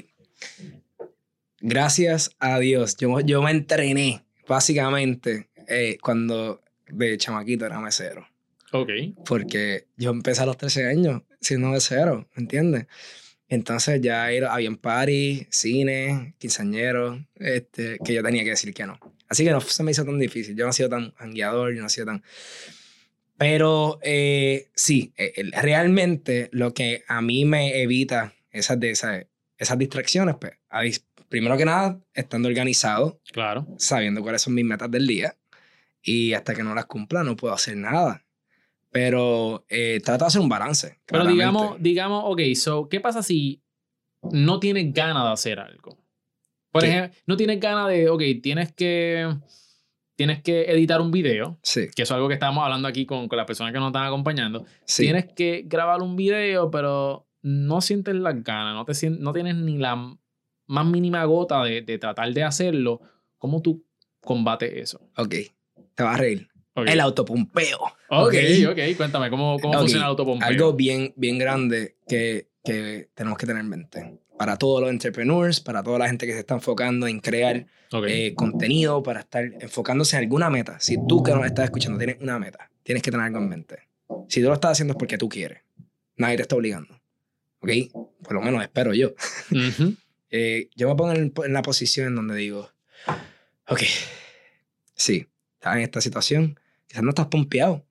Gracias 1.61 2.31
a 2.39 2.59
Dios. 2.61 2.97
Yo, 2.97 3.19
yo 3.21 3.43
me 3.43 3.51
entrené, 3.51 4.25
básicamente, 4.47 5.49
eh, 5.67 5.99
cuando 6.01 6.61
de 6.89 7.19
chamaquito 7.19 7.67
era 7.67 7.81
mesero. 7.81 8.27
Ok. 8.73 8.91
Porque 9.25 9.87
yo 9.97 10.11
empecé 10.11 10.43
a 10.43 10.47
los 10.47 10.57
13 10.57 10.87
años 10.87 11.23
siendo 11.41 11.69
mesero, 11.69 12.29
¿me 12.35 12.43
entiendes? 12.43 12.87
Entonces 13.49 14.01
ya 14.03 14.31
era, 14.31 14.53
había 14.53 14.71
party, 14.73 15.47
cine, 15.51 16.35
quinceañeros, 16.39 17.21
este, 17.37 17.99
que 18.05 18.13
yo 18.13 18.23
tenía 18.23 18.45
que 18.45 18.51
decir 18.51 18.75
que 18.75 18.87
no. 18.87 18.99
Así 19.29 19.43
que 19.45 19.51
no 19.51 19.61
se 19.61 19.83
me 19.83 19.91
hizo 19.93 20.05
tan 20.05 20.19
difícil. 20.19 20.55
Yo 20.55 20.65
no 20.65 20.71
he 20.71 20.75
sido 20.75 20.89
tan 20.91 21.13
hangueador, 21.17 21.75
yo 21.75 21.81
no 21.81 21.87
he 21.87 21.91
sido 21.91 22.07
tan... 22.07 22.23
Pero 23.37 24.01
eh, 24.03 24.69
sí, 24.75 25.13
eh, 25.17 25.33
el- 25.37 25.53
realmente 25.53 26.49
lo 26.53 26.75
que 26.75 27.05
a 27.07 27.23
mí 27.23 27.45
me 27.45 27.81
evita 27.83 28.35
esas, 28.51 28.81
de 28.81 28.91
esas, 28.91 29.27
esas 29.57 29.79
distracciones, 29.79 30.35
pues, 30.41 30.55
primero 31.29 31.57
que 31.57 31.65
nada, 31.65 32.01
estando 32.15 32.49
organizado, 32.49 33.21
Claro. 33.33 33.67
sabiendo 33.79 34.23
cuáles 34.23 34.43
son 34.43 34.55
mis 34.55 34.65
metas 34.65 34.91
del 34.91 35.07
día. 35.07 35.37
Y 36.03 36.33
hasta 36.33 36.55
que 36.55 36.63
no 36.63 36.75
las 36.75 36.87
cumpla, 36.87 37.23
no 37.23 37.37
puedo 37.37 37.55
hacer 37.55 37.77
nada. 37.77 38.25
Pero 38.91 39.65
eh, 39.69 40.01
trato 40.05 40.25
de 40.25 40.29
hacer 40.29 40.41
un 40.41 40.49
balance. 40.49 41.01
Pero 41.07 41.23
claramente. 41.23 41.33
digamos, 41.33 41.77
digamos, 41.83 42.23
ok, 42.27 42.41
so, 42.55 42.89
¿qué 42.89 43.01
pasa 43.01 43.23
si 43.23 43.63
no 44.33 44.59
tienes 44.59 44.93
ganas 44.93 45.25
de 45.25 45.31
hacer 45.33 45.61
algo? 45.61 45.99
Por 46.71 46.83
¿Qué? 46.83 46.89
ejemplo, 46.89 47.19
no 47.27 47.37
tienes 47.37 47.61
ganas 47.61 47.89
de, 47.89 48.09
ok, 48.09 48.23
tienes 48.43 48.73
que, 48.73 49.29
tienes 50.17 50.43
que 50.43 50.63
editar 50.71 51.01
un 51.01 51.11
video, 51.11 51.59
Sí, 51.63 51.89
que 51.95 52.03
eso 52.03 52.15
es 52.15 52.17
algo 52.17 52.29
que 52.29 52.35
estábamos 52.35 52.65
hablando 52.65 52.89
aquí 52.89 53.07
con, 53.07 53.29
con 53.29 53.37
las 53.37 53.47
personas 53.47 53.73
que 53.73 53.79
nos 53.79 53.89
están 53.89 54.05
acompañando. 54.07 54.65
sí. 54.85 55.03
Tienes 55.05 55.27
que 55.35 55.65
grabar 55.67 56.03
un 56.03 56.17
video, 56.17 56.71
pero 56.71 57.27
no 57.43 57.81
sientes 57.81 58.15
las 58.15 58.43
ganas, 58.43 58.75
no, 58.75 58.85
te 58.85 59.11
no 59.11 59.33
tienes 59.33 59.55
ni 59.57 59.79
la 59.79 60.17
más 60.67 60.87
mínima 60.87 61.25
gota 61.25 61.63
de, 61.65 61.83
de 61.83 61.99
tratar 61.99 62.33
de 62.33 62.43
hacerlo. 62.43 63.01
¿Cómo 63.39 63.63
tú 63.63 63.87
combates 64.21 64.73
eso? 64.75 65.01
Ok, 65.17 65.35
te 65.95 66.03
vas 66.03 66.15
a 66.17 66.19
reír. 66.19 66.48
Ok, 66.81 66.89
El 66.89 67.01
autopompeo. 67.01 67.79
ok, 68.09 68.35
ok. 68.71 68.97
cuéntame, 68.97 69.31
¿cómo, 69.31 69.59
cómo 69.61 69.75
Ok, 69.75 69.81
funciona 69.81 70.05
el 70.05 70.09
autopompeo? 70.11 70.47
Algo 70.49 70.73
bien, 70.75 71.13
bien 71.17 71.39
grande 71.39 71.97
que, 72.09 72.49
que 72.65 73.09
tenemos 73.15 73.39
que 73.39 73.47
tener 73.47 73.61
en 73.63 73.69
mente. 73.69 74.19
Para 74.39 74.57
todos 74.57 74.81
los 74.81 74.91
entrepreneurs, 74.91 75.61
para 75.61 75.83
toda 75.83 75.99
la 75.99 76.07
gente 76.09 76.25
que 76.27 76.33
se 76.33 76.39
está 76.41 76.55
enfocando 76.55 77.07
en 77.09 77.19
crear 77.21 77.67
Ok, 77.93 78.05
eh, 78.09 78.35
contenido, 78.37 79.03
para 79.03 79.21
estar 79.21 79.45
enfocándose 79.61 80.17
en 80.17 80.23
alguna 80.23 80.49
meta. 80.51 80.79
Si 80.79 80.97
tú 81.09 81.23
que 81.23 81.33
nos 81.33 81.45
estás 81.45 81.65
escuchando 81.65 81.99
tienes 81.99 82.19
una 82.21 82.39
meta, 82.39 82.71
tienes 82.85 83.03
que 83.03 83.11
tener 83.11 83.27
algo 83.27 83.39
en 83.39 83.49
mente. 83.49 83.89
Si 84.29 84.41
tú 84.41 84.47
lo 84.49 84.55
estás 84.55 84.73
haciendo 84.73 84.93
es 84.93 84.99
porque 84.99 85.19
tú 85.19 85.29
quieres. 85.29 85.63
Nadie 86.17 86.37
te 86.37 86.43
está 86.43 86.55
obligando. 86.57 87.01
¿Ok? 87.61 87.71
Por 88.23 88.35
lo 88.35 88.41
menos 88.43 88.63
espero 88.63 88.95
yo. 88.95 89.11
Ujú. 89.51 89.95
Eh, 90.31 90.69
yo 90.77 90.91
me 90.91 90.95
pongo 90.95 91.13
en, 91.15 91.33
en 91.43 91.53
la 91.55 91.63
posición 91.63 92.09
en 92.09 92.15
donde 92.15 92.35
digo, 92.37 92.71
ok, 93.67 93.81
sí, 94.95 95.27
estás 95.55 95.77
en 95.77 95.83
esta 95.83 96.03
situación, 96.03 96.61
quizás 96.89 97.03
no 97.05 97.11
estás 97.11 97.27
pompeado. 97.29 97.87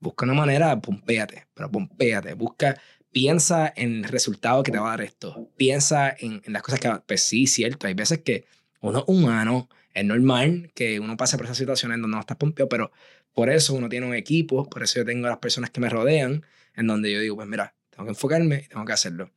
Busca 0.00 0.24
una 0.24 0.34
manera, 0.34 0.80
pompéate, 0.80 1.46
pero 1.54 1.70
pompéate. 1.70 2.34
Busca, 2.34 2.80
piensa 3.12 3.72
en 3.76 3.96
el 3.96 4.04
resultado 4.04 4.62
que 4.62 4.72
te 4.72 4.78
va 4.78 4.86
a 4.88 4.90
dar 4.90 5.00
esto. 5.02 5.50
Piensa 5.56 6.14
en, 6.18 6.42
en 6.44 6.52
las 6.52 6.62
cosas 6.62 6.80
que... 6.80 6.90
Pues 7.06 7.22
sí, 7.22 7.46
cierto, 7.46 7.86
hay 7.86 7.94
veces 7.94 8.20
que 8.20 8.44
uno 8.80 9.04
humano, 9.06 9.68
es 9.94 10.04
normal 10.04 10.70
que 10.74 11.00
uno 11.00 11.16
pase 11.16 11.36
por 11.36 11.46
esas 11.46 11.56
situaciones 11.56 11.96
en 11.96 12.02
donde 12.02 12.14
no 12.16 12.20
estás 12.20 12.36
pompeado, 12.36 12.68
pero 12.68 12.92
por 13.32 13.48
eso 13.50 13.74
uno 13.74 13.88
tiene 13.88 14.06
un 14.06 14.14
equipo, 14.14 14.68
por 14.68 14.82
eso 14.82 15.00
yo 15.00 15.04
tengo 15.04 15.26
a 15.26 15.30
las 15.30 15.38
personas 15.38 15.70
que 15.70 15.80
me 15.80 15.88
rodean, 15.88 16.44
en 16.74 16.86
donde 16.86 17.10
yo 17.12 17.20
digo, 17.20 17.36
pues 17.36 17.48
mira, 17.48 17.74
tengo 17.90 18.04
que 18.04 18.10
enfocarme 18.10 18.62
y 18.66 18.68
tengo 18.68 18.84
que 18.84 18.92
hacerlo. 18.92 19.32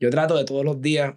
Yo 0.00 0.10
trato 0.10 0.36
de 0.36 0.44
todos 0.44 0.64
los 0.64 0.80
días 0.82 1.14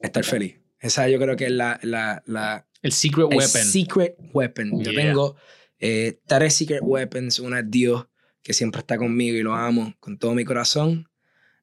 estar 0.00 0.24
feliz. 0.24 0.56
Esa 0.80 1.08
yo 1.08 1.18
creo 1.20 1.36
que 1.36 1.44
es 1.46 1.52
la, 1.52 1.78
la, 1.82 2.22
la 2.26 2.66
El 2.82 2.90
secret 2.92 3.28
el 3.30 3.36
weapon. 3.38 3.62
secret 3.62 4.16
weapon. 4.32 4.82
Yo 4.82 4.90
Yeah. 4.90 5.02
tengo 5.08 5.36
eh, 5.80 6.20
tres 6.26 6.54
secret 6.54 6.80
weapons. 6.82 7.38
Una 7.40 7.60
es 7.60 7.70
Dios, 7.70 8.06
que 8.42 8.52
siempre 8.52 8.80
está 8.80 8.96
conmigo 8.98 9.36
y 9.36 9.42
lo 9.42 9.54
amo 9.54 9.94
con 10.00 10.18
todo 10.18 10.34
mi 10.34 10.44
corazón. 10.44 11.08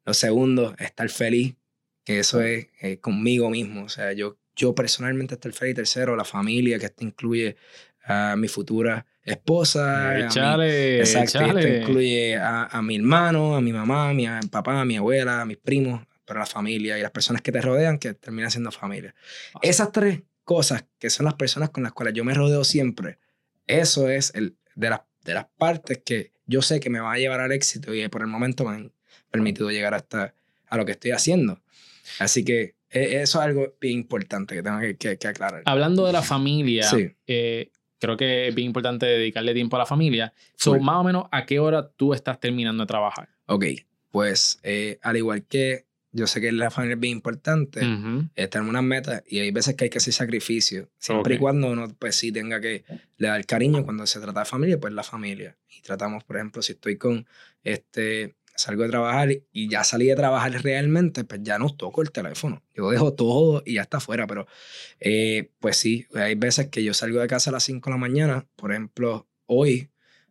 Lo 0.05 0.13
segundo, 0.13 0.75
estar 0.79 1.09
feliz, 1.09 1.55
que 2.03 2.19
eso 2.19 2.41
es 2.41 2.67
eh, 2.81 2.99
conmigo 2.99 3.49
mismo. 3.49 3.83
O 3.83 3.89
sea, 3.89 4.13
yo, 4.13 4.37
yo 4.55 4.73
personalmente 4.75 5.35
estar 5.35 5.51
feliz. 5.53 5.75
Tercero, 5.75 6.15
la 6.15 6.23
familia, 6.25 6.79
que 6.79 6.85
esto 6.87 7.03
incluye 7.05 7.55
a 8.05 8.35
mi 8.37 8.47
futura 8.47 9.05
esposa. 9.23 10.11
a 10.11 10.13
mi- 10.15 10.21
Échale, 10.23 10.99
Exacto, 10.99 11.39
esto 11.45 11.67
incluye 11.67 12.37
a, 12.37 12.63
a 12.65 12.81
mi 12.81 12.95
hermano, 12.95 13.55
a 13.55 13.61
mi 13.61 13.73
mamá, 13.73 14.09
a 14.09 14.13
mi 14.13 14.25
a- 14.25 14.39
papá, 14.49 14.79
a 14.81 14.85
mi 14.85 14.95
abuela, 14.97 15.41
a 15.41 15.45
mis 15.45 15.57
primos, 15.57 16.05
pero 16.25 16.39
la 16.39 16.45
familia 16.45 16.97
y 16.97 17.01
las 17.01 17.11
personas 17.11 17.41
que 17.41 17.51
te 17.51 17.61
rodean 17.61 17.99
que 17.99 18.13
terminan 18.13 18.49
siendo 18.51 18.71
familia. 18.71 19.13
Esas 19.61 19.91
tres 19.91 20.21
cosas 20.43 20.85
que 20.97 21.09
son 21.09 21.25
las 21.25 21.33
personas 21.35 21.69
con 21.71 21.83
las 21.83 21.91
cuales 21.91 22.13
yo 22.13 22.23
me 22.23 22.33
rodeo 22.33 22.63
siempre, 22.63 23.19
eso 23.67 24.09
es 24.09 24.33
el, 24.35 24.55
de, 24.75 24.89
las, 24.89 25.01
de 25.23 25.33
las 25.33 25.45
partes 25.57 25.99
que 26.03 26.31
yo 26.45 26.61
sé 26.61 26.79
que 26.79 26.89
me 26.89 26.99
van 26.99 27.13
a 27.15 27.17
llevar 27.17 27.39
al 27.41 27.51
éxito 27.51 27.93
y 27.93 28.07
por 28.07 28.21
el 28.21 28.27
momento 28.27 28.63
me 28.65 28.71
han 28.75 28.91
permitido 29.29 29.69
llegar 29.69 29.93
hasta 29.93 30.33
a 30.69 30.77
lo 30.77 30.85
que 30.85 30.93
estoy 30.93 31.11
haciendo. 31.11 31.61
Así 32.19 32.43
que 32.45 32.75
eh, 32.89 33.21
eso 33.21 33.39
es 33.39 33.45
algo 33.45 33.73
bien 33.81 33.99
importante 33.99 34.55
que 34.55 34.63
tengo 34.63 34.79
que, 34.79 34.95
que- 34.95 35.17
que 35.17 35.27
aclarar. 35.27 35.61
Hablando 35.65 36.05
de 36.05 36.13
la 36.13 36.21
familia, 36.21 36.83
Sí. 36.83 37.09
eh, 37.27 37.71
creo 37.99 38.15
que 38.15 38.47
es 38.47 38.55
bien 38.55 38.67
importante 38.67 39.05
dedicarle 39.05 39.53
tiempo 39.53 39.75
a 39.75 39.79
la 39.79 39.85
familia. 39.85 40.33
So, 40.55 40.71
Full. 40.73 40.81
más 40.81 40.95
o 40.97 41.03
menos, 41.03 41.25
¿a 41.31 41.45
qué 41.45 41.59
hora 41.59 41.89
tú 41.89 42.13
estás 42.13 42.39
terminando 42.39 42.83
de 42.83 42.87
trabajar? 42.87 43.27
Ok, 43.47 43.65
pues 44.11 44.59
eh, 44.63 44.99
al 45.01 45.17
igual 45.17 45.43
que 45.45 45.86
yo 46.11 46.27
sé 46.27 46.41
que 46.41 46.51
la 46.51 46.71
familia 46.71 46.95
es 46.95 46.99
bien 46.99 47.13
importante, 47.13 47.85
Ujú. 47.85 48.29
eh, 48.35 48.47
tenemos 48.47 48.69
unas 48.71 48.83
metas 48.83 49.23
y 49.27 49.39
hay 49.39 49.51
veces 49.51 49.75
que 49.75 49.85
hay 49.85 49.89
que 49.89 49.97
hacer 49.97 50.13
sacrificios. 50.13 50.87
Siempre 50.97 51.35
y 51.35 51.37
cuando 51.37 51.69
uno, 51.71 51.87
pues 51.99 52.15
sí, 52.15 52.31
tenga 52.31 52.59
que 52.61 52.83
le 53.17 53.27
dar 53.27 53.45
cariño 53.45 53.83
cuando 53.83 54.07
se 54.07 54.19
trata 54.19 54.39
de 54.41 54.45
familia, 54.45 54.79
pues 54.79 54.93
la 54.93 55.03
familia. 55.03 55.57
Y 55.69 55.81
tratamos, 55.81 56.23
por 56.23 56.37
ejemplo, 56.37 56.61
si 56.61 56.73
estoy 56.73 56.97
con, 56.97 57.27
este, 57.63 58.35
salgo 58.57 58.83
de 58.83 58.89
trabajar 58.89 59.29
y 59.51 59.69
ya 59.69 59.83
salí 59.83 60.07
de 60.07 60.15
trabajar 60.15 60.51
realmente, 60.63 61.23
pues 61.23 61.41
ya 61.43 61.59
no 61.59 61.69
toco 61.69 62.01
el 62.01 62.11
teléfono. 62.11 62.63
Yo 62.73 62.89
dejo 62.89 63.13
todo 63.13 63.61
y 63.65 63.75
ya 63.75 63.83
está 63.83 63.97
afuera, 63.97 64.25
pero 64.27 64.47
eh, 64.99 65.51
pues 65.59 65.77
sí, 65.77 66.07
hay 66.15 66.35
veces 66.35 66.67
que 66.69 66.83
yo 66.83 66.93
salgo 66.93 67.19
de 67.19 67.27
casa 67.27 67.51
a 67.51 67.53
las 67.53 67.63
5 67.63 67.89
de 67.89 67.93
la 67.95 67.99
mañana. 67.99 68.47
Por 68.55 68.71
ejemplo, 68.71 69.27
hoy 69.45 69.89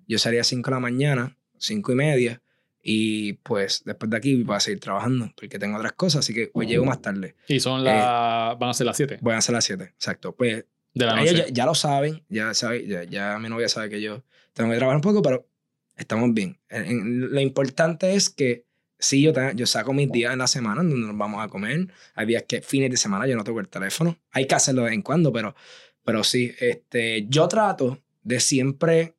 yo 0.09 0.19
salí 0.19 0.37
a 0.37 0.41
las 0.41 0.49
5 0.49 0.71
de 0.71 0.77
la 0.77 0.81
mañana, 0.81 1.39
5 1.59 1.93
y 1.93 1.95
media, 1.95 2.43
y 2.89 3.33
pues 3.33 3.83
después 3.85 4.09
de 4.11 4.17
aquí 4.17 4.43
voy 4.45 4.55
a 4.55 4.61
seguir 4.61 4.79
trabajando 4.79 5.33
porque 5.35 5.59
tengo 5.59 5.77
otras 5.77 5.93
cosas, 5.95 6.21
así 6.21 6.33
que 6.33 6.51
hoy 6.55 6.67
llego 6.67 6.85
más 6.85 7.03
tarde. 7.03 7.35
Y 7.49 7.59
son 7.59 7.83
las. 7.83 8.59
van 8.59 8.71
a 8.71 8.75
ser 8.75 8.87
las 8.87 8.97
7 8.97 9.19
Voy 9.23 9.35
a 9.35 9.39
hacer 9.39 9.53
las 9.55 9.65
7, 9.65 9.83
exacto. 9.85 10.35
Pues 10.37 10.65
de 10.95 11.05
la 11.05 11.17
noche. 11.17 11.35
ya, 11.35 11.49
ya 11.49 11.67
lo 11.67 11.75
saben, 11.75 12.23
ya, 12.29 12.55
sabe, 12.55 12.87
ya, 12.87 13.03
ya 13.03 13.39
mi 13.41 13.49
novia 13.49 13.69
sabe 13.69 13.91
que 13.91 14.01
yo 14.01 14.23
tengo 14.53 14.71
que 14.71 14.77
trabajar 14.77 14.97
un 14.97 15.03
poco, 15.03 15.21
pero 15.21 15.49
estamos 15.97 16.33
bien. 16.33 16.59
En- 16.69 16.85
en- 16.87 17.31
lo 17.33 17.41
importante 17.41 18.15
es 18.15 18.31
que 18.31 18.65
sí, 19.01 19.21
yo, 19.21 19.33
te- 19.33 19.53
yo 19.57 19.67
saco 19.67 19.93
mis 19.93 20.11
días 20.13 20.33
en 20.33 20.39
la 20.39 20.47
semana 20.47 20.81
en 20.83 20.91
donde 20.91 21.09
nos 21.09 21.19
vamos 21.19 21.45
a 21.45 21.49
comer. 21.49 21.89
Hay 22.15 22.27
días 22.27 22.45
que 22.47 22.63
fines 22.63 22.91
de 22.91 22.97
semana 22.97 23.27
yo 23.27 23.35
no 23.35 23.43
toco 23.43 23.59
el 23.59 23.69
teléfono. 23.69 24.17
Hay 24.31 24.47
que 24.47 24.55
hacerlo 24.55 24.83
de 24.83 24.91
vez 24.91 24.95
en 24.95 25.03
cuando, 25.03 25.33
pero, 25.33 25.57
pero 26.05 26.23
sí, 26.23 26.53
este, 26.61 27.27
yo 27.29 27.49
trato 27.49 27.99
de 28.23 28.39
siempre 28.39 29.15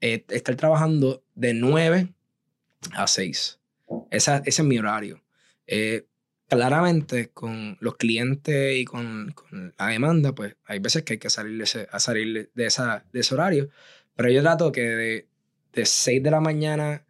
eh, 0.00 0.24
estar 0.30 0.54
trabajando 0.54 1.22
de 1.34 1.52
9 1.54 2.08
a 2.94 3.06
6. 3.06 3.60
Esa, 4.10 4.38
ese 4.38 4.62
es 4.62 4.68
mi 4.68 4.78
horario. 4.78 5.22
Eh, 5.66 6.06
claramente, 6.48 7.30
con 7.30 7.76
los 7.80 7.96
clientes 7.96 8.76
y 8.76 8.84
con, 8.84 9.32
con 9.32 9.74
la 9.78 9.86
demanda, 9.88 10.34
pues 10.34 10.56
hay 10.64 10.78
veces 10.78 11.02
que 11.02 11.14
hay 11.14 11.18
que 11.18 11.30
salir 11.30 11.58
de 11.58 11.64
ese, 11.64 11.88
a 11.90 11.98
salir 11.98 12.50
de, 12.54 12.66
esa, 12.66 13.04
de 13.12 13.20
ese 13.20 13.34
horario. 13.34 13.70
Pero 14.16 14.30
yo 14.30 14.42
trato 14.42 14.72
que 14.72 14.82
de, 14.82 15.28
de 15.72 15.86
6 15.86 16.22
de 16.22 16.30
la 16.30 16.40
mañana 16.40 17.04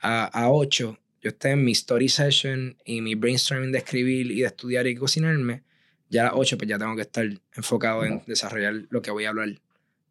a, 0.00 0.26
a 0.26 0.50
8 0.50 0.98
yo 1.26 1.30
esté 1.30 1.50
en 1.50 1.64
mi 1.64 1.72
story 1.72 2.08
session 2.08 2.76
y 2.84 3.00
mi 3.00 3.16
brainstorming 3.16 3.72
de 3.72 3.78
escribir 3.78 4.30
y 4.30 4.42
de 4.42 4.46
estudiar 4.46 4.86
y 4.86 4.94
cocinarme. 4.94 5.64
Ya 6.08 6.22
a 6.22 6.24
las 6.26 6.34
8 6.36 6.56
pues 6.56 6.68
ya 6.68 6.78
tengo 6.78 6.94
que 6.94 7.02
estar 7.02 7.26
enfocado 7.56 8.04
en 8.04 8.22
desarrollar 8.26 8.86
lo 8.90 9.02
que 9.02 9.10
voy 9.10 9.24
a 9.24 9.30
hablar 9.30 9.48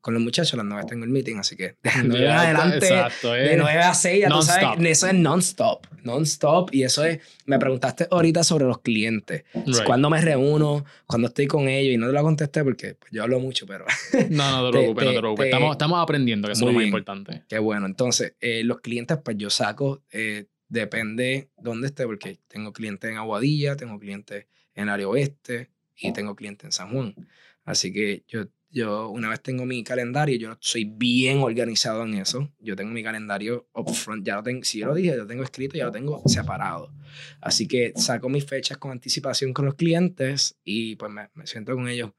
con 0.05 0.13
los 0.13 0.21
muchachos. 0.21 0.53
A 0.53 0.57
las 0.57 0.65
9 0.67 0.83
tengo 0.87 1.03
el 1.03 1.09
meeting, 1.09 1.37
así 1.37 1.55
que 1.55 1.77
de 1.81 1.91
9 2.03 2.19
en 2.19 2.21
Ya, 2.27 2.41
adelante 2.41 2.77
Exacto, 2.77 3.31
de 3.33 3.53
eh. 3.53 3.57
9 3.57 3.79
a 3.79 3.93
6, 3.95 4.21
ya 4.21 4.29
tú 4.29 4.39
sabes, 4.43 4.79
eso 4.87 5.07
es 5.07 5.13
non-stop, 5.15 5.87
non-stop. 6.03 6.69
Y 6.75 6.83
eso 6.83 7.03
es, 7.03 7.19
me 7.47 7.57
preguntaste 7.57 8.07
ahorita 8.11 8.43
sobre 8.43 8.65
los 8.65 8.81
clientes. 8.81 9.45
Right. 9.55 9.83
Cuando 9.83 10.11
me 10.11 10.21
reúno, 10.21 10.85
cuando 11.07 11.29
estoy 11.29 11.47
con 11.47 11.67
ellos, 11.67 11.91
y 11.95 11.97
no 11.97 12.05
te 12.05 12.13
lo 12.13 12.21
contesté 12.21 12.63
porque 12.63 12.93
pues, 12.93 13.11
yo 13.11 13.23
hablo 13.23 13.39
mucho, 13.39 13.65
pero 13.65 13.83
No, 14.29 14.61
no 14.61 14.69
te 14.71 14.77
Te- 14.77 14.81
preocupes, 14.83 15.05
no 15.05 15.11
te 15.13 15.19
preocupes. 15.19 15.43
te- 15.43 15.49
Estamos, 15.49 15.71
estamos 15.71 16.03
aprendiendo, 16.03 16.47
que 16.47 16.51
eso 16.53 16.59
es 16.61 16.65
lo 16.67 16.71
más 16.73 16.77
bien. 16.77 16.87
importante. 16.89 17.43
qué 17.49 17.57
bueno. 17.57 17.87
Entonces, 17.87 18.35
eh, 18.41 18.63
los 18.63 18.81
clientes, 18.81 19.17
pues 19.25 19.37
yo 19.37 19.49
saco, 19.49 20.03
eh, 20.11 20.45
depende 20.69 21.49
dónde 21.57 21.87
esté, 21.87 22.05
porque 22.05 22.37
tengo 22.47 22.73
clientes 22.73 23.09
en 23.09 23.17
Aguadilla, 23.17 23.75
tengo 23.75 23.97
clientes 23.99 24.45
en 24.75 24.83
el 24.83 24.89
área 24.89 25.07
oeste 25.07 25.71
y 25.97 26.13
tengo 26.13 26.35
clientes 26.35 26.65
en 26.65 26.71
San 26.73 26.91
Juan. 26.91 27.15
Así 27.63 27.91
que 27.91 28.23
yo, 28.27 28.45
yo 28.75 29.07
una 29.09 29.29
vez 29.29 29.41
tengo 29.41 29.65
mi 29.65 29.85
calendario, 29.85 30.35
yo 30.37 30.57
soy 30.59 30.83
bien 30.83 31.37
organizado 31.37 32.03
en 32.03 32.15
eso. 32.15 32.51
Yo 32.59 32.75
tengo 32.75 32.91
mi 32.91 33.03
calendario 33.03 33.69
upfront, 33.73 34.27
ya 34.27 34.35
lo 34.35 34.43
tengo, 34.43 34.65
si 34.65 34.79
yo 34.79 34.87
lo 34.87 34.93
dije, 34.93 35.15
lo 35.15 35.25
tengo 35.25 35.43
escrito, 35.43 35.77
ya 35.77 35.85
lo 35.85 35.93
tengo 35.93 36.21
separado. 36.25 36.91
Así 37.39 37.69
que 37.69 37.93
saco 37.95 38.27
mis 38.27 38.45
fechas 38.45 38.77
con 38.77 38.91
anticipación 38.91 39.53
con 39.53 39.63
los 39.63 39.75
clientes 39.75 40.59
y 40.65 40.97
pues 40.97 41.09
me, 41.09 41.29
me 41.35 41.47
siento 41.47 41.73
con 41.73 41.87
ellos. 41.87 42.11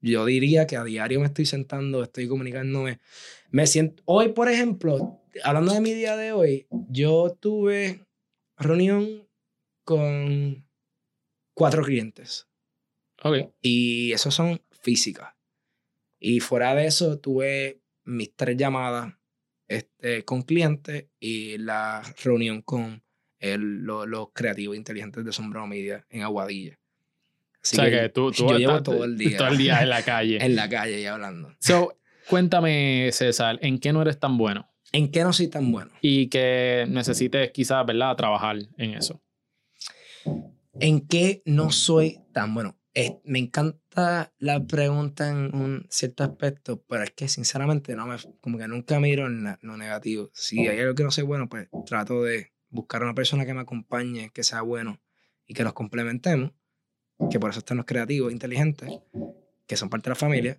Yo 0.00 0.24
diría 0.24 0.66
que 0.66 0.78
a 0.78 0.84
diario 0.84 1.20
me 1.20 1.26
estoy 1.26 1.44
sentando, 1.44 2.02
estoy 2.02 2.26
comunicándome. 2.26 2.98
Me 3.50 3.66
siento, 3.66 4.02
hoy, 4.06 4.30
por 4.30 4.48
ejemplo, 4.48 5.20
hablando 5.44 5.74
de 5.74 5.82
mi 5.82 5.92
día 5.92 6.16
de 6.16 6.32
hoy, 6.32 6.66
yo 6.88 7.36
tuve 7.38 8.06
reunión 8.56 9.28
con 9.84 10.66
cuatro 11.52 11.84
clientes. 11.84 12.48
Ok. 13.22 13.52
Y 13.60 14.12
esos 14.12 14.34
son 14.34 14.62
físicas. 14.70 15.34
Y 16.20 16.40
fuera 16.40 16.74
de 16.74 16.86
eso, 16.86 17.18
tuve 17.18 17.80
mis 18.04 18.34
tres 18.36 18.56
llamadas 18.56 19.14
este, 19.68 20.24
con 20.24 20.42
clientes 20.42 21.06
y 21.18 21.56
la 21.58 22.02
reunión 22.22 22.60
con 22.62 23.02
el- 23.38 23.78
lo- 23.84 24.04
los 24.04 24.28
creativos 24.34 24.76
inteligentes 24.76 25.24
de 25.24 25.32
Sombrero 25.32 25.66
Media 25.66 26.04
en 26.10 26.22
Aguadilla. 26.22 26.78
Así 27.62 27.76
o 27.76 27.80
sea 27.82 27.90
que, 27.90 28.08
tú, 28.10 28.32
tú 28.32 28.48
yo 28.50 28.58
llevo 28.58 28.82
todo 28.82 29.04
el 29.04 29.16
día, 29.18 29.36
todo 29.38 29.48
el 29.48 29.58
día 29.58 29.82
en 29.82 29.88
la 29.88 30.02
calle. 30.02 30.38
en 30.44 30.56
la 30.56 30.68
calle 30.68 31.00
y 31.00 31.06
hablando. 31.06 31.54
So, 31.60 31.96
cuéntame, 32.28 33.10
César, 33.12 33.58
¿en 33.62 33.78
qué 33.78 33.92
no 33.92 34.02
eres 34.02 34.18
tan 34.18 34.36
bueno? 34.36 34.68
¿En 34.92 35.10
qué 35.10 35.22
no 35.22 35.32
soy 35.32 35.46
tan 35.48 35.70
bueno? 35.70 35.92
Y 36.00 36.26
que 36.28 36.84
necesites 36.88 37.52
quizás, 37.52 37.86
¿verdad?, 37.86 38.16
trabajar 38.16 38.56
en 38.76 38.94
eso. 38.94 39.22
¿En 40.80 41.06
qué 41.06 41.42
no 41.44 41.70
soy 41.70 42.18
tan 42.32 42.54
bueno? 42.54 42.76
Es- 42.92 43.12
me 43.24 43.38
encanta 43.38 44.32
la 44.38 44.64
pregunta 44.66 45.30
en 45.30 45.54
un 45.54 45.86
cierto 45.90 46.24
aspecto, 46.24 46.82
pero 46.88 47.04
es 47.04 47.12
que 47.12 47.28
sinceramente 47.28 47.94
no 47.94 48.06
me, 48.06 48.16
como 48.40 48.58
que 48.58 48.66
nunca 48.66 48.98
miro 48.98 49.26
en 49.26 49.44
la- 49.44 49.58
lo 49.62 49.76
negativo. 49.76 50.30
Si 50.34 50.66
hay 50.66 50.78
algo 50.80 50.94
que 50.94 51.04
no 51.04 51.10
soy 51.10 51.24
bueno, 51.24 51.48
pues 51.48 51.68
trato 51.86 52.22
de 52.24 52.52
buscar 52.68 53.02
una 53.02 53.14
persona 53.14 53.46
que 53.46 53.54
me 53.54 53.60
acompañe, 53.60 54.30
que 54.30 54.42
sea 54.42 54.62
bueno 54.62 55.00
y 55.46 55.54
que 55.54 55.62
nos 55.64 55.72
complementemos, 55.72 56.52
que 57.30 57.38
por 57.38 57.50
eso 57.50 57.60
están 57.60 57.76
los 57.76 57.86
creativos, 57.86 58.32
inteligentes, 58.32 58.90
que 59.66 59.76
son 59.76 59.88
parte 59.88 60.04
de 60.04 60.10
la 60.10 60.16
familia. 60.16 60.56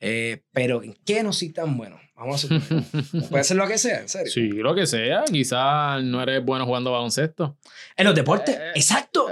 Eh, 0.00 0.42
pero 0.52 0.82
¿en 0.82 0.94
qué 1.04 1.22
no 1.22 1.32
soy 1.32 1.50
tan 1.52 1.76
bueno? 1.76 1.98
Vamos 2.14 2.44
a 2.44 2.48
suponer. 2.48 2.84
Puede 3.30 3.44
ser 3.44 3.56
lo 3.56 3.68
que 3.68 3.78
sea, 3.78 4.00
en 4.00 4.08
serio. 4.08 4.32
sí, 4.32 4.48
lo 4.48 4.74
que 4.74 4.86
sea. 4.86 5.24
Quizás 5.24 6.02
no 6.02 6.20
eres 6.20 6.44
bueno 6.44 6.66
jugando 6.66 6.90
baloncesto. 6.90 7.58
En 7.96 8.06
los 8.06 8.14
deportes, 8.14 8.56
Eh, 8.56 8.70
exacto. 8.74 9.28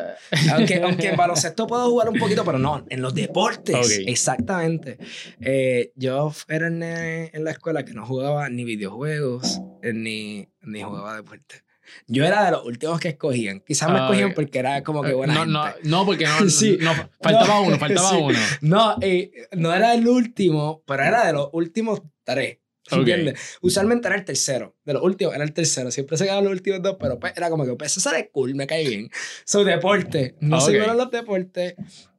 Aunque, 0.53 0.81
aunque 0.83 1.09
en 1.09 1.17
baloncesto 1.17 1.67
puedo 1.67 1.91
jugar 1.91 2.09
un 2.09 2.19
poquito, 2.19 2.45
pero 2.45 2.59
no, 2.61 2.85
en 2.89 3.03
los 3.03 3.13
deportes. 3.15 4.03
Exactamente. 4.07 4.99
Eh, 5.41 5.93
yo 5.97 6.33
era 6.49 6.71
nene 6.71 7.31
en 7.35 7.43
la 7.45 7.51
escuela 7.51 7.85
que 7.85 7.93
no 7.93 8.07
jugaba 8.07 8.49
ni 8.51 8.63
videojuegos, 8.65 9.61
eh, 9.83 9.93
ni, 9.93 10.49
ni 10.63 10.83
jugaba 10.83 11.17
deporte. 11.17 11.66
Yo 12.07 12.25
era 12.25 12.45
de 12.45 12.51
los 12.53 12.65
últimos 12.65 13.01
que 13.01 13.09
escogían. 13.09 13.61
Quizás 13.61 13.91
me 13.91 13.99
Ah, 13.99 14.05
escogían 14.05 14.35
porque 14.35 14.59
era 14.59 14.83
como 14.83 15.03
que 15.03 15.13
buena 15.15 15.45
no, 15.45 15.65
gente. 15.65 15.81
no, 15.89 15.99
no, 16.01 16.07
porque 16.07 16.25
no, 16.27 16.49
Sí. 16.51 16.79
no, 16.81 16.93
faltaba 17.21 17.47
No, 17.47 17.63
uno, 17.63 17.79
faltaba 17.79 18.11
sí. 18.11 18.17
uno. 18.21 18.39
No, 18.61 18.97
eh, 19.01 19.31
no 19.53 19.75
era 19.75 19.95
el 19.95 20.07
último, 20.09 20.83
pero 20.87 21.03
era 21.05 21.27
de 21.27 21.33
los 21.33 21.49
últimos 21.53 22.03
tres. 22.25 22.59
¿Entiendes? 22.89 23.59
Usualmente 23.63 24.07
era 24.07 24.17
el 24.17 24.25
tercero. 24.25 24.77
De 24.85 24.93
los 24.93 25.03
últimos 25.03 25.35
era 25.35 25.43
el 25.43 25.53
tercero. 25.53 25.91
Siempre 25.91 26.17
se 26.17 26.23
quedaban 26.25 26.45
los 26.45 26.53
últimos 26.53 26.81
dos, 26.83 26.97
pero 27.01 27.19
pues, 27.19 27.33
era 27.37 27.51
como 27.51 27.65
que 27.67 27.75
pues, 27.75 27.97
eso 27.97 28.09
era 28.15 28.25
cool, 28.29 28.55
me 28.55 28.69
cae 28.69 28.87
bien. 28.89 29.11
Su 29.45 29.65
deporte. 29.65 30.37
No 30.41 30.61
sé 30.61 30.71
Ok. 30.71 30.77
bueno 30.79 30.93
en 30.93 30.99
los 30.99 31.11
deportes. 31.11 31.75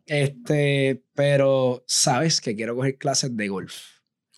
Este, 0.05 1.03
pero 1.13 1.83
sabes 1.87 2.41
que 2.41 2.55
quiero 2.55 2.75
coger 2.75 2.97
clases 2.97 3.35
de 3.37 3.47
golf. 3.47 3.75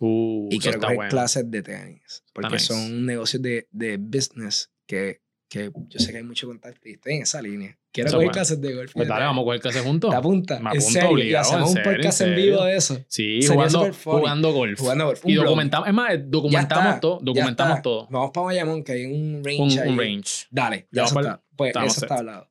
Uh, 0.01 0.47
y 0.51 0.59
quiero 0.59 0.80
coger 0.80 0.95
bueno. 0.95 1.09
clases 1.09 1.49
de 1.49 1.61
tenis. 1.61 2.23
Porque 2.34 2.53
nice. 2.53 2.65
son 2.65 3.05
negocios 3.05 3.41
de, 3.41 3.67
de 3.71 3.97
business 3.97 4.69
que 4.90 5.22
que 5.52 5.72
yo 5.88 6.00
sé 6.00 6.12
que 6.12 6.18
hay 6.20 6.24
mucho 6.24 6.46
contacto 6.46 6.88
y 6.88 6.92
estoy 6.92 7.14
en 7.16 7.22
esa 7.24 7.42
línea. 7.42 7.76
Quiero 7.92 8.08
Eso 8.10 8.18
coger 8.18 8.28
bueno. 8.28 8.34
clases 8.34 8.62
de 8.62 8.72
golf. 8.76 8.92
Pues 8.94 9.08
dale, 9.08 9.26
vamos 9.26 9.42
a 9.42 9.46
coger 9.46 9.62
clase 9.62 9.80
juntos. 9.82 10.12
¿Te 10.12 10.16
apunta? 10.16 10.60
Me 10.60 10.70
¿En 10.72 10.78
apunto 10.78 11.10
obligado, 11.10 11.48
hacemos 11.50 11.70
un 11.76 11.82
podcast 11.84 12.22
en 12.22 12.30
en 12.30 12.36
vivo 12.36 12.64
de 12.66 12.76
eso. 12.76 13.00
Sí, 13.08 13.40
jugando, 13.48 13.92
jugando 14.04 14.54
golf. 14.54 14.80
Jugando 14.80 15.06
golf. 15.08 15.22
Y 15.26 15.34
documentamos, 15.34 15.88
es 15.88 15.94
más, 15.96 16.10
documentamos 16.24 17.00
todo, 17.00 17.20
documentamos 17.20 17.82
todo. 17.82 18.08
Vamos 18.12 18.30
para 18.32 18.46
Bayamón, 18.46 18.84
que 18.84 18.92
hay 18.92 19.06
un 19.06 19.42
range 19.44 19.60
Un, 19.64 19.80
ahí. 19.80 19.90
un 19.90 19.98
range. 19.98 20.46
Dale, 20.52 20.88
Ya 20.92 21.02
ya 21.02 21.06
eso 21.06 21.16
vamos 21.16 21.32
está. 21.32 21.44
Pues 21.56 21.76
eso 21.76 21.90
set. 21.90 22.04
está 22.04 22.16
hablado. 22.20 22.50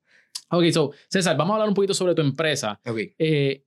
Ok, 0.50 0.64
so, 0.72 0.90
César, 1.08 1.36
vamos 1.36 1.52
a 1.52 1.54
hablar 1.54 1.68
un 1.68 1.74
poquito 1.76 1.94
sobre 1.94 2.16
tu 2.16 2.22
empresa 2.22 2.80
Ok. 2.84 2.98
eh, 3.18 3.64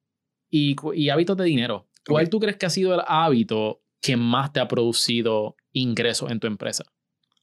y, 0.49 0.75
y 0.93 1.09
hábitos 1.09 1.37
de 1.37 1.45
dinero. 1.45 1.87
¿Cuál 2.05 2.25
Ok. 2.25 2.31
tú 2.31 2.39
crees 2.41 2.57
que 2.57 2.65
ha 2.65 2.69
sido 2.69 2.93
el 2.95 3.01
hábito 3.07 3.81
que 4.01 4.17
más 4.17 4.51
te 4.51 4.59
ha 4.59 4.67
producido 4.67 5.55
ingresos 5.71 6.29
en 6.31 6.41
tu 6.41 6.47
empresa? 6.47 6.83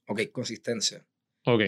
Ok, 0.06 0.20
consistencia. 0.32 1.06
Ok, 1.50 1.62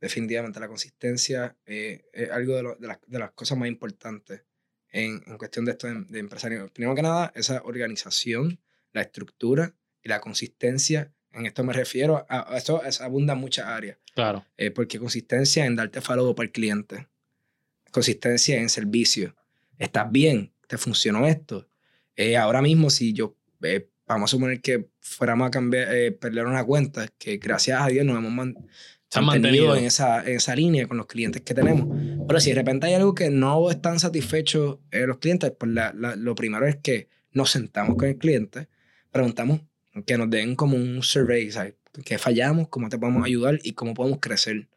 definitivamente 0.00 0.60
la 0.60 0.68
consistencia 0.68 1.56
eh, 1.66 2.04
es 2.12 2.30
algo 2.30 2.56
de, 2.56 2.62
lo- 2.62 2.74
de 2.76 2.88
las, 2.88 2.98
de 3.06 3.18
las 3.18 3.30
cosas 3.32 3.56
más 3.58 3.68
importantes 3.68 4.42
en, 4.90 5.22
en 5.26 5.38
cuestión 5.38 5.64
de 5.64 5.72
esto 5.72 5.86
de, 5.86 6.04
de 6.08 6.18
empresario. 6.18 6.68
Primero 6.72 6.94
que 6.94 7.02
nada, 7.02 7.32
esa 7.34 7.62
organización, 7.64 8.60
la 8.92 9.02
estructura 9.02 9.74
y 10.02 10.08
la 10.08 10.20
consistencia. 10.20 11.12
En 11.32 11.46
esto 11.46 11.64
me 11.64 11.72
refiero 11.72 12.26
a, 12.28 12.52
a 12.54 12.58
esto 12.58 12.82
es- 12.84 13.00
abunda 13.00 13.32
en 13.34 13.38
muchas 13.40 13.66
áreas. 13.66 13.98
claro. 14.14 14.44
eh, 14.58 14.70
porque 14.70 14.98
consistencia 14.98 15.64
en 15.64 15.76
darte 15.76 16.00
follow 16.00 16.34
para 16.34 16.46
el 16.46 16.52
cliente. 16.52 17.08
Consistencia 17.90 18.58
en 18.60 18.68
servicio. 18.68 19.34
¿Estás 19.78 20.10
bien? 20.10 20.52
¿Te 20.66 20.78
funcionó 20.78 21.26
esto? 21.26 21.68
Eh, 22.16 22.36
ahora 22.36 22.60
mismo, 22.62 22.90
si 22.90 23.12
yo, 23.12 23.36
eh, 23.62 23.88
vamos 24.12 24.30
a 24.30 24.32
suponer 24.36 24.60
que 24.60 24.86
fuéramos 25.00 25.48
a 25.48 25.50
cambiar, 25.50 25.94
eh, 25.94 26.12
perder 26.12 26.46
una 26.46 26.64
cuenta, 26.64 27.06
que 27.18 27.36
gracias 27.38 27.80
a 27.80 27.86
Dios 27.88 28.04
nos 28.06 28.16
hemos 28.18 28.32
man- 28.32 28.54
mantenido 29.14 29.66
mantenido. 29.66 29.76
en 29.76 29.84
esa, 29.84 30.24
en 30.26 30.36
esa 30.36 30.54
línea 30.56 30.86
con 30.88 30.96
los 30.96 31.06
clientes 31.06 31.42
que 31.42 31.52
tenemos. 31.54 31.86
Pero 32.26 32.40
si 32.40 32.50
de 32.50 32.56
repente 32.56 32.86
hay 32.86 32.94
algo 32.94 33.14
que 33.14 33.28
no 33.30 33.70
están 33.70 33.98
satisfechos 34.00 34.78
eh, 34.90 35.06
los 35.06 35.18
clientes, 35.18 35.52
pues 35.58 35.70
la- 35.72 35.92
la- 35.94 36.16
lo 36.16 36.34
primero 36.34 36.66
es 36.66 36.76
que 36.76 37.08
nos 37.32 37.50
sentamos 37.50 37.96
con 37.96 38.08
el 38.08 38.16
cliente, 38.16 38.68
preguntamos 39.10 39.60
que 40.06 40.16
nos 40.16 40.30
den 40.30 40.54
como 40.56 40.76
un 40.76 41.02
survey, 41.02 41.50
¿sabes? 41.50 41.74
¿Qué 42.04 42.16
fallamos? 42.16 42.68
¿Cómo 42.68 42.88
te 42.88 42.96
podemos 42.98 43.24
ayudar? 43.26 43.58
¿Y 43.62 43.72
cómo 43.72 43.92
podemos 43.92 44.18
crecer? 44.20 44.68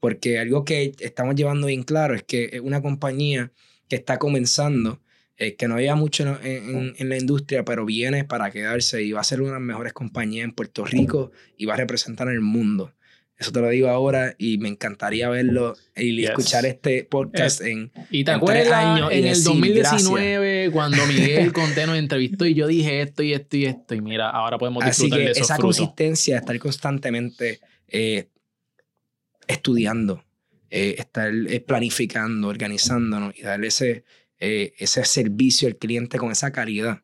Porque 0.00 0.38
algo 0.38 0.64
que 0.64 0.92
estamos 1.00 1.34
llevando 1.34 1.66
bien 1.66 1.82
claro 1.82 2.14
es 2.14 2.22
que 2.22 2.48
es 2.52 2.60
una 2.60 2.80
compañía 2.80 3.52
que 3.88 3.96
está 3.96 4.18
comenzando, 4.18 5.00
eh, 5.36 5.56
que 5.56 5.66
no 5.68 5.78
lleva 5.78 5.94
mucho 5.96 6.22
en, 6.42 6.46
en- 6.76 6.94
en 6.98 7.08
la 7.08 7.16
industria, 7.18 7.64
pero 7.64 7.84
viene 7.84 8.24
para 8.24 8.50
quedarse 8.50 9.02
y 9.02 9.12
va 9.12 9.20
a 9.20 9.24
ser 9.24 9.40
una 9.40 9.50
de 9.52 9.56
las 9.56 9.62
mejores 9.62 9.92
compañías 9.92 10.44
en 10.44 10.52
Puerto 10.52 10.84
Rico 10.84 11.32
y 11.56 11.64
va 11.66 11.74
a 11.74 11.78
representar 11.78 12.28
el 12.28 12.40
mundo. 12.40 12.92
Eso 13.38 13.50
te 13.50 13.60
lo 13.60 13.68
digo 13.70 13.88
ahora 13.88 14.36
y 14.38 14.58
me 14.58 14.68
encantaría 14.68 15.28
verlo 15.28 15.74
y 15.96 16.14
Yes. 16.16 16.28
escuchar 16.30 16.64
este 16.64 17.02
podcast 17.04 17.60
en... 17.62 17.90
Y 18.10 18.22
te 18.22 18.30
en 18.32 18.38
tres 18.40 18.68
acuerdas 18.68 18.72
años 18.72 19.10
y 19.10 19.14
en 19.18 19.24
el 19.24 19.30
decir 19.30 19.44
2019 19.46 20.70
cuando 20.72 21.04
Miguel 21.06 21.52
Conté 21.52 21.86
nos 21.86 21.96
entrevistó 21.98 22.46
y 22.46 22.54
yo 22.54 22.68
dije 22.68 23.00
esto 23.02 23.24
y 23.24 23.32
esto 23.32 23.56
y 23.56 23.64
esto 23.64 23.94
y 23.96 24.00
mira, 24.00 24.30
ahora 24.30 24.58
podemos 24.58 24.84
Así 24.84 25.04
disfrutar 25.04 25.18
que 25.18 25.24
de 25.24 25.30
esos 25.32 25.44
esa 25.46 25.56
frutos. 25.56 25.76
consistencia, 25.78 26.36
estar 26.38 26.56
constantemente 26.60 27.58
eh, 27.88 28.28
estudiando, 29.48 30.24
eh, 30.70 30.94
estar 30.98 31.32
eh, 31.34 31.60
planificando, 31.60 32.48
organizándonos 32.48 33.36
y 33.36 33.42
darle 33.42 33.68
ese, 33.68 34.04
eh, 34.44 34.74
ese 34.78 35.04
servicio 35.04 35.68
al 35.68 35.76
cliente 35.76 36.18
con 36.18 36.32
esa 36.32 36.50
calidad, 36.50 37.00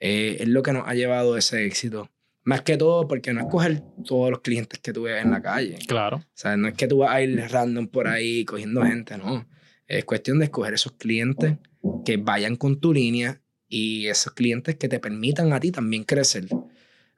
eh, 0.00 0.38
es 0.40 0.48
lo 0.48 0.62
que 0.62 0.72
nos 0.72 0.88
ha 0.88 0.94
llevado 0.94 1.34
a 1.34 1.38
ese 1.38 1.66
éxito. 1.66 2.10
Más 2.44 2.62
que 2.62 2.78
todo 2.78 3.06
porque 3.06 3.34
no 3.34 3.40
es 3.40 3.46
coger 3.50 3.82
todos 4.06 4.30
los 4.30 4.40
clientes 4.40 4.80
que 4.80 4.94
tú 4.94 5.02
ves 5.02 5.22
en 5.22 5.30
la 5.30 5.42
calle. 5.42 5.76
Claro. 5.86 6.16
O 6.16 6.24
sea, 6.32 6.56
no 6.56 6.66
es 6.66 6.72
que 6.72 6.88
tú 6.88 6.96
vas 6.98 7.10
a 7.10 7.20
ir 7.20 7.38
random 7.50 7.88
por 7.88 8.08
ahí 8.08 8.46
cogiendo 8.46 8.82
gente, 8.82 9.18
no. 9.18 9.46
Es 9.86 10.06
cuestión 10.06 10.38
de 10.38 10.46
escoger 10.46 10.72
esos 10.72 10.92
clientes 10.92 11.58
que 12.06 12.16
vayan 12.16 12.56
con 12.56 12.80
tu 12.80 12.94
línea 12.94 13.42
y 13.68 14.06
esos 14.06 14.32
clientes 14.32 14.76
que 14.76 14.88
te 14.88 14.98
permitan 14.98 15.52
a 15.52 15.60
ti 15.60 15.70
también 15.70 16.04
crecer. 16.04 16.46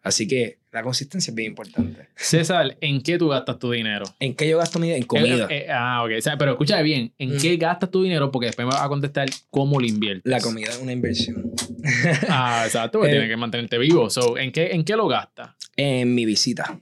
Así 0.02 0.26
que 0.26 0.58
la 0.72 0.82
consistencia 0.82 1.30
es 1.30 1.34
bien 1.34 1.48
importante. 1.50 2.08
César, 2.14 2.76
¿en 2.80 3.02
qué 3.02 3.18
tú 3.18 3.28
gastas 3.28 3.58
tu 3.58 3.70
dinero? 3.72 4.04
¿En 4.20 4.34
qué 4.34 4.48
yo 4.48 4.58
gasto 4.58 4.78
mi 4.78 4.90
En 4.92 5.02
comida. 5.02 5.46
Eh, 5.50 5.64
eh, 5.66 5.66
ah, 5.70 6.02
ok. 6.04 6.12
O 6.18 6.20
sea, 6.20 6.36
pero 6.38 6.52
escúchame 6.52 6.82
bien, 6.84 7.12
¿en 7.18 7.36
Mm. 7.36 7.40
qué 7.40 7.56
gastas 7.56 7.90
tu 7.90 8.02
dinero? 8.02 8.30
Porque 8.30 8.46
después 8.46 8.66
me 8.66 8.72
vas 8.72 8.82
a 8.82 8.88
contestar 8.88 9.28
cómo 9.50 9.80
lo 9.80 9.86
inviertes. 9.86 10.30
La 10.30 10.40
comida 10.40 10.68
es 10.70 10.78
una 10.78 10.92
inversión. 10.92 11.52
Ah, 12.28 12.62
exacto, 12.66 12.98
porque 12.98 13.10
Eh, 13.12 13.14
tienes 13.14 13.30
que 13.30 13.36
mantenerte 13.36 13.78
vivo. 13.78 14.10
So, 14.10 14.36
¿en, 14.38 14.52
qué, 14.52 14.68
¿En 14.72 14.84
qué 14.84 14.94
lo 14.96 15.08
gastas? 15.08 15.50
En 15.76 16.14
mi 16.14 16.24
visita. 16.24 16.78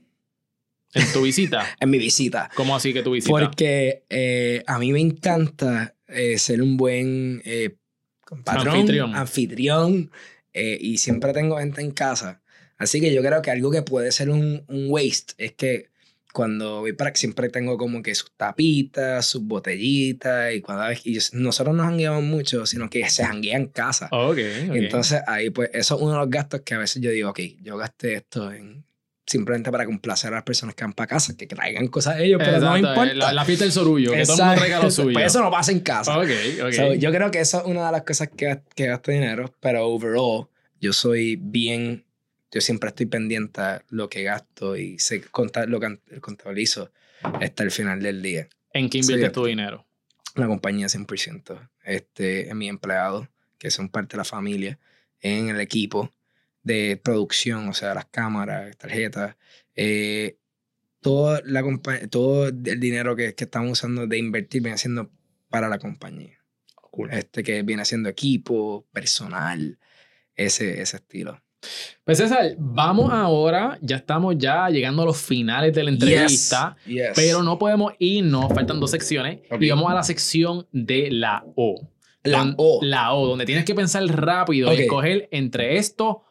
¿En 0.93 1.11
tu 1.13 1.21
visita? 1.23 1.65
En 1.79 1.89
mi 1.89 1.97
visita. 1.97 2.49
¿Cómo 2.55 2.75
así 2.75 2.93
que 2.93 3.01
tu 3.01 3.11
visita? 3.11 3.31
Porque 3.31 4.03
eh, 4.09 4.63
a 4.67 4.77
mí 4.77 4.91
me 4.91 4.99
encanta 4.99 5.95
eh, 6.07 6.37
ser 6.37 6.61
un 6.61 6.77
buen 6.77 7.41
eh, 7.45 7.75
patrón, 8.43 8.75
Anfitrión. 8.75 9.15
anfitrión, 9.15 10.11
eh, 10.53 10.77
y 10.81 10.97
siempre 10.97 11.33
tengo 11.33 11.57
gente 11.57 11.81
en 11.81 11.91
casa. 11.91 12.41
Así 12.79 12.99
que 12.99 13.13
yo 13.13 13.21
creo 13.21 13.41
que 13.43 13.51
algo 13.51 13.69
que 13.69 13.83
puede 13.83 14.11
ser 14.11 14.31
un, 14.31 14.63
un 14.67 14.85
waste 14.89 15.35
es 15.37 15.53
que 15.53 15.89
cuando 16.33 16.81
voy 16.81 16.93
para 16.93 17.13
siempre 17.15 17.49
tengo 17.49 17.77
como 17.77 18.01
que 18.01 18.15
sus 18.15 18.31
tapitas, 18.35 19.25
sus 19.25 19.43
botellitas 19.43 20.53
y 20.53 20.61
cuando 20.61 20.91
y 21.03 21.19
nosotros 21.33 21.75
no 21.75 21.83
jangueamos 21.83 22.23
mucho, 22.23 22.65
sino 22.65 22.89
que 22.89 23.07
se 23.09 23.23
janguea 23.25 23.57
en 23.57 23.67
casa. 23.67 24.07
Ok, 24.11 24.37
ok. 24.69 24.75
Entonces 24.75 25.21
ahí 25.27 25.49
pues 25.49 25.69
eso 25.73 25.95
es 25.95 26.01
uno 26.01 26.13
de 26.13 26.17
los 26.19 26.29
gastos 26.29 26.61
que 26.61 26.73
a 26.73 26.79
veces 26.79 27.01
yo 27.01 27.11
digo, 27.11 27.29
ok, 27.29 27.39
yo 27.61 27.77
gasté 27.77 28.15
esto 28.15 28.51
en 28.51 28.83
simplemente 29.29 29.69
para 29.71 29.85
complacer 29.85 30.33
a 30.33 30.37
las 30.37 30.43
personas 30.43 30.73
que 30.73 30.83
van 30.83 30.93
para 30.93 31.05
casa, 31.05 31.37
que 31.37 31.45
traigan 31.45 31.87
cosas 31.87 32.15
a 32.15 32.19
ellos, 32.19 32.41
pero 32.43 32.59
no 32.59 32.71
me 32.73 32.79
Exacto, 32.79 33.01
importa. 33.01 33.13
La, 33.27 33.33
la 33.33 33.45
fiesta 33.45 33.63
del 33.63 33.71
sorullo, 33.71 34.11
que 34.11 34.23
todo 34.23 34.23
el 34.23 34.27
mundo 34.27 34.43
Exacto. 34.43 34.59
traiga 34.59 34.83
lo 34.83 34.89
suyo. 34.91 35.13
Pues 35.13 35.25
eso 35.27 35.43
no 35.43 35.51
pasa 35.51 35.71
en 35.71 35.79
casa. 35.81 36.17
Ok, 36.17 36.29
ok. 36.63 36.71
So, 36.73 36.93
yo 36.95 37.11
creo 37.11 37.29
que 37.29 37.39
eso 37.39 37.59
es 37.59 37.65
una 37.65 37.85
de 37.85 37.91
las 37.91 38.01
cosas 38.03 38.29
que, 38.35 38.61
que 38.73 38.87
gasto 38.87 39.11
dinero, 39.11 39.53
pero 39.59 39.85
overall, 39.87 40.47
yo 40.81 40.93
soy 40.93 41.35
bien, 41.35 42.05
yo 42.51 42.61
siempre 42.61 42.89
estoy 42.89 43.05
pendiente 43.05 43.61
a 43.61 43.85
lo 43.89 44.09
que 44.09 44.23
gasto 44.23 44.75
y 44.75 44.99
sé 44.99 45.23
lo 45.67 45.79
que 45.79 45.99
contabilizo 46.21 46.91
hasta 47.21 47.63
el 47.63 47.71
final 47.71 48.01
del 48.01 48.21
día. 48.21 48.47
¿En 48.73 48.89
qué 48.89 49.03
Sí, 49.03 49.11
inviertes 49.11 49.33
tu 49.33 49.45
dinero? 49.45 49.85
La 50.35 50.47
compañía 50.47 50.87
100%, 50.87 51.69
este, 51.83 52.49
en 52.49 52.57
mi 52.57 52.69
empleado, 52.69 53.27
que 53.57 53.71
son 53.71 53.89
parte 53.89 54.13
de 54.13 54.17
la 54.19 54.25
familia, 54.25 54.79
en 55.21 55.49
el 55.49 55.59
equipo 55.59 56.11
de 56.63 56.99
producción, 57.03 57.67
o 57.67 57.73
sea, 57.73 57.93
las 57.93 58.05
cámaras, 58.05 58.77
tarjetas, 58.77 59.35
eh, 59.75 60.37
toda 61.01 61.41
la 61.45 61.63
todo 62.09 62.47
el 62.47 62.79
dinero 62.79 63.15
que, 63.15 63.33
que 63.33 63.45
estamos 63.45 63.71
usando 63.71 64.07
de 64.07 64.17
invertir 64.17 64.61
viene 64.61 64.77
siendo 64.77 65.11
para 65.49 65.69
la 65.69 65.79
compañía. 65.79 66.37
Cool. 66.75 67.11
Este 67.11 67.43
que 67.43 67.63
viene 67.63 67.85
siendo 67.85 68.09
equipo, 68.09 68.87
personal, 68.91 69.79
ese, 70.35 70.81
ese 70.81 70.97
estilo. 70.97 71.41
Pues 72.05 72.17
César, 72.17 72.53
vamos 72.57 73.11
ahora, 73.11 73.77
ya 73.81 73.97
estamos 73.97 74.35
ya 74.37 74.69
llegando 74.69 75.03
a 75.03 75.05
los 75.05 75.17
finales 75.21 75.73
de 75.73 75.83
la 75.83 75.89
entrevista, 75.91 76.75
Yes, 76.85 76.95
yes. 76.95 77.09
pero 77.15 77.43
no 77.43 77.59
podemos 77.59 77.93
irnos, 77.99 78.51
faltan 78.53 78.79
dos 78.79 78.91
secciones, 78.91 79.39
y 79.59 79.69
vamos 79.69 79.91
a 79.91 79.93
la 79.95 80.03
sección 80.03 80.65
de 80.71 81.11
la 81.11 81.43
O. 81.55 81.75
La 82.23 82.39
Don- 82.39 82.55
O. 82.57 82.79
La 82.81 83.13
O, 83.13 83.27
donde 83.27 83.45
tienes 83.45 83.65
que 83.65 83.75
pensar 83.75 84.03
rápido 84.05 84.69
Ok. 84.71 84.77
y 84.79 84.81
escoger 84.83 85.27
entre 85.31 85.77
esto 85.77 86.23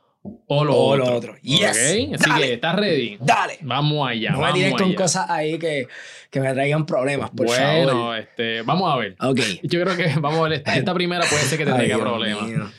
o 0.47 0.65
lo 0.65 0.75
O 0.75 0.93
otro. 0.93 1.05
lo 1.07 1.15
otro. 1.17 1.35
Yes. 1.43 1.65
Así 1.65 2.11
Dale. 2.19 2.47
que, 2.47 2.53
¿estás 2.55 2.75
ready? 2.77 3.17
Dale. 3.21 3.59
Vamos 3.63 4.09
allá, 4.09 4.31
no 4.33 4.39
me 4.39 4.43
vamos 4.45 4.59
tires 4.59 4.73
con 4.73 4.83
allá. 4.83 4.97
cosas 4.97 5.31
ahí 5.31 5.59
que, 5.59 5.87
que 6.31 6.41
me 6.41 6.53
traigan 6.53 6.85
problemas, 6.87 7.31
por 7.31 7.47
bueno, 7.47 7.89
favor. 7.91 8.19
este, 8.19 8.63
vamos 8.63 8.93
a 8.93 8.97
ver. 8.97 9.17
Ok. 9.21 9.41
Yo 9.63 9.81
creo 9.83 9.97
que 9.97 10.09
vamos 10.21 10.41
a 10.41 10.43
ver 10.43 10.53
esta. 10.55 10.77
Esta 10.77 10.93
primera 10.95 11.25
puede 11.29 11.43
ser 11.43 11.59
que 11.59 11.65
te 11.65 11.71
Ay, 11.71 11.77
traiga 11.77 11.97
Dios 11.97 12.09
problemas. 12.09 12.49
mío. 12.49 12.71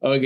Ok. 0.00 0.22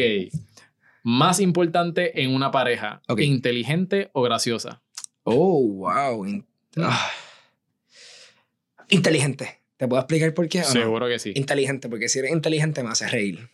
Más 1.11 1.40
importante 1.40 2.22
en 2.22 2.34
una 2.34 2.50
pareja, 2.50 3.00
Ok. 3.09 3.20
inteligente 3.20 4.11
o 4.12 4.20
graciosa. 4.20 4.82
Oh, 5.22 5.62
wow. 5.62 6.26
In- 6.26 6.44
ah. 6.76 7.11
Inteligente. 8.90 9.62
¿Te 9.78 9.88
puedo 9.88 10.00
explicar 10.02 10.34
por 10.34 10.46
qué? 10.48 10.59
o 10.59 10.64
no? 10.64 10.68
Seguro 10.70 11.09
que 11.09 11.18
sí. 11.18 11.32
Inteligente, 11.34 11.88
porque 11.88 12.11
si 12.11 12.18
eres 12.18 12.30
inteligente 12.32 12.82
me 12.82 12.90
hace 12.90 13.09
reír. 13.09 13.48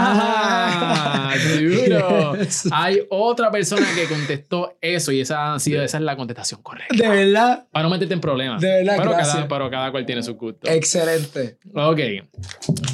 ¡Ah! 0.00 1.34
¡Duro! 1.58 2.34
Hay 2.72 3.00
otra 3.10 3.50
persona 3.50 3.86
que 3.94 4.06
contestó 4.06 4.78
eso 4.80 5.12
y 5.12 5.20
esa, 5.20 5.52
ha 5.54 5.58
sido, 5.58 5.82
esa 5.82 5.98
es 5.98 6.02
la 6.04 6.16
contestación 6.16 6.62
correcta. 6.62 6.96
De 6.96 7.08
verdad. 7.08 7.66
Para 7.70 7.82
no 7.82 7.90
meterte 7.90 8.14
en 8.14 8.20
problemas. 8.22 8.62
De 8.62 8.68
verdad, 8.68 8.94
pero 8.96 9.10
gracias. 9.10 9.34
cada, 9.34 9.48
pero 9.48 9.68
cada 9.70 9.90
cual 9.90 10.06
tiene 10.06 10.22
su 10.22 10.34
gusto. 10.36 10.70
Excelente. 10.70 11.58
Ok. 11.74 12.00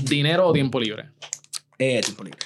¿Dinero 0.02 0.48
o 0.48 0.52
tiempo 0.52 0.80
libre? 0.80 1.10
Eh, 1.78 2.00
tiempo 2.00 2.24
libre. 2.24 2.38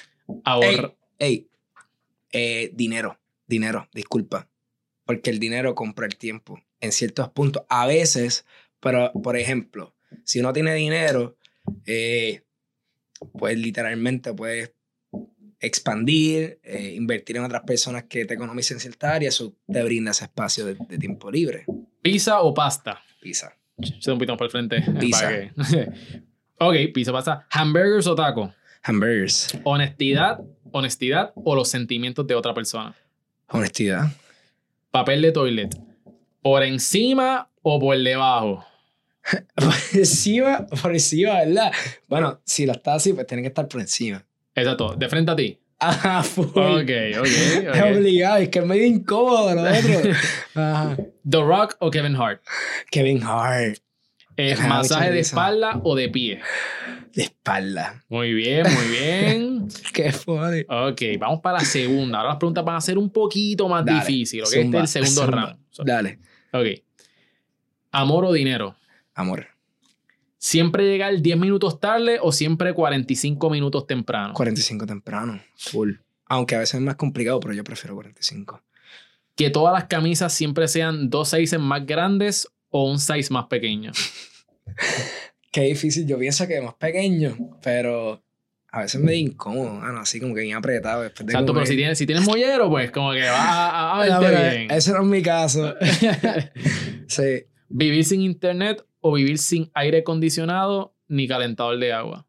Ahorra. 0.43 0.67
Ey, 0.69 0.98
eh, 1.19 2.71
dinero. 2.73 3.19
Dinero, 3.47 3.89
disculpa. 3.93 4.47
Porque 5.05 5.29
el 5.29 5.39
dinero 5.39 5.75
compra 5.75 6.05
el 6.05 6.17
tiempo 6.17 6.61
en 6.79 6.91
ciertos 6.91 7.29
puntos. 7.29 7.63
A 7.69 7.87
veces, 7.87 8.45
pero 8.79 9.11
por 9.13 9.37
ejemplo, 9.37 9.95
si 10.23 10.39
uno 10.39 10.53
tiene 10.53 10.73
dinero, 10.75 11.37
eh, 11.85 12.43
pues 13.37 13.57
literalmente 13.57 14.33
puedes 14.33 14.73
expandir, 15.59 16.59
eh, 16.63 16.93
invertir 16.95 17.37
en 17.37 17.43
otras 17.43 17.63
personas 17.63 18.05
que 18.05 18.25
te 18.25 18.35
economicen 18.35 18.79
cierta 18.79 19.13
área, 19.13 19.29
eso 19.29 19.55
te 19.67 19.83
brinda 19.83 20.11
ese 20.11 20.25
espacio 20.25 20.65
de, 20.65 20.77
de 20.87 20.97
tiempo 20.97 21.29
libre. 21.29 21.65
¿Pizza 22.01 22.41
o 22.41 22.53
pasta? 22.53 23.01
Pizza. 23.21 23.53
Se 23.99 24.11
un 24.11 24.17
poquito 24.17 24.33
más 24.33 24.37
por 24.37 24.45
el 24.45 24.51
frente. 24.51 24.81
Pizza. 24.99 25.29
para 26.57 26.69
ok, 26.69 26.93
pizza, 26.93 27.11
pasta. 27.11 27.47
¿Hamburgers 27.51 28.07
o 28.07 28.15
taco? 28.15 28.53
Hamburgers. 28.83 29.57
¿Honestidad, 29.63 30.39
honestidad 30.71 31.31
o 31.35 31.55
los 31.55 31.69
sentimientos 31.69 32.25
de 32.27 32.35
otra 32.35 32.53
persona? 32.53 32.95
Honestidad. 33.49 34.07
Papel 34.91 35.21
de 35.21 35.31
toilet. 35.31 35.75
¿Por 36.41 36.63
encima 36.63 37.49
o 37.61 37.79
por 37.79 37.97
debajo? 37.97 38.65
Por 39.55 39.73
encima, 39.93 40.65
por 40.81 40.91
encima, 40.91 41.33
¿verdad? 41.35 41.71
Bueno, 42.07 42.39
si 42.45 42.65
lo 42.65 42.71
está 42.71 42.95
así, 42.95 43.13
pues 43.13 43.27
tiene 43.27 43.43
que 43.43 43.49
estar 43.49 43.67
por 43.67 43.79
encima. 43.79 44.25
Exacto, 44.55 44.95
de 44.95 45.07
frente 45.07 45.31
a 45.31 45.35
ti. 45.35 45.59
Ajá, 45.77 46.23
full. 46.23 46.45
Ok, 46.47 46.89
ok, 47.19 47.25
Es 47.25 47.67
ok. 47.81 47.97
obligado, 47.97 48.37
es 48.37 48.49
que 48.49 48.59
es 48.59 48.65
medio 48.65 48.85
incómodo 48.85 49.53
lo 49.53 49.61
otro. 49.61 50.11
Ajá. 50.55 50.97
¿The 51.29 51.37
Rock 51.41 51.75
o 51.79 51.91
Kevin 51.91 52.15
Hart? 52.15 52.41
Kevin 52.89 53.21
Hart, 53.21 53.77
¿Masaje 54.67 55.11
de 55.11 55.19
espalda 55.19 55.79
o 55.83 55.95
de 55.95 56.09
pie? 56.09 56.41
De 57.13 57.23
espalda. 57.23 58.03
Muy 58.09 58.33
bien, 58.33 58.65
muy 58.73 58.87
bien. 58.87 59.67
Qué 59.93 60.11
funny. 60.11 60.61
Ok, 60.69 61.01
vamos 61.19 61.41
para 61.41 61.59
la 61.59 61.65
segunda. 61.65 62.17
Ahora 62.19 62.29
las 62.31 62.37
preguntas 62.39 62.63
van 62.65 62.75
a 62.75 62.81
ser 62.81 62.97
un 62.97 63.09
poquito 63.09 63.67
más 63.69 63.83
Dale, 63.85 63.99
difíciles. 63.99 64.47
ok? 64.49 64.55
zumba, 64.61 64.83
este 64.83 64.99
es 64.99 65.05
el 65.07 65.07
segundo 65.13 65.31
zumba. 65.31 65.45
round. 65.47 65.59
So- 65.71 65.83
Dale, 65.83 66.19
Ok. 66.51 66.65
¿Amor 67.91 68.25
o 68.25 68.33
dinero? 68.33 68.75
amor. 69.15 69.47
¿Siempre 70.37 70.85
llegar 70.85 71.19
10 71.21 71.37
minutos 71.37 71.79
tarde 71.81 72.17
o 72.21 72.31
siempre 72.31 72.73
45 72.73 73.49
minutos 73.49 73.85
temprano? 73.87 74.33
45 74.33 74.85
temprano, 74.85 75.41
full. 75.57 75.95
Aunque 76.27 76.55
a 76.55 76.59
veces 76.59 76.75
es 76.75 76.81
más 76.81 76.95
complicado, 76.95 77.39
pero 77.41 77.53
yo 77.53 77.63
prefiero 77.63 77.95
45. 77.95 78.61
¿Que 79.35 79.49
todas 79.49 79.73
las 79.73 79.85
camisas 79.85 80.31
siempre 80.33 80.67
sean 80.69 81.09
dos 81.09 81.29
sizes 81.31 81.59
más 81.59 81.85
grandes 81.85 82.47
o 82.69 82.89
un 82.89 82.99
size 82.99 83.33
más 83.33 83.47
pequeño? 83.47 83.91
Qué 85.59 85.65
difícil, 85.65 86.07
yo 86.07 86.17
pienso 86.17 86.47
que 86.47 86.57
es 86.57 86.63
más 86.63 86.75
pequeño, 86.75 87.35
pero 87.61 88.23
a 88.71 88.81
veces 88.81 89.01
me 89.01 89.15
incómodo, 89.15 89.73
mano, 89.73 89.99
así 89.99 90.19
como 90.21 90.33
que 90.33 90.41
bien 90.41 90.55
apretado. 90.55 91.01
Después 91.01 91.25
de 91.27 91.33
Exacto, 91.33 91.53
pero 91.53 91.65
si 91.65 91.75
tienes, 91.75 91.97
si 91.97 92.05
tienes 92.05 92.25
mollero, 92.25 92.69
pues 92.69 92.91
como 92.91 93.11
que 93.11 93.23
va 93.23 93.35
a, 93.69 94.01
a 94.01 94.07
No, 94.09 94.19
verte 94.21 94.57
bien. 94.57 94.71
Ese 94.71 94.91
no 94.93 94.99
es 95.01 95.05
mi 95.07 95.21
caso. 95.21 95.75
sí. 97.07 97.43
¿Vivir 97.67 98.05
sin 98.05 98.21
internet 98.21 98.85
o 99.01 99.11
vivir 99.13 99.37
sin 99.37 99.69
aire 99.73 99.99
acondicionado 99.99 100.95
ni 101.07 101.27
calentador 101.27 101.77
de 101.77 101.91
agua? 101.93 102.25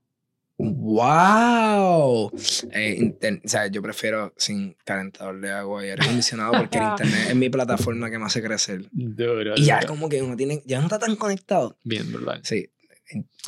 ¡Wow! 0.58 2.30
Eh, 2.72 2.96
inter- 2.98 3.40
o 3.44 3.48
sea, 3.48 3.66
yo 3.68 3.80
prefiero 3.80 4.34
sin 4.36 4.76
calentador 4.84 5.40
de 5.40 5.50
agua 5.50 5.84
y 5.86 5.90
aire 5.90 6.02
acondicionado 6.02 6.52
porque 6.52 6.78
el 6.78 6.84
internet 6.90 7.26
es 7.30 7.34
mi 7.36 7.48
plataforma 7.48 8.10
que 8.10 8.18
me 8.18 8.26
hace 8.26 8.42
crecer. 8.42 8.82
Duro, 8.92 9.54
Y 9.56 9.64
ya 9.64 9.76
duro. 9.80 9.88
como 9.94 10.08
que 10.08 10.20
uno 10.22 10.36
tiene, 10.36 10.62
ya 10.66 10.78
no 10.80 10.84
está 10.86 10.98
tan 10.98 11.16
conectado. 11.16 11.78
Bien, 11.84 12.10
brutal. 12.12 12.40
Sí, 12.44 12.68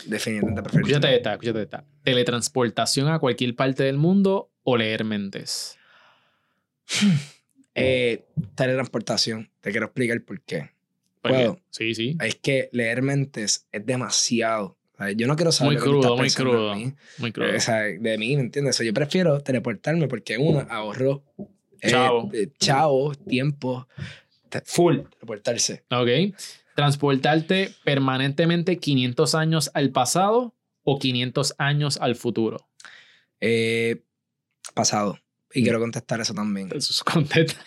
definitivamente 0.06 0.62
prefiero. 0.62 0.86
Escúchate 0.86 1.16
esta, 1.16 1.32
escúchate 1.32 1.62
esta. 1.62 1.84
¿Teletransportación 2.02 3.08
a 3.08 3.18
cualquier 3.18 3.54
parte 3.56 3.82
del 3.84 3.96
mundo 3.98 4.50
o 4.62 4.76
leer 4.76 5.04
mentes? 5.04 5.76
Eh, 7.74 8.26
teletransportación. 8.54 9.50
Te 9.62 9.70
quiero 9.70 9.86
explicar 9.86 10.20
por 10.22 10.40
qué. 10.42 10.70
Porque- 11.22 11.36
¿Puedo? 11.38 11.60
Sí, 11.70 11.94
sí. 11.94 12.18
Es 12.20 12.34
que 12.34 12.68
leer 12.72 13.00
mentes 13.00 13.66
es 13.72 13.86
demasiado. 13.86 14.76
O 14.92 14.98
sea, 14.98 15.10
Yo 15.12 15.26
no 15.26 15.36
quiero 15.36 15.52
saber 15.52 15.72
Muy 15.74 15.82
crudo, 15.82 16.16
muy 16.18 16.30
crudo. 16.30 16.68
de 16.70 16.76
mí. 16.76 16.92
Muy 17.16 17.32
crudo. 17.32 17.56
O 17.56 17.60
sea, 17.60 17.78
de 17.84 18.18
mí, 18.18 18.36
¿me 18.36 18.42
entiendes? 18.42 18.76
So, 18.76 18.84
yo 18.84 18.92
prefiero 18.92 19.40
teleportarme 19.40 20.06
porque 20.06 20.36
uno 20.36 20.66
ahorro 20.68 21.22
eh, 21.80 21.88
Chavo. 21.90 22.30
eh, 22.34 22.50
chavo, 22.58 23.14
tiempo, 23.14 23.88
full 24.66 24.98
teleportarse. 25.18 25.82
Ok. 25.90 26.36
¿Transportarte 26.74 27.70
permanentemente 27.84 28.78
500 28.78 29.34
años 29.34 29.70
al 29.74 29.90
pasado 29.90 30.54
o 30.84 30.98
500 30.98 31.54
años 31.58 31.98
al 32.00 32.16
futuro? 32.16 32.68
Eh, 33.40 34.02
pasado. 34.74 35.18
Y 35.54 35.60
Mm. 35.60 35.64
quiero 35.64 35.80
contestar 35.80 36.20
eso 36.20 36.32
también. 36.34 36.68
Contesta. 37.04 37.60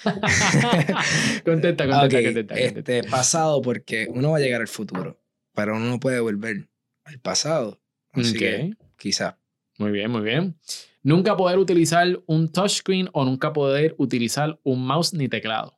contesta, 1.43 1.43
contesta, 1.43 1.88
contesta, 1.88 2.24
contesta. 2.24 2.56
este, 2.56 3.03
pasado 3.03 3.62
porque 3.62 4.08
uno 4.10 4.32
va 4.32 4.38
a 4.38 4.39
llegar 4.39 4.62
al 4.62 4.68
futuro, 4.68 5.22
pero 5.53 5.76
uno 5.76 5.86
no 5.86 5.99
puede 5.99 6.20
volver 6.20 6.68
al 7.03 7.20
pasado. 7.20 7.82
Así 8.12 8.32
Ok. 8.32 8.38
que 8.39 8.74
quizás. 8.97 9.36
Muy 9.78 9.91
bien, 9.91 10.10
muy 10.10 10.22
bien. 10.22 10.58
Nunca 11.03 11.36
poder 11.38 11.60
utilizar 11.60 12.08
un 12.26 12.51
touchscreen 12.51 13.10
o 13.14 13.26
nunca 13.26 13.53
poder 13.53 13.93
utilizar 13.99 14.60
un 14.64 14.86
mouse 14.88 15.14
ni 15.14 15.28
teclado. 15.30 15.78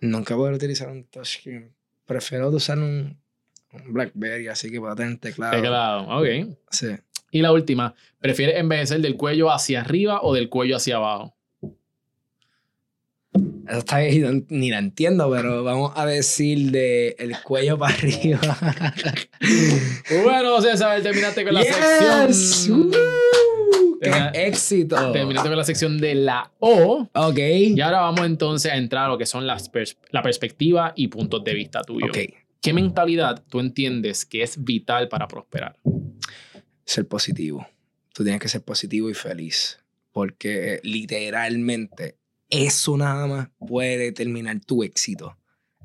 Nunca 0.00 0.34
poder 0.36 0.54
utilizar 0.54 0.88
un 0.88 1.04
touchscreen. 1.04 1.72
Prefiero 2.06 2.48
usar 2.50 2.78
un, 2.78 3.18
un 3.72 3.92
Blackberry, 3.92 4.48
así 4.48 4.70
que 4.70 4.80
pueda 4.80 4.94
tener 4.96 5.18
teclado. 5.18 5.54
Teclado, 5.54 6.18
ok. 6.18 6.56
Sí. 6.70 6.88
Y 7.30 7.42
la 7.42 7.52
última, 7.52 7.94
¿prefieres 8.18 8.56
envejecer 8.56 9.00
del 9.00 9.16
cuello 9.16 9.50
hacia 9.52 9.80
arriba 9.80 10.20
o 10.22 10.34
del 10.34 10.48
cuello 10.48 10.76
hacia 10.76 10.96
abajo? 10.96 11.36
Eso 13.68 13.78
está 13.78 13.98
ni 14.48 14.70
la 14.70 14.78
entiendo, 14.78 15.30
pero 15.30 15.62
vamos 15.62 15.92
a 15.94 16.04
decir 16.04 16.72
de 16.72 17.14
el 17.20 17.40
cuello 17.42 17.78
para 17.78 17.94
arriba. 17.94 18.40
Bueno, 20.24 20.60
César, 20.60 21.00
terminaste 21.02 21.44
con 21.44 21.54
la 21.54 21.62
Yes, 21.62 21.76
sección. 21.76 22.90
¡Uh! 23.70 23.98
¡Qué 24.00 24.10
Termina- 24.10 24.30
éxito! 24.34 25.12
Terminaste 25.12 25.48
con 25.48 25.58
la 25.58 25.64
sección 25.64 25.98
de 25.98 26.14
la 26.14 26.52
O. 26.58 27.08
Ok. 27.14 27.38
Y 27.38 27.80
ahora 27.80 28.00
vamos 28.00 28.26
entonces 28.26 28.72
a 28.72 28.76
entrar 28.76 29.06
a 29.06 29.08
lo 29.08 29.18
que 29.18 29.26
son 29.26 29.46
las 29.46 29.70
pers- 29.72 29.96
la 30.10 30.22
perspectiva 30.22 30.92
y 30.96 31.08
puntos 31.08 31.42
de 31.44 31.54
vista 31.54 31.82
tuyo. 31.82 32.06
Ok. 32.06 32.18
¿Qué 32.62 32.72
mentalidad 32.72 33.42
tú 33.48 33.60
entiendes 33.60 34.26
que 34.26 34.42
es 34.42 34.62
vital 34.62 35.08
para 35.08 35.26
prosperar? 35.28 35.78
Ser 36.84 37.06
positivo. 37.08 37.66
Tú 38.12 38.22
tienes 38.24 38.40
que 38.40 38.48
ser 38.48 38.62
positivo 38.62 39.08
y 39.08 39.14
feliz. 39.14 39.78
Porque 40.12 40.74
eh, 40.74 40.80
literalmente 40.82 42.16
eso 42.48 42.96
nada 42.96 43.26
más 43.26 43.48
puede 43.58 43.96
determinar 43.98 44.58
tu 44.60 44.82
éxito. 44.82 45.36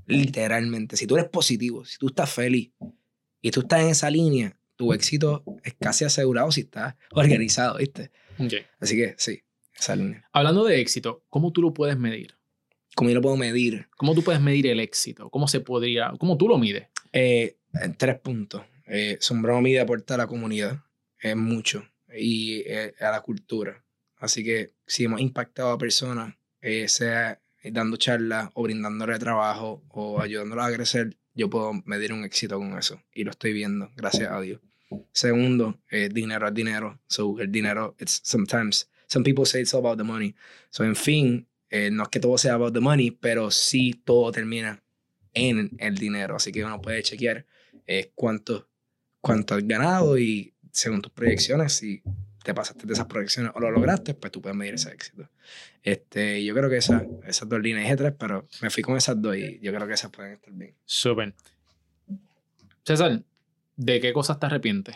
Literalmente. 0.07 0.97
Si 0.97 1.07
tú 1.07 1.15
eres 1.15 1.29
positivo, 1.29 1.85
si 1.85 1.97
tú 1.97 2.07
estás 2.07 2.29
feliz 2.31 2.71
y 3.41 3.51
tú 3.51 3.61
estás 3.61 3.81
en 3.81 3.89
esa 3.89 4.09
línea, 4.09 4.57
tu 4.75 4.93
éxito 4.93 5.43
es 5.63 5.73
casi 5.79 6.05
asegurado 6.05 6.51
si 6.51 6.61
estás 6.61 6.95
organizado, 7.11 7.77
¿viste? 7.77 8.11
Ok. 8.37 8.53
Así 8.79 8.95
que 8.95 9.15
sí, 9.17 9.41
esa 9.77 9.95
línea. 9.95 10.27
Hablando 10.31 10.65
de 10.65 10.81
éxito, 10.81 11.23
¿cómo 11.29 11.51
tú 11.51 11.61
lo 11.61 11.73
puedes 11.73 11.97
medir? 11.97 12.35
¿Cómo 12.95 13.09
yo 13.09 13.15
lo 13.15 13.21
puedo 13.21 13.37
medir? 13.37 13.87
¿Cómo 13.97 14.15
tú 14.15 14.23
puedes 14.23 14.41
medir 14.41 14.67
el 14.67 14.79
éxito? 14.79 15.29
¿Cómo 15.29 15.47
se 15.47 15.59
podría, 15.59 16.13
cómo 16.17 16.37
tú 16.37 16.47
lo 16.47 16.57
mides? 16.57 16.87
Eh, 17.11 17.57
en 17.73 17.95
tres 17.95 18.19
puntos. 18.19 18.61
Eh, 18.87 19.17
Sombrero 19.19 19.61
mide 19.61 19.79
aporta 19.79 20.13
a 20.13 20.17
la 20.17 20.27
comunidad. 20.27 20.81
Es 21.19 21.35
mucho. 21.35 21.85
Y 22.15 22.63
eh, 22.65 22.93
a 22.99 23.11
la 23.11 23.21
cultura. 23.21 23.83
Así 24.17 24.43
que 24.43 24.73
si 24.85 25.03
hemos 25.03 25.19
impactado 25.19 25.71
a 25.71 25.77
personas, 25.77 26.35
eh, 26.61 26.87
sea 26.87 27.41
dando 27.63 27.97
charlas 27.97 28.49
o 28.53 28.63
brindándole 28.63 29.17
trabajo 29.17 29.83
o 29.89 30.21
ayudándolas 30.21 30.67
a 30.67 30.75
crecer, 30.75 31.17
yo 31.35 31.49
puedo 31.49 31.73
medir 31.85 32.13
un 32.13 32.23
éxito 32.23 32.57
con 32.57 32.77
eso. 32.77 33.01
Y 33.13 33.23
lo 33.23 33.31
estoy 33.31 33.53
viendo, 33.53 33.91
gracias 33.95 34.31
a 34.31 34.41
Dios. 34.41 34.61
Segundo, 35.11 35.79
eh, 35.89 36.09
dinero 36.11 36.47
es 36.47 36.53
dinero. 36.53 36.99
So, 37.07 37.39
el 37.39 37.51
dinero, 37.51 37.95
it's 37.99 38.21
sometimes, 38.23 38.89
some 39.07 39.23
people 39.23 39.45
say 39.45 39.61
it's 39.61 39.73
all 39.73 39.81
about 39.81 39.97
the 39.97 40.03
money. 40.03 40.35
So, 40.69 40.83
en 40.83 40.95
fin, 40.95 41.47
eh, 41.69 41.89
no 41.91 42.03
es 42.03 42.09
que 42.09 42.19
todo 42.19 42.37
sea 42.37 42.53
about 42.53 42.73
the 42.73 42.79
money, 42.79 43.11
pero 43.11 43.51
sí 43.51 44.01
todo 44.05 44.31
termina 44.31 44.81
en 45.33 45.75
el 45.79 45.97
dinero. 45.97 46.37
Así 46.37 46.51
que 46.51 46.63
uno 46.63 46.81
puede 46.81 47.03
chequear 47.03 47.45
eh, 47.85 48.11
cuánto, 48.15 48.67
has 49.21 49.67
ganado 49.67 50.17
y 50.17 50.53
según 50.71 51.01
tus 51.01 51.11
proyecciones, 51.11 51.73
si 51.73 52.01
te 52.45 52.53
pasaste 52.53 52.85
de 52.85 52.93
esas 52.93 53.07
proyecciones 53.07 53.51
o 53.55 53.59
lo 53.59 53.71
lograste, 53.71 54.13
pues 54.13 54.31
tú 54.31 54.39
puedes 54.39 54.55
medir 54.55 54.75
ese 54.75 54.91
éxito. 54.91 55.27
Este, 55.81 56.45
yo 56.45 56.53
creo 56.53 56.69
que 56.69 56.77
esa, 56.77 57.03
esas 57.25 57.49
dos 57.49 57.59
líneas, 57.59 57.83
dije 57.83 57.97
tres, 57.97 58.13
pero 58.17 58.47
me 58.61 58.69
fui 58.69 58.83
con 58.83 58.95
esas 58.95 59.19
dos 59.19 59.35
y 59.35 59.59
yo 59.59 59.73
creo 59.73 59.87
que 59.87 59.93
esas 59.93 60.11
pueden 60.11 60.33
estar 60.33 60.53
bien. 60.53 60.75
Súper. 60.85 61.33
César, 62.83 63.23
¿de 63.75 63.99
qué 63.99 64.13
cosas 64.13 64.39
te 64.39 64.45
arrepientes? 64.45 64.95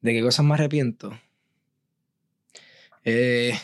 ¿De 0.00 0.12
qué 0.12 0.20
cosas 0.20 0.44
me 0.44 0.54
arrepiento? 0.54 1.18
Eh, 3.04 3.54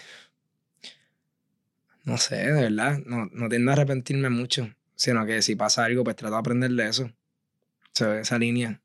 no 2.04 2.16
sé, 2.16 2.36
de 2.36 2.62
verdad, 2.62 3.00
no, 3.04 3.26
no 3.32 3.48
tiendo 3.48 3.72
a 3.72 3.74
arrepentirme 3.74 4.30
mucho, 4.30 4.72
sino 4.94 5.26
que 5.26 5.42
si 5.42 5.56
pasa 5.56 5.84
algo, 5.84 6.04
pues 6.04 6.14
trato 6.14 6.34
de 6.34 6.38
aprender 6.38 6.70
de 6.70 6.88
eso. 6.88 7.04
O 7.06 7.92
sea, 7.92 8.20
esa 8.20 8.38
línea. 8.38 8.80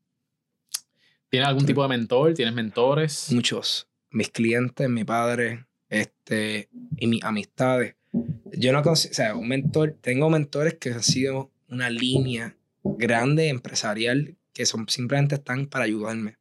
¿Tienes 1.30 1.48
algún 1.48 1.68
tipo 1.68 1.84
de 1.84 1.90
mentor? 1.90 2.34
¿Tienes 2.34 2.56
mentores? 2.56 3.32
muchos. 3.32 3.86
Mis 4.12 4.30
clientes, 4.30 4.90
mi 4.90 5.04
padre, 5.04 5.66
este, 5.90 6.70
y 6.98 7.08
mis 7.08 7.24
amistades. 7.24 7.96
Yo 8.54 8.74
no 8.74 8.82
considero, 8.82 9.12
o 9.12 9.16
sea, 9.16 9.36
un 9.36 9.48
mentor, 9.48 9.96
tengo 10.02 10.30
mentores 10.30 10.76
que 10.76 10.92
han 10.92 11.04
sido 11.04 11.52
una 11.68 11.90
línea 11.90 12.56
grande 12.84 13.50
empresarial 13.50 14.36
que 14.54 14.66
son, 14.66 14.88
simplemente 14.90 15.36
están 15.36 15.68
para 15.68 15.86
ayudarme. 15.86 16.38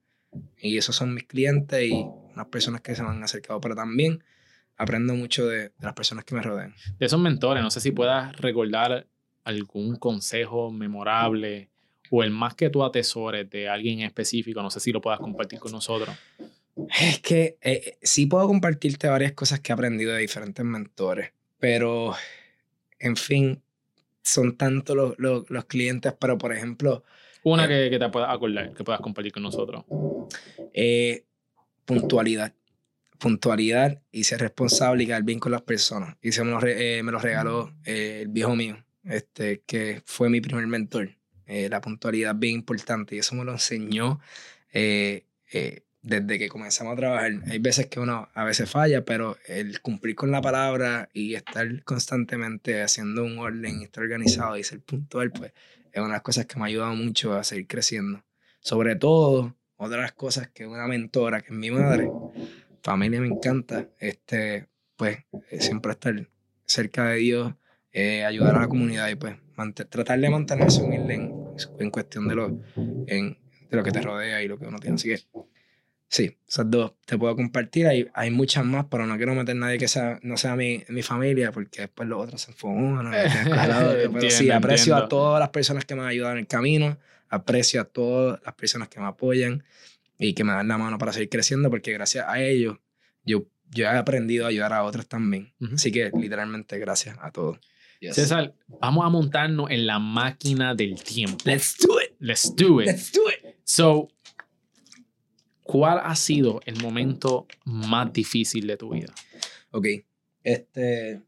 Y 0.58 0.76
esos 0.78 0.96
son 0.96 1.14
mis 1.14 1.24
clientes 1.24 1.82
y 1.82 1.92
unas 2.34 2.46
personas 2.46 2.80
que 2.80 2.94
se 2.94 3.02
me 3.02 3.10
han 3.10 3.22
acercado, 3.22 3.60
pero 3.60 3.74
también 3.74 4.24
aprendo 4.76 5.14
mucho 5.14 5.46
de, 5.46 5.72
las 5.80 5.92
personas 5.92 6.24
que 6.24 6.34
me 6.34 6.42
rodean. 6.42 6.74
De 6.98 7.06
esos 7.06 7.20
mentores, 7.20 7.62
no 7.62 7.70
sé 7.70 7.80
si 7.80 7.90
puedas 7.90 8.34
recordar 8.36 9.06
algún 9.44 9.96
consejo 9.96 10.70
memorable 10.70 11.70
o 12.10 12.22
el 12.22 12.30
más 12.30 12.54
que 12.54 12.70
tú 12.70 12.84
atesores 12.84 13.48
de 13.50 13.68
alguien 13.68 14.00
específico? 14.00 14.62
No 14.62 14.70
sé 14.70 14.80
si 14.80 14.92
lo 14.92 15.00
puedas 15.00 15.20
compartir 15.20 15.58
con 15.58 15.72
nosotros. 15.72 16.16
Es 17.00 17.20
que 17.20 17.58
eh, 17.60 17.98
sí 18.02 18.26
puedo 18.26 18.46
compartirte 18.46 19.08
varias 19.08 19.32
cosas 19.32 19.60
que 19.60 19.72
he 19.72 19.74
aprendido 19.74 20.12
de 20.12 20.20
diferentes 20.20 20.64
mentores, 20.64 21.32
pero 21.58 22.14
en 22.98 23.16
fin, 23.16 23.62
son 24.22 24.56
tantos 24.56 24.96
los, 25.18 25.48
los, 25.48 25.64
clientes, 25.64 26.14
pero 26.18 26.38
por 26.38 26.52
ejemplo... 26.52 27.02
Una 27.42 27.64
eh, 27.64 27.68
que, 27.68 27.90
que, 27.90 27.98
te 27.98 28.08
puedas 28.10 28.30
acordar, 28.30 28.72
que 28.74 28.84
puedas 28.84 29.00
compartir 29.00 29.32
con 29.32 29.42
nosotros. 29.42 29.84
Eh, 30.72 31.24
puntualidad. 31.84 32.54
Puntualidad 33.18 34.00
y 34.12 34.24
ser 34.24 34.40
responsable 34.40 35.02
y 35.02 35.06
quedar 35.06 35.24
bien 35.24 35.40
con 35.40 35.50
las 35.50 35.62
personas. 35.62 36.16
Y 36.22 36.30
se 36.32 36.44
me 36.44 36.52
lo, 36.52 36.60
me 36.60 37.12
lo 37.12 37.18
regaló 37.18 37.72
el 37.84 38.28
viejo 38.28 38.54
mío, 38.54 38.84
este, 39.04 39.62
que 39.66 40.02
fue 40.04 40.28
mi 40.28 40.40
primer 40.40 40.66
mentor. 40.68 41.16
la 41.46 41.80
puntualidad 41.80 42.36
bien 42.36 42.54
importante 42.54 43.16
y 43.16 43.18
eso 43.18 43.34
me 43.34 43.44
lo 43.44 43.52
enseñó 43.52 44.20
desde 46.08 46.38
que 46.38 46.48
comenzamos 46.48 46.94
a 46.94 46.96
trabajar. 46.96 47.32
Hay 47.46 47.58
veces 47.58 47.86
que 47.86 48.00
uno 48.00 48.28
a 48.32 48.44
veces 48.44 48.70
falla, 48.70 49.04
pero 49.04 49.36
el 49.46 49.80
cumplir 49.80 50.14
con 50.16 50.30
la 50.30 50.40
palabra 50.40 51.10
y 51.12 51.34
estar 51.34 51.84
constantemente 51.84 52.82
haciendo 52.82 53.24
un 53.24 53.38
orden 53.38 53.82
estar 53.82 54.02
organizado 54.02 54.56
y 54.56 54.64
ser 54.64 54.80
puntual, 54.80 55.30
pues 55.30 55.52
es 55.92 55.98
una 55.98 56.08
de 56.08 56.12
las 56.14 56.22
cosas 56.22 56.46
que 56.46 56.56
me 56.56 56.62
ha 56.62 56.66
ayudado 56.66 56.94
mucho 56.94 57.34
a 57.34 57.44
seguir 57.44 57.66
creciendo. 57.66 58.24
Sobre 58.60 58.96
todo, 58.96 59.54
otra 59.76 59.96
de 59.96 60.02
las 60.02 60.12
cosas 60.12 60.48
que 60.48 60.66
una 60.66 60.86
mentora, 60.86 61.42
que 61.42 61.52
es 61.52 61.58
mi 61.58 61.70
madre, 61.70 62.10
familia 62.82 63.20
me 63.20 63.28
encanta, 63.28 63.88
este, 63.98 64.66
pues 64.96 65.18
eh, 65.50 65.60
siempre 65.60 65.92
estar 65.92 66.28
cerca 66.64 67.08
de 67.10 67.16
Dios, 67.18 67.54
eh, 67.92 68.24
ayudar 68.24 68.56
a 68.56 68.60
la 68.60 68.68
comunidad 68.68 69.08
y 69.08 69.14
pues 69.14 69.36
tratar 69.88 70.18
de 70.18 70.30
mantenerse 70.30 70.82
humilde 70.82 71.14
en, 71.14 71.34
en 71.78 71.90
cuestión 71.90 72.28
de 72.28 72.34
lo, 72.34 72.60
en, 73.06 73.38
de 73.70 73.76
lo 73.76 73.82
que 73.82 73.90
te 73.90 74.00
rodea 74.00 74.42
y 74.42 74.48
lo 74.48 74.58
que 74.58 74.66
uno 74.66 74.78
tiene. 74.78 74.96
Así 74.96 75.08
que 75.08 75.20
Sí, 76.10 76.38
esas 76.48 76.70
dos 76.70 76.94
te 77.04 77.18
puedo 77.18 77.36
compartir. 77.36 77.86
Hay, 77.86 78.08
hay 78.14 78.30
muchas 78.30 78.64
más, 78.64 78.86
pero 78.90 79.06
no 79.06 79.16
quiero 79.16 79.34
meter 79.34 79.54
a 79.56 79.60
nadie 79.60 79.78
que 79.78 79.88
sea, 79.88 80.18
no 80.22 80.38
sea 80.38 80.56
mi, 80.56 80.82
mi 80.88 81.02
familia, 81.02 81.52
porque 81.52 81.82
después 81.82 82.08
los 82.08 82.24
otros 82.24 82.40
se 82.40 82.52
enfocan. 82.52 83.10
pero 84.12 84.30
sí, 84.30 84.50
aprecio 84.50 84.96
a 84.96 85.08
todas 85.08 85.38
las 85.38 85.50
personas 85.50 85.84
que 85.84 85.94
me 85.94 86.00
han 86.00 86.08
ayudado 86.08 86.32
en 86.32 86.38
el 86.38 86.46
camino, 86.46 86.98
aprecio 87.28 87.82
a 87.82 87.84
todas 87.84 88.40
las 88.42 88.54
personas 88.54 88.88
que 88.88 89.00
me 89.00 89.06
apoyan 89.06 89.64
y 90.18 90.32
que 90.32 90.44
me 90.44 90.52
dan 90.52 90.66
la 90.68 90.78
mano 90.78 90.96
para 90.96 91.12
seguir 91.12 91.28
creciendo, 91.28 91.68
porque 91.68 91.92
gracias 91.92 92.24
a 92.26 92.40
ellos 92.40 92.78
yo, 93.24 93.44
yo 93.70 93.84
he 93.84 93.88
aprendido 93.88 94.46
a 94.46 94.48
ayudar 94.48 94.72
a 94.72 94.84
otros 94.84 95.06
también. 95.06 95.52
Así 95.74 95.92
que 95.92 96.10
literalmente 96.18 96.78
gracias 96.78 97.16
a 97.20 97.30
todos. 97.30 97.58
César, 98.00 98.54
vamos 98.80 99.04
a 99.04 99.08
montarnos 99.08 99.70
en 99.70 99.86
la 99.86 99.98
máquina 99.98 100.74
del 100.74 101.02
tiempo. 101.02 101.38
Let's 101.44 101.76
do 101.78 102.00
it. 102.00 102.14
Let's 102.20 102.54
do 102.54 102.80
it. 102.80 102.86
Let's 102.86 103.12
do 103.12 103.28
it. 103.28 103.56
So, 103.64 104.08
¿Cuál 105.68 106.00
ha 106.02 106.16
sido 106.16 106.62
el 106.64 106.82
momento 106.82 107.46
más 107.66 108.10
difícil 108.10 108.66
de 108.66 108.78
tu 108.78 108.88
vida? 108.88 109.12
Ok. 109.70 109.86
Este. 110.42 111.20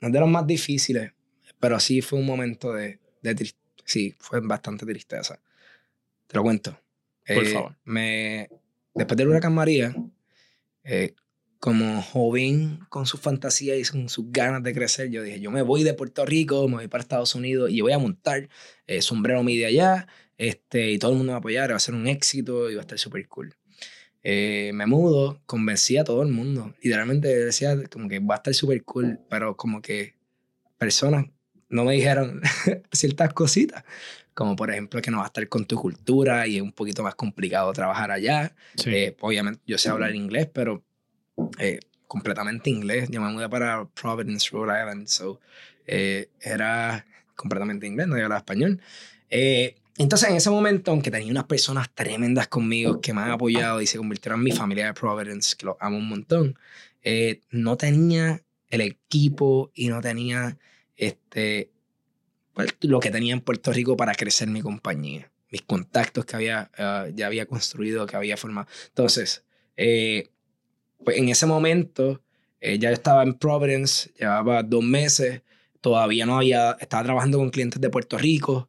No 0.00 0.08
es 0.08 0.12
de 0.12 0.18
los 0.18 0.28
más 0.28 0.44
difíciles, 0.48 1.12
pero 1.60 1.78
sí 1.78 2.02
fue 2.02 2.18
un 2.18 2.26
momento 2.26 2.72
de, 2.72 2.98
de 3.22 3.54
Sí, 3.84 4.16
fue 4.18 4.40
bastante 4.40 4.84
tristeza. 4.84 5.40
Te 6.26 6.36
lo 6.36 6.42
cuento. 6.42 6.76
Por 7.24 7.44
eh, 7.44 7.52
favor. 7.52 7.76
Me, 7.84 8.50
después 8.96 9.16
del 9.16 9.28
huracán 9.28 9.54
María, 9.54 9.94
eh, 10.82 11.14
como 11.60 12.02
joven 12.02 12.80
con 12.88 13.06
su 13.06 13.16
fantasía 13.16 13.76
y 13.76 13.84
con 13.84 14.08
sus 14.08 14.32
ganas 14.32 14.64
de 14.64 14.74
crecer, 14.74 15.08
yo 15.10 15.22
dije, 15.22 15.38
yo 15.38 15.52
me 15.52 15.62
voy 15.62 15.84
de 15.84 15.94
Puerto 15.94 16.26
Rico, 16.26 16.66
me 16.66 16.78
voy 16.78 16.88
para 16.88 17.02
Estados 17.02 17.36
Unidos 17.36 17.70
y 17.70 17.80
voy 17.80 17.92
a 17.92 17.98
montar 18.00 18.48
eh, 18.88 19.02
sombrero 19.02 19.44
media 19.44 19.68
allá 19.68 20.08
este, 20.38 20.90
y 20.90 20.98
todo 20.98 21.12
el 21.12 21.18
mundo 21.18 21.30
me 21.30 21.32
va 21.32 21.36
a 21.36 21.40
apoyar, 21.40 21.70
va 21.72 21.76
a 21.76 21.80
ser 21.80 21.94
un 21.94 22.06
éxito 22.06 22.70
y 22.70 22.74
va 22.74 22.80
a 22.80 22.82
estar 22.82 22.98
súper 22.98 23.26
cool. 23.28 23.54
Eh, 24.28 24.72
me 24.74 24.86
mudo, 24.86 25.40
convencí 25.46 25.96
a 25.98 26.02
todo 26.02 26.22
el 26.22 26.30
mundo. 26.30 26.74
Literalmente 26.82 27.28
decía 27.28 27.76
como 27.88 28.08
que 28.08 28.18
va 28.18 28.34
a 28.34 28.38
estar 28.38 28.52
súper 28.54 28.82
cool, 28.82 29.20
pero 29.30 29.56
como 29.56 29.80
que 29.80 30.16
personas 30.78 31.26
no 31.68 31.84
me 31.84 31.94
dijeron 31.94 32.42
ciertas 32.92 33.32
cositas, 33.32 33.84
como 34.34 34.56
por 34.56 34.70
ejemplo 34.70 35.00
que 35.00 35.12
no 35.12 35.18
va 35.18 35.24
a 35.24 35.26
estar 35.26 35.48
con 35.48 35.64
tu 35.64 35.76
cultura 35.76 36.44
y 36.48 36.56
es 36.56 36.62
un 36.62 36.72
poquito 36.72 37.04
más 37.04 37.14
complicado 37.14 37.72
trabajar 37.72 38.10
allá. 38.10 38.52
Eh, 38.84 39.16
obviamente 39.20 39.60
yo 39.64 39.78
sé 39.78 39.90
hablar 39.90 40.12
inglés, 40.12 40.48
pero 40.52 40.84
eh, 41.60 41.78
completamente 42.08 42.68
inglés. 42.68 43.08
Yo 43.08 43.20
me 43.20 43.30
mudé 43.30 43.48
para 43.48 43.88
Providence, 43.90 44.48
Rhode 44.50 44.72
Island, 44.80 45.06
so 45.06 45.40
era 45.86 47.06
completamente 47.36 47.86
inglés, 47.86 48.08
no 48.08 48.14
hablaba 48.16 48.38
español. 48.38 48.80
Entonces, 49.98 50.28
en 50.28 50.36
ese 50.36 50.50
momento, 50.50 50.90
aunque 50.90 51.10
tenía 51.10 51.30
unas 51.30 51.44
personas 51.44 51.88
tremendas 51.94 52.48
conmigo 52.48 53.00
que 53.00 53.14
me 53.14 53.22
han 53.22 53.30
apoyado 53.30 53.80
y 53.80 53.86
se 53.86 53.96
convirtieron 53.96 54.40
en 54.40 54.44
mi 54.44 54.52
familia 54.52 54.86
de 54.86 54.94
Providence, 54.94 55.56
que 55.56 55.66
los 55.66 55.76
amo 55.80 55.96
un 55.96 56.08
montón, 56.08 56.58
eh, 57.02 57.40
no 57.50 57.76
tenía 57.76 58.42
el 58.68 58.80
equipo 58.82 59.70
y 59.74 59.88
no 59.88 60.00
tenía 60.00 60.58
este, 60.96 61.70
pues, 62.52 62.74
lo 62.80 63.00
que 63.00 63.10
tenía 63.10 63.32
en 63.32 63.40
Puerto 63.40 63.72
Rico 63.72 63.96
para 63.96 64.14
crecer 64.14 64.48
mi 64.48 64.60
compañía. 64.60 65.30
Mis 65.50 65.62
contactos 65.62 66.24
que 66.26 66.36
había, 66.36 66.70
ah, 66.76 67.06
ya 67.14 67.26
había 67.26 67.46
construido, 67.46 68.06
que 68.06 68.16
había 68.16 68.36
formado. 68.36 68.66
Entonces, 68.88 69.44
eh, 69.76 70.28
pues 71.04 71.18
en 71.18 71.28
ese 71.28 71.46
momento, 71.46 72.22
eh, 72.60 72.78
ya 72.78 72.90
estaba 72.90 73.22
en 73.22 73.34
Providence, 73.34 74.10
llevaba 74.18 74.62
dos 74.62 74.82
meses, 74.82 75.42
todavía 75.80 76.26
no 76.26 76.38
había, 76.38 76.72
estaba 76.80 77.04
trabajando 77.04 77.38
con 77.38 77.50
clientes 77.50 77.80
de 77.80 77.90
Puerto 77.90 78.18
Rico. 78.18 78.68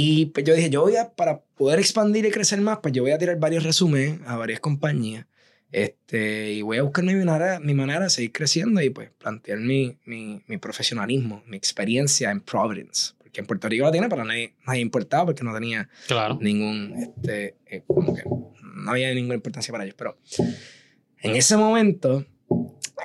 Y 0.00 0.26
pues 0.26 0.46
yo 0.46 0.54
dije, 0.54 0.70
yo 0.70 0.82
voy 0.82 0.94
a, 0.94 1.10
para 1.10 1.40
poder 1.40 1.80
expandir 1.80 2.24
y 2.24 2.30
crecer 2.30 2.60
más, 2.60 2.78
pues 2.80 2.94
yo 2.94 3.02
voy 3.02 3.10
a 3.10 3.18
tirar 3.18 3.36
varios 3.40 3.64
resúmenes 3.64 4.20
a 4.26 4.36
varias 4.36 4.60
compañías. 4.60 5.26
Este, 5.72 6.52
y 6.52 6.62
voy 6.62 6.78
a 6.78 6.84
buscar 6.84 7.02
mi 7.02 7.16
manera, 7.16 7.58
mi 7.58 7.74
manera 7.74 8.04
de 8.04 8.10
seguir 8.10 8.30
creciendo 8.30 8.80
y 8.80 8.90
pues 8.90 9.10
plantear 9.18 9.58
mi, 9.58 9.98
mi, 10.04 10.40
mi 10.46 10.56
profesionalismo, 10.58 11.42
mi 11.48 11.56
experiencia 11.56 12.30
en 12.30 12.42
Providence. 12.42 13.14
Porque 13.18 13.40
en 13.40 13.46
Puerto 13.48 13.68
Rico 13.68 13.86
la 13.86 13.90
tiene, 13.90 14.08
pero 14.08 14.24
nadie, 14.24 14.54
nadie 14.64 14.82
importaba 14.82 15.26
porque 15.26 15.42
no 15.42 15.52
tenía 15.52 15.88
claro. 16.06 16.38
ningún, 16.40 16.94
este, 16.96 17.56
eh, 17.66 17.82
como 17.84 18.14
que 18.14 18.22
no 18.22 18.92
había 18.92 19.12
ninguna 19.12 19.34
importancia 19.34 19.72
para 19.72 19.82
ellos. 19.82 19.96
Pero 19.98 20.16
en 21.22 21.34
ese 21.34 21.56
momento, 21.56 22.24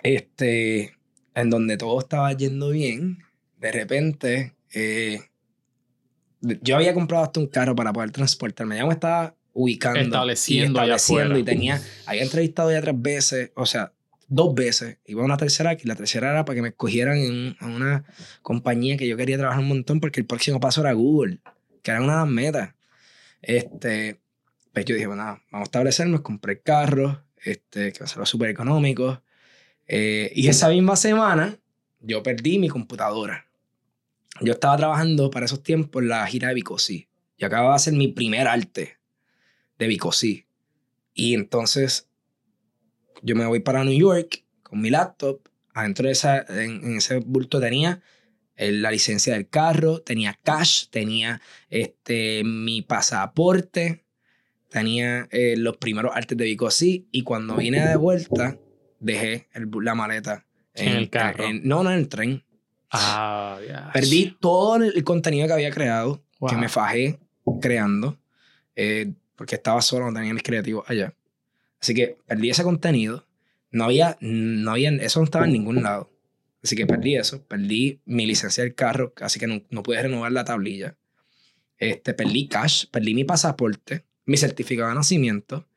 este, 0.03 0.95
en 1.33 1.49
donde 1.49 1.75
todo 1.75 1.99
estaba 1.99 2.31
yendo 2.33 2.69
bien, 2.69 3.17
de 3.57 3.71
repente, 3.71 4.53
eh, 4.75 5.21
yo 6.61 6.75
había 6.75 6.93
comprado 6.93 7.23
hasta 7.23 7.39
un 7.39 7.47
carro 7.47 7.75
para 7.75 7.93
poder 7.93 8.11
transportarme. 8.11 8.77
Ya 8.77 8.85
me 8.85 8.93
estaba 8.93 9.35
ubicando. 9.53 9.99
Estableciendo, 9.99 10.79
y 10.79 10.83
estableciendo 10.83 11.37
y 11.37 11.43
tenía, 11.43 11.81
había 12.05 12.23
entrevistado 12.23 12.71
ya 12.71 12.81
tres 12.81 13.01
veces, 13.01 13.51
o 13.55 13.65
sea, 13.65 13.93
dos 14.27 14.53
veces. 14.53 14.97
Iba 15.05 15.21
a 15.21 15.25
una 15.25 15.37
tercera 15.37 15.73
y 15.73 15.87
la 15.87 15.95
tercera 15.95 16.31
era 16.31 16.45
para 16.45 16.55
que 16.55 16.61
me 16.61 16.69
escogieran 16.69 17.17
en, 17.17 17.55
una 17.61 18.03
compañía 18.41 18.97
que 18.97 19.07
yo 19.07 19.15
quería 19.15 19.37
trabajar 19.37 19.61
un 19.61 19.69
montón 19.69 19.99
porque 19.99 20.19
el 20.19 20.25
próximo 20.25 20.59
paso 20.59 20.81
era 20.81 20.93
Google, 20.93 21.39
que 21.81 21.91
era 21.91 22.01
una 22.01 22.13
de 22.13 22.19
las 22.19 22.29
metas. 22.29 22.73
Este, 23.41 24.19
pues 24.73 24.85
yo 24.85 24.95
dije, 24.95 25.07
bueno, 25.07 25.23
nada, 25.23 25.43
vamos 25.51 25.65
a 25.65 25.69
establecernos, 25.69 26.21
compré 26.21 26.61
carro, 26.61 27.23
este, 27.43 27.93
que 27.93 27.99
va 27.99 28.05
a 28.05 28.09
ser 28.09 28.25
súper 28.25 28.49
económico. 28.49 29.21
Eh, 29.87 30.31
y 30.35 30.47
esa 30.47 30.69
misma 30.69 30.95
semana 30.95 31.57
yo 31.99 32.23
perdí 32.23 32.57
mi 32.57 32.69
computadora 32.69 33.47
yo 34.41 34.53
estaba 34.53 34.77
trabajando 34.77 35.29
para 35.29 35.45
esos 35.45 35.63
tiempos 35.63 36.01
en 36.01 36.09
la 36.09 36.25
gira 36.27 36.49
de 36.49 36.55
Bicosí. 36.55 37.07
Yo 37.37 37.47
acababa 37.47 37.71
de 37.71 37.75
hacer 37.75 37.93
mi 37.93 38.07
primer 38.07 38.47
arte 38.47 38.97
de 39.77 39.87
Bicosí. 39.87 40.45
Y 41.13 41.33
entonces 41.33 42.09
yo 43.21 43.35
me 43.35 43.45
voy 43.45 43.59
para 43.59 43.83
New 43.83 43.97
York 43.97 44.43
con 44.63 44.81
mi 44.81 44.89
laptop. 44.89 45.41
Adentro 45.73 46.07
de 46.07 46.13
esa, 46.13 46.39
en, 46.39 46.97
ese 46.97 47.17
bulto 47.17 47.59
tenía 47.59 48.01
la 48.57 48.91
licencia 48.91 49.33
del 49.33 49.49
carro, 49.49 50.01
tenía 50.01 50.39
cash, 50.43 50.87
tenía 50.89 51.41
este, 51.69 52.43
mi 52.43 52.81
pasaporte, 52.81 54.05
tenía 54.69 55.27
eh, 55.31 55.55
los 55.57 55.77
primeros 55.77 56.15
artes 56.15 56.37
de 56.37 56.45
Bicosí. 56.45 57.07
Y 57.11 57.23
cuando 57.23 57.55
vine 57.55 57.87
de 57.87 57.95
vuelta, 57.95 58.57
dejé 58.99 59.47
la 59.53 59.95
maleta 59.95 60.45
en, 60.73 60.89
el 60.89 61.09
carro. 61.09 61.45
no, 61.63 61.83
no 61.83 61.91
en 61.91 61.99
el 61.99 62.07
tren. 62.09 62.43
Ah, 62.95 63.59
Perdí 63.91 64.37
todo 64.39 64.75
el 64.75 65.03
contenido 65.03 65.47
que 65.47 65.53
había 65.53 65.71
creado, 65.71 66.23
que 66.47 66.55
me 66.55 66.69
fajé 66.69 67.19
creando, 67.59 68.19
eh, 68.75 69.11
porque 69.35 69.55
estaba 69.55 69.81
solo, 69.81 70.05
no 70.05 70.13
tenía 70.13 70.33
mis 70.33 70.43
creativos 70.43 70.85
allá. 70.87 71.15
Así 71.81 71.95
que 71.95 72.17
perdí 72.27 72.51
ese 72.51 72.63
contenido. 72.63 73.25
No 73.71 73.85
había, 73.85 74.15
no 74.21 74.71
había, 74.71 74.91
eso 74.91 75.19
no 75.19 75.25
estaba 75.25 75.45
en 75.45 75.53
ningún 75.53 75.81
lado. 75.81 76.11
Así 76.63 76.75
que 76.75 76.85
perdí 76.85 77.15
eso, 77.15 77.43
perdí 77.43 77.99
mi 78.05 78.27
licencia 78.27 78.63
del 78.63 78.75
carro, 78.75 79.11
así 79.19 79.39
que 79.39 79.47
no, 79.47 79.63
no 79.71 79.81
pude 79.81 80.01
renovar 80.01 80.31
la 80.31 80.45
tablilla. 80.45 80.95
Este, 81.79 82.13
perdí 82.13 82.47
cash, 82.47 82.85
perdí 82.91 83.15
mi 83.15 83.23
pasaporte, 83.23 84.05
mi 84.25 84.37
certificado 84.37 84.89
de 84.89 84.95
nacimiento. 84.95 85.67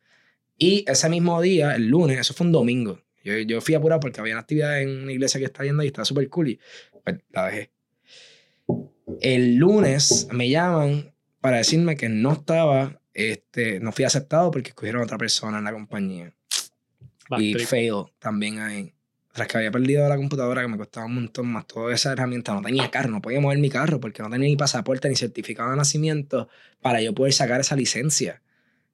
Y 0.58 0.84
ese 0.86 1.08
mismo 1.08 1.40
día, 1.40 1.74
el 1.74 1.88
lunes, 1.88 2.18
eso 2.18 2.34
fue 2.34 2.46
un 2.46 2.52
domingo, 2.52 3.00
Yo, 3.24 3.38
yo 3.38 3.60
fui 3.60 3.74
apurado 3.74 4.00
porque 4.00 4.20
había 4.20 4.34
una 4.34 4.42
actividad 4.42 4.80
en 4.80 5.02
una 5.02 5.12
iglesia 5.12 5.40
que 5.40 5.46
está 5.46 5.64
yendo 5.64 5.82
y 5.82 5.88
está 5.88 6.04
súper 6.04 6.28
cool 6.28 6.50
y 6.50 6.60
pues, 7.06 7.20
la 7.30 7.46
dejé. 7.46 7.70
El 9.20 9.56
lunes 9.56 10.28
me 10.32 10.48
llaman 10.50 11.12
para 11.40 11.58
decirme 11.58 11.96
que 11.96 12.08
no 12.08 12.32
estaba, 12.32 13.00
este, 13.14 13.78
no 13.80 13.92
fui 13.92 14.04
aceptado 14.04 14.50
porque 14.50 14.70
escogieron 14.70 15.00
a 15.02 15.04
otra 15.04 15.16
persona 15.18 15.58
en 15.58 15.64
la 15.64 15.72
compañía. 15.72 16.32
Y 17.38 17.54
trip. 17.54 17.66
fail 17.66 18.04
también 18.18 18.58
ahí. 18.58 18.92
Tras 19.32 19.48
que 19.48 19.58
había 19.58 19.70
perdido 19.70 20.08
la 20.08 20.16
computadora 20.16 20.62
que 20.62 20.68
me 20.68 20.78
costaba 20.78 21.06
un 21.06 21.14
montón 21.16 21.46
más 21.48 21.66
toda 21.66 21.94
esa 21.94 22.12
herramienta, 22.12 22.54
no 22.54 22.62
tenía 22.62 22.90
carro, 22.90 23.10
no 23.10 23.20
podía 23.20 23.40
mover 23.40 23.58
mi 23.58 23.68
carro 23.68 24.00
porque 24.00 24.22
no 24.22 24.30
tenía 24.30 24.48
ni 24.48 24.56
pasaporte 24.56 25.08
ni 25.08 25.14
certificado 25.16 25.70
de 25.70 25.76
nacimiento 25.76 26.48
para 26.80 27.00
yo 27.02 27.14
poder 27.14 27.32
sacar 27.34 27.60
esa 27.60 27.76
licencia 27.76 28.42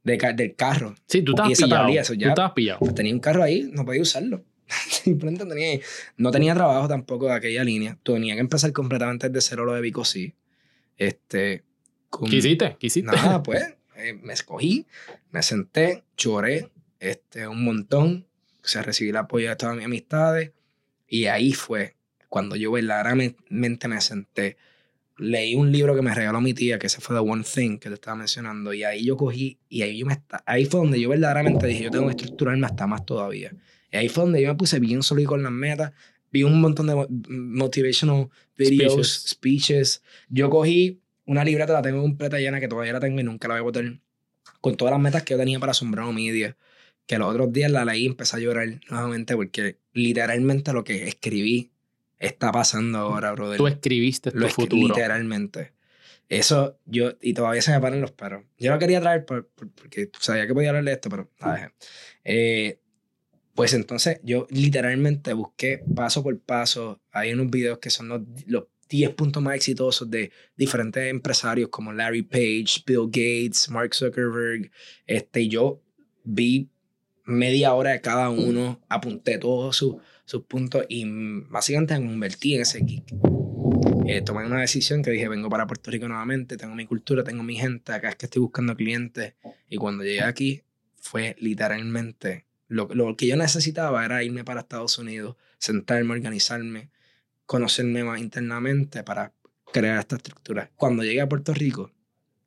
de, 0.03 0.19
del 0.35 0.57
carro. 0.57 0.95
Sí, 1.07 1.23
tú 1.23 1.33
Y 1.33 1.35
estabas 1.35 1.53
esa 1.53 1.65
pillado. 1.67 1.83
tablilla, 1.83 2.01
eso 2.03 2.13
Tú 2.15 2.19
ya- 2.19 2.29
estabas 2.31 2.53
pillado. 2.53 2.79
Pues 2.81 2.95
tenía 2.95 3.15
un 3.15 3.21
carro 3.21 3.43
ahí, 3.45 3.71
no 3.73 3.85
podía 3.85 4.03
usarlo. 4.03 4.45
Simplemente 4.91 5.45
tenía, 5.47 5.81
no 6.17 6.31
tenía 6.31 6.55
trabajo 6.55 6.89
tampoco 6.89 7.27
de 7.27 7.35
aquella 7.35 7.65
línea. 7.65 7.99
Tenía 8.03 8.35
que 8.35 8.41
empezar 8.41 8.73
completamente 8.73 9.29
desde 9.29 9.49
cero 9.51 9.65
lo 9.65 9.75
de 9.75 9.81
Vico, 9.81 10.05
sí. 10.05 10.35
Este, 10.97 11.65
con- 12.11 12.29
¿Qué 12.29 12.37
hiciste? 12.37 12.77
¿Qué 12.79 12.87
hiciste? 12.89 13.11
Nada, 13.11 13.43
pues, 13.43 13.63
eh, 13.97 14.15
me 14.15 14.33
escogí, 14.33 14.87
me 15.31 15.43
senté, 15.43 16.05
lloré 16.17 16.71
este, 17.01 17.47
un 17.49 17.65
montón, 17.65 18.27
o 18.63 18.67
sea, 18.67 18.83
recibí 18.83 19.11
el 19.11 19.17
apoyo 19.17 19.49
de 19.49 19.57
todas 19.57 19.77
mis 19.77 19.85
amistades 19.85 20.53
y 21.09 21.27
ahí 21.27 21.53
fue 21.53 21.97
cuando 22.29 22.57
yo 22.57 22.71
verdaderamente 22.73 23.89
me 23.89 24.01
senté. 24.01 24.57
Leí 25.19 25.55
un 25.55 25.71
libro 25.71 25.95
que 25.95 26.01
me 26.03 26.15
regaló 26.15 26.41
mi 26.41 26.55
tía, 26.55 26.79
que 26.79 26.87
ese 26.87 27.01
fue 27.01 27.15
The 27.15 27.21
One 27.21 27.45
Thing 27.45 27.79
que 27.79 27.89
te 27.91 27.95
estaba 27.95 28.17
mencionando, 28.17 28.73
y 28.73 28.83
ahí 28.83 29.05
yo 29.05 29.17
cogí, 29.17 29.59
y 29.69 29.83
ahí, 29.83 29.99
yo 29.99 30.07
me 30.07 30.21
ahí 30.47 30.65
fue 30.65 30.81
donde 30.81 30.99
yo 30.99 31.11
verdaderamente 31.11 31.67
dije, 31.67 31.85
yo 31.85 31.91
tengo 31.91 32.07
que 32.07 32.13
estructurarme 32.13 32.65
hasta 32.67 32.87
más 32.87 33.05
todavía. 33.05 33.53
Y 33.93 33.97
ahí 33.99 34.09
fue 34.09 34.25
donde 34.25 34.43
yo 34.43 34.49
me 34.49 34.55
puse 34.57 34.81
bien 34.81 35.03
sólido 35.03 35.29
con 35.31 35.43
las 35.43 35.53
metas, 35.53 35.93
vi 36.33 36.43
un 36.43 36.61
montón 36.61 36.87
de 36.89 36.95
mo- 36.95 37.07
motivational 37.09 38.29
videos, 38.57 38.93
Speeches. 38.93 39.25
speeches. 39.29 40.03
Yo 40.29 40.51
cogí 40.51 41.01
una 41.27 41.45
libreta, 41.45 41.73
la 41.75 41.83
tengo 41.83 42.01
completa 42.03 42.39
llena, 42.39 42.59
que 42.59 42.69
todavía 42.69 42.95
la 42.95 43.01
tengo 43.01 43.21
y 43.21 43.25
nunca 43.25 43.49
la 43.49 43.55
voy 43.55 43.61
a 43.61 43.63
botar, 43.65 43.85
con 44.61 44.77
todas 44.77 44.93
las 44.93 45.01
metas 45.01 45.23
que 45.23 45.35
yo 45.35 45.39
tenía 45.39 45.61
para 45.61 45.75
Sombrero 45.75 46.13
Media. 46.13 46.57
Que 47.07 47.19
los 47.19 47.29
otros 47.29 47.53
días 47.53 47.71
la 47.71 47.85
leí 47.85 48.05
y 48.05 48.07
empecé 48.07 48.37
a 48.37 48.39
llorar 48.39 48.81
nuevamente 48.89 49.35
porque 49.35 49.79
literalmente 49.93 50.73
lo 50.73 50.85
que 50.85 51.09
escribí 51.09 51.71
está 52.19 52.53
pasando 52.53 52.99
ahora, 52.99 53.33
brother. 53.33 53.59
Tú 53.59 53.67
escribiste 53.67 54.31
tu 54.31 54.39
Lo 54.39 54.47
es 54.47 54.55
futuro. 54.55 54.95
literalmente. 54.95 55.73
Eso, 56.29 56.79
yo, 56.87 57.13
y 57.21 57.35
todavía 57.35 57.61
se 57.61 57.73
me 57.73 57.81
paran 57.81 58.01
los 58.01 58.13
perros. 58.13 58.45
Yo 58.57 58.71
lo 58.73 58.79
quería 58.79 59.01
traer 59.01 59.27
por- 59.27 59.49
por- 59.49 59.71
porque 59.73 60.11
sabía 60.19 60.47
que 60.47 60.55
podía 60.55 60.69
hablar 60.71 60.85
de 60.85 60.93
esto, 60.93 61.11
pero 61.11 61.29
la 61.41 61.55
dejé. 61.55 61.69
Eh, 62.25 62.79
pues 63.55 63.75
entonces 63.75 64.21
yo 64.23 64.47
literalmente 64.51 65.33
busqué 65.33 65.83
paso 65.95 66.23
por 66.23 66.39
paso. 66.41 67.01
Hay 67.11 67.33
unos 67.33 67.51
videos 67.51 67.79
que 67.79 67.91
son 67.91 68.09
los, 68.09 68.23
los 68.47 68.65
10 68.89 69.11
puntos 69.15 69.43
más 69.43 69.57
exitosos 69.57 70.11
de 70.11 70.31
diferentes 70.57 71.11
empresarios 71.11 71.69
como 71.71 71.93
Larry 71.93 72.23
Page, 72.23 72.83
Bill 72.87 73.07
Gates, 73.07 73.71
Mark 73.71 73.95
Zuckerberg. 73.95 74.71
Este, 75.07 75.49
yo 75.49 75.83
vi 76.25 76.69
media 77.25 77.75
hora 77.75 77.91
de 77.91 78.01
cada 78.01 78.31
uno, 78.31 78.81
apunté 78.89 79.39
todos 79.39 79.77
sus 79.77 79.97
sus 80.25 80.45
puntos 80.45 80.85
y 80.89 81.05
básicamente 81.51 81.99
me 81.99 82.07
convertí 82.07 82.55
en 82.55 82.63
ese 82.63 82.81
geek. 82.81 83.05
Eh, 84.07 84.23
tomé 84.23 84.47
una 84.47 84.61
decisión 84.61 85.03
que 85.03 85.11
dije, 85.11 85.29
vengo 85.29 85.49
para 85.49 85.67
Puerto 85.67 85.91
Rico 85.91 86.09
nuevamente, 86.09 86.57
tengo 86.57 86.75
mi 86.75 86.87
cultura, 86.87 87.23
tengo 87.23 87.43
mi 87.43 87.57
gente, 87.57 87.93
acá 87.93 88.09
es 88.09 88.17
que 88.17 88.27
estoy 88.27 88.41
buscando 88.41 88.77
clientes. 88.77 89.35
Y 89.69 89.77
cuando 89.77 90.05
llegué 90.05 90.23
aquí, 90.23 90.63
fue 90.97 91.37
literalmente 91.39 92.47
lo, 92.73 92.89
lo 92.95 93.17
que 93.17 93.27
yo 93.27 93.37
necesitaba 93.37 94.05
era 94.05 94.23
irme 94.25 94.45
para 94.45 94.61
Estados 94.61 94.99
Unidos, 94.99 95.37
sentarme, 95.59 96.13
organizarme, 96.13 96.91
conocerme 97.47 98.03
más 98.05 98.21
internamente 98.21 99.03
para 99.03 99.33
crear 99.73 99.99
esta 99.99 100.17
estructura. 100.17 100.71
Cuando 100.77 101.03
llegué 101.03 101.21
a 101.21 101.29
Puerto 101.29 101.53
Rico, 101.55 101.91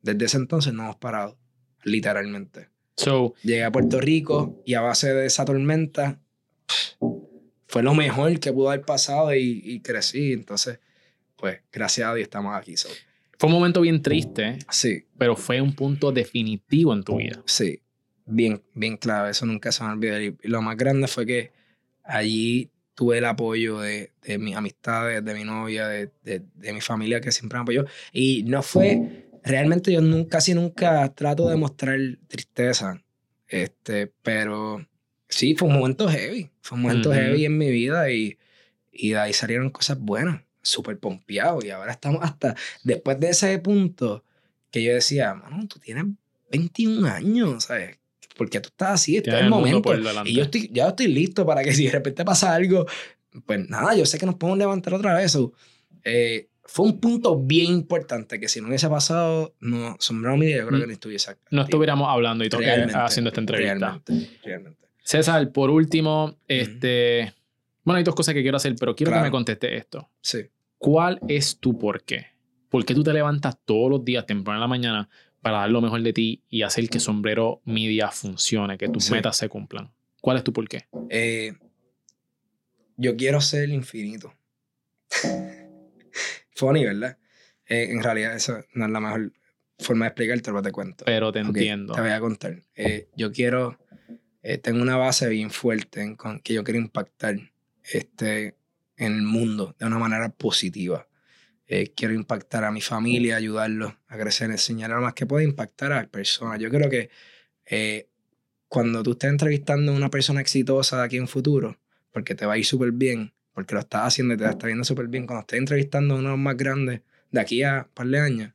desde 0.02 0.26
ese 0.26 0.38
entonces 0.38 0.74
no 0.74 0.84
hemos 0.84 0.96
parado, 0.98 1.38
literalmente. 1.84 2.70
So, 2.98 3.34
Llegué 3.44 3.64
a 3.64 3.72
Puerto 3.72 4.00
Rico 4.00 4.62
y 4.66 4.74
a 4.74 4.82
base 4.82 5.14
de 5.14 5.26
esa 5.26 5.44
tormenta 5.46 6.20
fue 7.68 7.84
lo 7.84 7.94
mejor 7.94 8.40
que 8.40 8.54
pudo 8.54 8.70
haber 8.70 8.86
pasado 8.86 9.34
y, 9.36 9.62
y 9.64 9.82
crecí. 9.82 10.34
Entonces, 10.34 10.80
pues, 11.36 11.60
gracias 11.72 12.08
a 12.08 12.14
Dios 12.16 12.24
estamos 12.26 12.56
aquí. 12.56 12.78
so. 12.78 12.90
fue 13.38 13.48
un 13.48 13.54
momento 13.56 13.82
bien 13.82 14.02
triste, 14.02 14.60
Sí, 14.70 15.06
pero 15.18 15.36
fue 15.36 15.60
un 15.62 15.74
punto 15.76 16.12
definitivo 16.12 16.94
en 16.94 17.04
tu 17.04 17.18
vida. 17.18 17.42
sí. 17.46 17.80
Bien, 18.26 18.62
bien 18.74 18.98
clave. 18.98 19.32
Eso 19.32 19.46
nunca 19.46 19.72
se 19.72 19.84
me 19.84 19.92
olvida. 19.92 20.22
Y 20.22 20.36
lo 20.44 20.62
más 20.62 20.78
grande 20.78 21.08
fue 21.08 21.26
que 21.26 21.52
allí 22.04 22.72
tuve 22.96 23.18
el 23.18 23.26
apoyo 23.26 23.80
de, 23.80 24.12
de 24.22 24.38
mis 24.38 24.56
amistades, 24.56 25.24
de 25.24 25.34
mi 25.34 25.44
novia, 25.44 25.88
de, 25.88 26.12
de, 26.24 26.42
de 26.56 26.74
mi 26.74 26.82
familia 26.82 27.22
que 27.22 27.32
siempre 27.32 27.58
me 27.60 27.64
apoyó. 27.64 27.86
Y 28.12 28.44
no 28.44 28.64
fue, 28.64 29.28
realmente 29.44 29.92
yo 29.92 30.02
nunca, 30.02 30.38
casi 30.38 30.54
nunca 30.54 31.14
trato 31.14 31.50
de 31.50 31.56
mostrar 31.58 32.00
tristeza. 32.28 33.04
Este, 33.48 34.08
pero 34.24 34.86
sí, 35.30 35.56
fue 35.56 35.68
un 35.68 35.76
momento 35.76 36.08
heavy. 36.10 36.50
Fue 36.62 36.78
un 36.78 36.84
momento 36.84 37.10
Ujú. 37.10 37.20
heavy 37.20 37.46
en 37.46 37.58
mi 37.58 37.70
vida 37.70 38.10
y, 38.12 38.38
y 38.92 39.12
de 39.12 39.20
ahí 39.20 39.34
salieron 39.34 39.70
cosas 39.70 40.00
buenas. 40.00 40.42
Súper 40.62 40.98
pompeado. 40.98 41.60
Y 41.64 41.70
ahora 41.70 41.92
estamos 41.92 42.24
hasta, 42.24 42.56
después 42.84 43.20
de 43.20 43.30
ese 43.30 43.60
punto 43.60 44.24
que 44.72 44.82
yo 44.84 44.94
decía, 44.94 45.36
mano, 45.36 45.68
tú 45.68 45.80
tienes 45.80 46.06
21 46.50 47.06
años, 47.06 47.66
¿sabes? 47.66 48.00
Porque 48.36 48.60
tú 48.60 48.68
estás 48.70 48.92
así, 48.92 49.18
es 49.18 49.24
Tienes 49.24 49.42
el 49.44 49.50
momento. 49.50 49.92
Y 50.26 50.34
yo 50.34 50.44
estoy, 50.44 50.70
ya 50.72 50.90
estoy 50.90 51.08
listo 51.08 51.46
para 51.46 51.64
que 51.64 51.74
si 51.74 51.86
de 51.86 51.92
repente 51.92 52.24
pasa 52.26 52.54
algo, 52.54 52.86
pues 53.46 53.68
nada, 53.70 53.96
yo 53.96 54.06
sé 54.06 54.18
que 54.18 54.26
nos 54.26 54.36
podemos 54.36 54.58
levantar 54.60 54.94
otra 54.94 55.16
vez. 55.16 55.32
So, 55.32 55.54
eh, 56.04 56.50
fue 56.68 56.86
un 56.88 57.00
punto 57.00 57.40
bien 57.40 57.68
importante 57.72 58.40
que 58.40 58.48
si 58.48 58.60
no 58.60 58.68
hubiese 58.68 58.90
pasado, 58.90 59.56
no, 59.60 59.96
Sombrero 60.00 60.36
Media 60.38 60.58
yo 60.58 60.68
creo 60.68 60.80
que 60.80 60.86
Mm. 60.86 60.90
no 60.90 60.94
estuviese 60.94 61.32
acá. 61.32 61.42
No 61.52 61.62
estuviéramos 61.62 62.08
hablando 62.10 62.44
y 62.44 62.50
que- 62.50 62.88
haciendo 62.94 63.30
esta 63.30 63.40
entrevista. 63.40 63.74
Realmente, 63.76 64.40
realmente. 64.44 64.88
César, 65.04 65.52
por 65.52 65.70
último, 65.70 66.36
este. 66.48 67.34
Bueno, 67.84 68.00
hay 68.00 68.04
dos 68.04 68.16
cosas 68.16 68.34
que 68.34 68.42
quiero 68.42 68.58
hacer, 68.58 68.76
pero 68.80 68.96
quiero 68.96 69.12
Claro. 69.12 69.24
que 69.24 69.28
me 69.28 69.32
conteste 69.32 69.78
esto. 69.78 70.10
Sí. 70.22 70.40
¿Cuál 70.80 71.20
es 71.28 71.60
tu 71.60 71.78
por 71.78 72.04
qué? 72.04 72.26
¿Por 72.70 72.84
qué 72.84 72.96
tú 72.96 73.04
te 73.04 73.14
levantas 73.14 73.58
todos 73.64 73.90
los 73.92 74.04
días 74.04 74.26
temprano 74.26 74.58
en 74.58 74.62
la 74.62 74.68
mañana 74.68 75.10
para 75.46 75.60
dar 75.60 75.70
lo 75.70 75.80
mejor 75.80 76.02
de 76.02 76.12
ti 76.12 76.42
y 76.50 76.64
hacer 76.64 76.90
que 76.90 77.00
Sombrero 77.00 77.62
Media 77.66 78.10
funcione, 78.10 78.80
que 78.80 78.90
tus 78.90 79.06
Sí. 79.06 79.12
metas 79.14 79.38
se 79.38 79.48
cumplan? 79.48 79.94
¿Cuál 80.20 80.38
es 80.38 80.44
tu 80.44 80.52
por 80.52 80.68
qué? 80.68 80.88
Eh, 81.12 81.54
yo 82.98 83.16
quiero 83.16 83.40
ser 83.42 83.66
el 83.66 83.74
infinito. 83.74 84.34
Funny, 86.56 86.84
¿verdad? 86.86 87.20
Eh, 87.68 87.90
en 87.92 88.02
realidad, 88.02 88.36
eso 88.36 88.58
no 88.74 88.86
es 88.86 88.92
la 88.92 89.00
mejor 89.00 89.34
forma 89.78 90.06
de 90.06 90.10
explicarte, 90.10 90.50
pero 90.50 90.64
te 90.64 90.72
cuento. 90.72 91.06
Pero 91.06 91.32
te 91.32 91.42
entiendo. 91.42 91.94
Te 91.94 92.02
voy 92.02 92.10
a 92.10 92.20
contar. 92.20 92.64
Eh, 92.74 93.10
yo 93.16 93.32
quiero, 93.32 93.78
eh, 94.42 94.58
tengo 94.58 94.82
una 94.82 94.98
base 94.98 95.30
bien 95.30 95.52
fuerte 95.52 96.02
en 96.02 96.16
con, 96.16 96.40
que 96.40 96.56
yo 96.56 96.64
quiero 96.64 96.80
impactar 96.80 97.36
este, 97.84 98.56
en 98.98 99.14
el 99.14 99.22
mundo 99.22 99.76
de 99.78 99.86
una 99.86 100.00
manera 100.00 100.28
positiva. 100.30 101.08
Eh, 101.68 101.94
quiero 101.96 102.14
impactar 102.14 102.64
a 102.64 102.72
mi 102.72 102.82
familia, 102.82 103.38
ayudarlos 103.38 103.94
a 104.08 104.18
crecer, 104.18 104.52
enseñar 104.52 104.92
lo 104.92 105.02
más 105.02 105.14
que 105.14 105.26
pueda 105.26 105.44
impactar 105.44 105.94
a 105.94 106.08
personas. 106.08 106.60
Yo 106.60 106.70
creo 106.70 106.90
que 106.90 107.10
eh, 107.66 108.08
cuando 108.68 109.02
tú 109.02 109.12
estés 109.14 109.32
entrevistando 109.32 109.92
a 109.92 109.96
una 109.96 110.10
persona 110.10 110.42
exitosa 110.42 110.98
de 110.98 111.04
aquí 111.04 111.18
en 111.18 111.28
futuro, 111.28 111.80
porque 112.12 112.36
te 112.36 112.46
va 112.46 112.54
a 112.54 112.58
ir 112.58 112.66
súper 112.66 112.92
bien, 112.92 113.34
porque 113.54 113.74
lo 113.74 113.82
estás 113.82 114.08
haciendo 114.08 114.36
y 114.36 114.38
te 114.38 114.46
está 114.46 114.68
viendo 114.68 114.84
súper 114.84 115.08
bien, 115.08 115.26
cuando 115.26 115.42
estés 115.42 115.60
entrevistando 115.60 116.16
a 116.16 116.18
uno 116.18 116.30
de 116.30 116.34
los 116.34 116.40
más 116.40 116.58
grandes 116.58 117.02
de 117.32 117.42
aquí 117.42 117.64
a 117.64 117.86
un 117.88 117.94
par 117.94 118.08
de 118.08 118.20
años, 118.20 118.54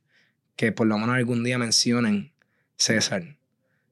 que 0.55 0.71
por 0.71 0.87
lo 0.87 0.97
menos 0.97 1.15
algún 1.15 1.43
día 1.43 1.57
mencionen 1.57 2.31
César. 2.77 3.37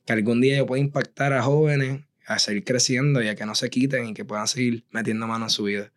Que 0.05 0.13
algún 0.13 0.41
día 0.41 0.57
yo 0.57 0.65
pueda 0.65 0.81
impactar 0.81 1.33
a 1.33 1.43
jóvenes 1.43 2.01
a 2.25 2.39
seguir 2.39 2.63
creciendo 2.63 3.21
y 3.21 3.27
a 3.27 3.35
que 3.35 3.45
no 3.45 3.55
se 3.55 3.69
quiten 3.69 4.07
y 4.07 4.13
que 4.13 4.23
puedan 4.23 4.47
seguir 4.47 4.85
metiendo 4.91 5.27
mano 5.27 5.45
en 5.45 5.49
su 5.49 5.63
vida. 5.63 5.91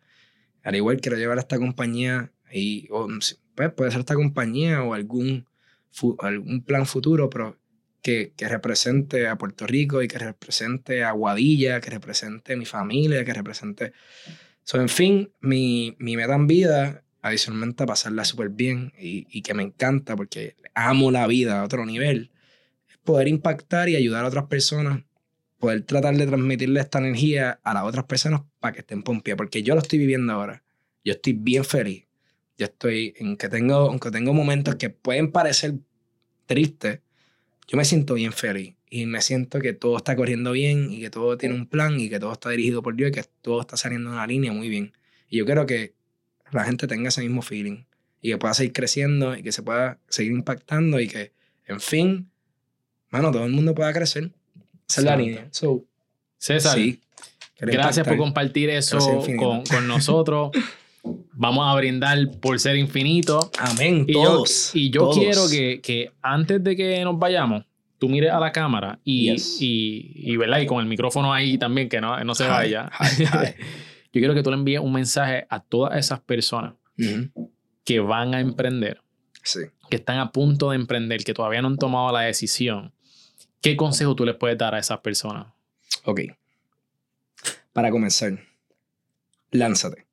Al 0.63 0.75
igual 0.75 0.99
quiero 0.99 1.17
llevar 1.17 1.37
a 1.37 1.41
esta 1.41 1.59
compañía 1.59 2.31
y 2.53 2.87
o, 2.91 3.07
pues, 3.07 3.71
puede 3.75 3.91
ser 3.91 4.01
esta 4.01 4.15
compañía 4.15 4.83
o 4.83 4.93
algún, 4.93 5.45
algún 6.19 6.63
plan 6.63 6.85
futuro, 6.85 7.29
pero 7.29 7.57
que, 8.01 8.33
que 8.35 8.47
represente 8.47 9.27
a 9.27 9.37
Puerto 9.37 9.65
Rico 9.65 10.01
y 10.01 10.07
que 10.07 10.19
represente 10.19 11.03
a 11.03 11.11
Guadilla, 11.11 11.81
que 11.81 11.89
represente 11.89 12.53
a 12.53 12.57
mi 12.57 12.65
familia, 12.65 13.25
que 13.25 13.33
represente... 13.33 13.93
So, 14.65 14.79
en 14.79 14.89
fin, 14.89 15.31
mi, 15.41 15.95
mi 15.99 16.15
meta 16.15 16.35
en 16.35 16.47
vida, 16.47 17.03
adicionalmente 17.21 17.83
a 17.83 17.85
pasarla 17.85 18.23
súper 18.23 18.49
bien 18.49 18.93
y, 18.97 19.25
y 19.29 19.41
que 19.41 19.53
me 19.53 19.63
encanta 19.63 20.15
porque 20.15 20.55
amo 20.73 21.11
la 21.11 21.27
vida 21.27 21.61
a 21.61 21.63
otro 21.65 21.85
nivel, 21.85 22.31
es 22.89 22.97
poder 22.97 23.27
impactar 23.27 23.89
y 23.89 23.95
ayudar 23.95 24.23
a 24.23 24.29
otras 24.29 24.45
personas, 24.45 25.03
poder 25.57 25.83
tratar 25.83 26.15
de 26.15 26.27
transmitirle 26.27 26.79
esta 26.79 26.99
energía 26.99 27.59
a 27.63 27.73
las 27.73 27.83
otras 27.83 28.05
personas 28.05 28.41
para 28.59 28.73
que 28.73 28.81
estén 28.81 29.03
pompias, 29.03 29.37
porque 29.37 29.63
yo 29.63 29.75
lo 29.75 29.81
estoy 29.81 29.99
viviendo 29.99 30.33
ahora. 30.33 30.63
Yo 31.05 31.13
estoy 31.13 31.33
bien 31.33 31.65
feliz. 31.65 32.05
Yo 32.57 32.65
estoy, 32.65 33.13
en 33.17 33.37
que 33.37 33.49
tengo, 33.49 33.75
aunque 33.75 34.11
tengo 34.11 34.33
momentos 34.33 34.75
que 34.75 34.89
pueden 34.89 35.31
parecer 35.31 35.75
tristes, 36.45 36.99
yo 37.67 37.77
me 37.77 37.85
siento 37.85 38.13
bien 38.15 38.33
feliz. 38.33 38.75
y 38.89 39.07
me 39.07 39.21
siento 39.21 39.59
que 39.59 39.73
todo 39.73 39.97
está 39.97 40.15
corriendo 40.15 40.51
bien 40.51 40.91
y 40.91 40.99
que 40.99 41.09
todo 41.09 41.35
tiene 41.35 41.55
un 41.55 41.65
plan 41.65 41.99
y 41.99 42.09
que 42.09 42.19
todo 42.19 42.31
está 42.31 42.51
dirigido 42.51 42.83
por 42.83 42.95
Dios 42.95 43.09
y 43.09 43.11
que 43.13 43.23
todo 43.41 43.61
está 43.61 43.75
saliendo 43.75 44.09
en 44.09 44.15
una 44.15 44.27
línea 44.27 44.51
muy 44.51 44.69
bien. 44.69 44.93
Y 45.29 45.37
yo 45.37 45.45
quiero 45.45 45.65
que 45.65 45.93
la 46.51 46.63
gente 46.63 46.85
tenga 46.85 47.09
ese 47.09 47.21
mismo 47.21 47.41
feeling 47.41 47.85
y 48.21 48.29
que 48.29 48.37
pueda 48.37 48.53
seguir 48.53 48.73
creciendo 48.73 49.35
y 49.35 49.41
que 49.41 49.51
se 49.51 49.63
pueda 49.63 49.99
seguir 50.09 50.33
impactando 50.33 50.99
y 50.99 51.07
que, 51.07 51.31
en 51.65 51.81
fin, 51.81 52.29
mano, 53.09 53.31
todo 53.31 53.45
el 53.45 53.51
mundo 53.51 53.73
pueda 53.73 53.91
crecer. 53.93 54.31
Esa 54.87 55.01
es 55.01 55.05
la 55.05 55.15
línea. 55.15 55.47
So, 55.49 55.85
César, 56.37 56.75
sí, 56.75 57.01
gracias 57.57 58.05
por 58.05 58.13
impactar. 58.13 58.17
compartir 58.17 58.69
eso 58.69 58.99
con, 59.39 59.63
con 59.63 59.87
nosotros. 59.87 60.51
Vamos 61.33 61.65
a 61.67 61.75
brindar 61.75 62.17
por 62.39 62.59
ser 62.59 62.77
infinito. 62.77 63.51
Amén, 63.59 64.05
Y 64.07 64.13
yo, 64.13 64.23
todos. 64.23 64.71
y 64.75 64.89
yo 64.89 65.01
todos. 65.01 65.17
quiero 65.17 65.41
que, 65.49 65.81
que 65.81 66.11
antes 66.21 66.63
de 66.63 66.75
que 66.75 67.03
nos 67.03 67.17
vayamos, 67.19 67.65
tú 67.99 68.07
mires 68.07 68.31
a 68.31 68.39
la 68.39 68.51
cámara 68.51 68.99
y, 69.03 69.31
Yes. 69.31 69.57
y, 69.61 70.11
y, 70.15 70.37
¿verdad? 70.37 70.59
y 70.59 70.65
con 70.65 70.79
el 70.79 70.85
micrófono 70.87 71.33
ahí 71.33 71.57
también, 71.57 71.89
que 71.89 71.99
no, 71.99 72.21
no 72.23 72.35
se 72.35 72.47
vaya. 72.47 72.89
hi, 72.99 73.23
hi. 73.23 73.25
yo 74.13 74.19
quiero 74.21 74.33
que 74.33 74.43
tú 74.43 74.49
le 74.51 74.57
envíes 74.57 74.79
un 74.79 74.93
mensaje 74.93 75.45
a 75.49 75.59
todas 75.61 75.97
esas 75.97 76.19
personas 76.21 76.75
que 77.83 77.99
van 77.99 78.33
a 78.35 78.39
emprender, 78.39 79.01
Sí. 79.41 79.59
que 79.89 79.97
están 79.97 80.19
a 80.19 80.31
punto 80.31 80.69
de 80.69 80.75
emprender, 80.77 81.23
que 81.25 81.33
todavía 81.33 81.61
no 81.61 81.67
han 81.69 81.77
tomado 81.77 82.11
la 82.13 82.21
decisión. 82.21 82.93
¿Qué 83.61 83.75
consejo 83.75 84.15
tú 84.15 84.23
les 84.25 84.35
puedes 84.35 84.57
dar 84.57 84.75
a 84.75 84.79
esas 84.79 84.99
personas? 84.99 85.47
Ok. 86.05 86.21
Para 87.73 87.89
comenzar, 87.91 88.39
lánzate. 89.51 90.05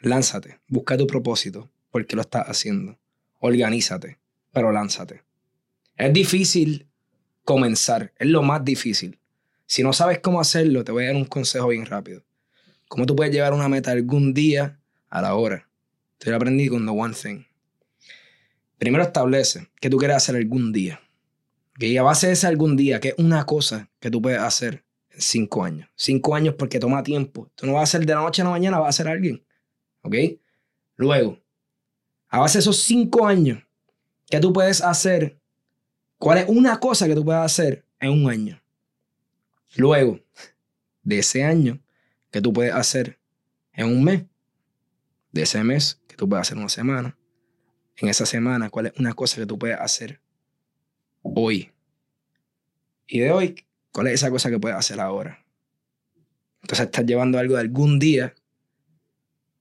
Lánzate. 0.00 0.60
Busca 0.68 0.96
tu 0.96 1.06
propósito. 1.06 1.70
¿Por 1.90 2.06
qué 2.06 2.14
lo 2.14 2.22
estás 2.22 2.46
haciendo? 2.46 2.98
Organízate, 3.40 4.18
pero 4.52 4.70
lánzate. 4.70 5.22
Es 5.96 6.12
difícil 6.12 6.86
comenzar. 7.44 8.12
Es 8.18 8.28
lo 8.28 8.42
más 8.42 8.64
difícil. 8.64 9.18
Si 9.66 9.82
no 9.82 9.92
sabes 9.92 10.20
cómo 10.20 10.40
hacerlo, 10.40 10.84
te 10.84 10.92
voy 10.92 11.04
a 11.04 11.06
dar 11.08 11.16
un 11.16 11.24
consejo 11.24 11.68
bien 11.68 11.86
rápido. 11.86 12.22
¿Cómo 12.88 13.06
tú 13.06 13.16
puedes 13.16 13.32
llevar 13.32 13.52
una 13.52 13.68
meta 13.68 13.90
algún 13.90 14.32
día 14.32 14.80
a 15.10 15.20
la 15.20 15.34
hora? 15.34 15.68
Te 16.18 16.30
lo 16.30 16.36
aprendí 16.36 16.68
con 16.68 16.86
The 16.86 16.92
One 16.92 17.14
Thing. 17.14 17.44
Primero 18.78 19.02
establece 19.02 19.68
que 19.80 19.90
tú 19.90 19.98
quieres 19.98 20.16
hacer 20.16 20.36
algún 20.36 20.72
día. 20.72 21.00
Que 21.78 21.98
a 21.98 22.02
base 22.02 22.28
de 22.28 22.32
ese 22.34 22.46
algún 22.46 22.76
día, 22.76 23.00
que 23.00 23.08
es 23.08 23.14
una 23.18 23.44
cosa 23.44 23.90
que 24.00 24.10
tú 24.10 24.22
puedes 24.22 24.40
hacer 24.40 24.84
en 25.10 25.20
cinco 25.20 25.64
años. 25.64 25.88
Cinco 25.96 26.34
años 26.34 26.54
porque 26.56 26.78
toma 26.78 27.02
tiempo. 27.02 27.50
Tú 27.56 27.66
no 27.66 27.74
vas 27.74 27.80
a 27.80 27.84
hacer 27.84 28.06
de 28.06 28.14
la 28.14 28.20
noche 28.20 28.42
a 28.42 28.44
la 28.44 28.52
mañana, 28.52 28.78
vas 28.78 28.94
a 28.94 29.02
ser 29.02 29.08
alguien. 29.08 29.44
Luego, 30.96 31.38
a 32.28 32.40
base 32.40 32.58
de 32.58 32.60
esos 32.60 32.78
cinco 32.78 33.26
años, 33.26 33.62
que 34.28 34.40
tú 34.40 34.52
puedes 34.52 34.82
hacer? 34.82 35.40
¿Cuál 36.18 36.38
es 36.38 36.48
una 36.48 36.78
cosa 36.78 37.06
que 37.06 37.14
tú 37.14 37.24
puedes 37.24 37.42
hacer 37.42 37.84
en 38.00 38.10
un 38.10 38.30
año? 38.30 38.62
Luego, 39.76 40.20
de 41.02 41.18
ese 41.18 41.44
año, 41.44 41.80
que 42.30 42.40
tú 42.40 42.52
puedes 42.52 42.74
hacer 42.74 43.18
en 43.72 43.86
un 43.86 44.04
mes? 44.04 44.24
De 45.32 45.42
ese 45.42 45.62
mes, 45.62 46.00
que 46.06 46.16
tú 46.16 46.28
puedes 46.28 46.42
hacer 46.42 46.58
una 46.58 46.68
semana? 46.68 47.16
En 47.96 48.08
esa 48.08 48.26
semana, 48.26 48.70
¿cuál 48.70 48.86
es 48.86 48.92
una 48.98 49.14
cosa 49.14 49.36
que 49.36 49.46
tú 49.46 49.58
puedes 49.58 49.78
hacer 49.78 50.20
hoy? 51.22 51.72
Y 53.06 53.20
de 53.20 53.32
hoy, 53.32 53.64
¿cuál 53.90 54.08
es 54.08 54.14
esa 54.14 54.30
cosa 54.30 54.50
que 54.50 54.58
puedes 54.58 54.76
hacer 54.76 55.00
ahora? 55.00 55.44
Entonces 56.62 56.86
estás 56.86 57.06
llevando 57.06 57.38
algo 57.38 57.54
de 57.54 57.60
algún 57.60 57.98
día 57.98 58.34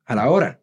a 0.08 0.16
la 0.16 0.30
hora. 0.30 0.60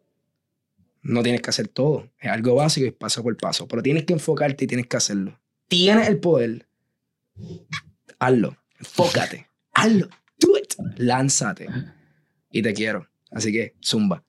No 1.01 1.21
tienes 1.23 1.41
que 1.41 1.49
hacer 1.51 1.67
todo. 1.67 2.09
Es 2.19 2.29
algo 2.31 2.55
básico 2.55 2.85
y 2.85 2.89
es 2.89 2.95
paso 2.95 3.21
por 3.23 3.37
paso. 3.37 3.67
Pero 3.67 3.81
tienes 3.83 4.05
que 4.05 4.13
enfocarte 4.13 4.65
y 4.65 4.67
tienes 4.67 4.87
que 4.87 4.97
hacerlo. 4.97 5.39
Tienes 5.67 6.07
el 6.09 6.17
poder. 6.19 6.67
Hazlo. 8.19 8.57
Enfócate. 8.79 9.47
Hazlo. 9.73 10.07
Do 10.39 10.57
it. 10.57 10.73
Lánzate. 10.97 11.67
Y 12.51 12.61
te 12.61 12.73
quiero. 12.73 13.07
Así 13.31 13.51
que, 13.51 13.75
zumba. 13.83 14.23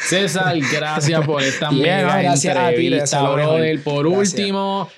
César, 0.00 0.56
gracias 0.72 1.24
por 1.24 1.42
esta 1.42 1.70
mega 1.72 2.20
gracias 2.22 2.56
a 2.56 2.70
ti, 2.70 2.86
entrevista, 2.86 3.22
lo 3.22 3.36
mejor. 3.36 3.54
brother. 3.54 3.82
Por 3.82 4.08
Gracias. 4.10 4.32
último, 4.32 4.88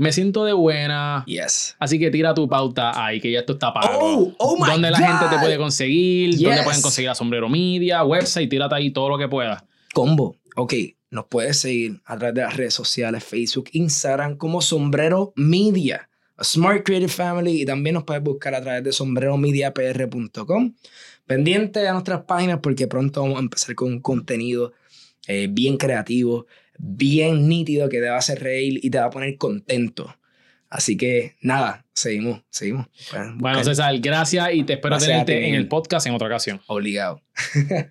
me 0.00 0.12
siento 0.12 0.44
de 0.46 0.54
buena. 0.54 1.24
Yes. 1.26 1.76
Así 1.78 1.98
que 1.98 2.10
tira 2.10 2.32
tu 2.32 2.48
pauta 2.48 2.92
ahí, 3.04 3.20
que 3.20 3.30
ya 3.30 3.40
esto 3.40 3.52
está 3.52 3.72
pago. 3.72 3.98
Oh, 4.00 4.34
oh 4.38 4.56
my 4.58 4.70
¿Dónde 4.70 4.90
la 4.90 4.98
God. 4.98 5.06
gente 5.06 5.24
te 5.28 5.38
puede 5.40 5.58
conseguir? 5.58 6.30
¿Dónde 6.38 6.56
Yes. 6.56 6.64
pueden 6.64 6.82
conseguir 6.82 7.10
a 7.10 7.14
Sombrero 7.14 7.48
Media, 7.50 8.02
website? 8.02 8.48
Tírate 8.48 8.74
ahí 8.74 8.90
todo 8.92 9.10
lo 9.10 9.18
que 9.18 9.28
puedas. 9.28 9.62
Combo. 9.92 10.36
Ok, 10.56 10.72
nos 11.10 11.26
puedes 11.26 11.58
seguir 11.58 12.00
a 12.06 12.16
través 12.16 12.34
de 12.34 12.40
las 12.42 12.56
redes 12.56 12.72
sociales, 12.74 13.22
Facebook, 13.24 13.68
Instagram, 13.72 14.36
como 14.36 14.62
Sombrero 14.62 15.32
Media, 15.36 16.08
a 16.36 16.44
Smart 16.44 16.82
Creative 16.84 17.12
Family, 17.12 17.60
y 17.62 17.66
también 17.66 17.94
nos 17.94 18.04
puedes 18.04 18.22
buscar 18.22 18.54
a 18.54 18.62
través 18.62 18.82
de 18.82 18.92
sombreromediapr.com. 18.92 20.74
Pendiente 21.26 21.86
a 21.86 21.92
nuestras 21.92 22.22
páginas 22.22 22.58
porque 22.62 22.86
pronto 22.86 23.22
vamos 23.22 23.36
a 23.36 23.40
empezar 23.40 23.74
con 23.74 23.88
un 23.88 24.00
contenido 24.00 24.72
eh, 25.26 25.48
bien 25.50 25.76
creativo, 25.76 26.46
bien 26.82 27.48
nítido 27.48 27.88
que 27.88 28.00
te 28.00 28.08
va 28.08 28.16
a 28.16 28.18
hacer 28.18 28.42
reír 28.42 28.80
y 28.82 28.90
te 28.90 28.98
va 28.98 29.06
a 29.06 29.10
poner 29.10 29.36
contento. 29.36 30.16
Así 30.68 30.96
que 30.96 31.36
nada, 31.42 31.84
seguimos, 31.92 32.42
seguimos. 32.48 32.86
Bueno. 33.36 33.62
César, 33.64 33.98
gracias 33.98 34.48
y 34.52 34.62
te 34.62 34.74
espero 34.74 34.96
Gracias 34.96 35.26
tenerte 35.26 35.48
en 35.48 35.54
el 35.54 35.68
podcast 35.68 36.06
en 36.06 36.14
otra 36.14 36.28
ocasión. 36.28 36.60
Obligado. 36.66 37.22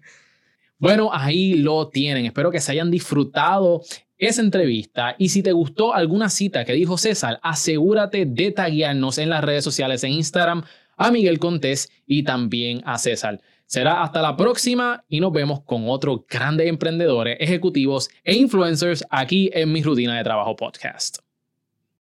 Bueno, 0.79 1.09
ahí 1.11 1.55
lo 1.55 1.89
tienen. 1.89 2.25
Espero 2.25 2.51
que 2.51 2.61
se 2.61 2.71
hayan 2.71 2.89
disfrutado 2.89 3.81
esa 4.17 4.41
entrevista. 4.41 5.13
Y 5.17 5.27
si 5.27 5.43
te 5.43 5.51
gustó 5.51 5.93
alguna 5.93 6.29
cita 6.29 6.63
que 6.63 6.71
dijo 6.71 6.97
César, 6.97 7.37
asegúrate 7.43 8.25
de 8.25 8.51
taguearnos 8.51 9.17
en 9.17 9.29
las 9.29 9.43
redes 9.43 9.65
sociales 9.65 10.05
en 10.05 10.13
Instagram 10.13 10.63
a 10.95 11.11
Miguel 11.11 11.37
Contés 11.37 11.91
y 12.07 12.23
también 12.23 12.81
a 12.85 12.97
César. 12.97 13.41
Será 13.69 14.01
hasta 14.01 14.23
la 14.23 14.35
próxima 14.35 15.05
y 15.07 15.19
nos 15.19 15.31
vemos 15.31 15.61
con 15.61 15.87
otros 15.89 16.21
grandes 16.27 16.65
emprendedores, 16.65 17.37
ejecutivos 17.39 18.09
e 18.23 18.33
influencers 18.33 19.05
aquí 19.11 19.51
en 19.53 19.71
mi 19.71 19.83
rutina 19.83 20.17
de 20.17 20.23
trabajo 20.23 20.55
podcast. 20.55 21.19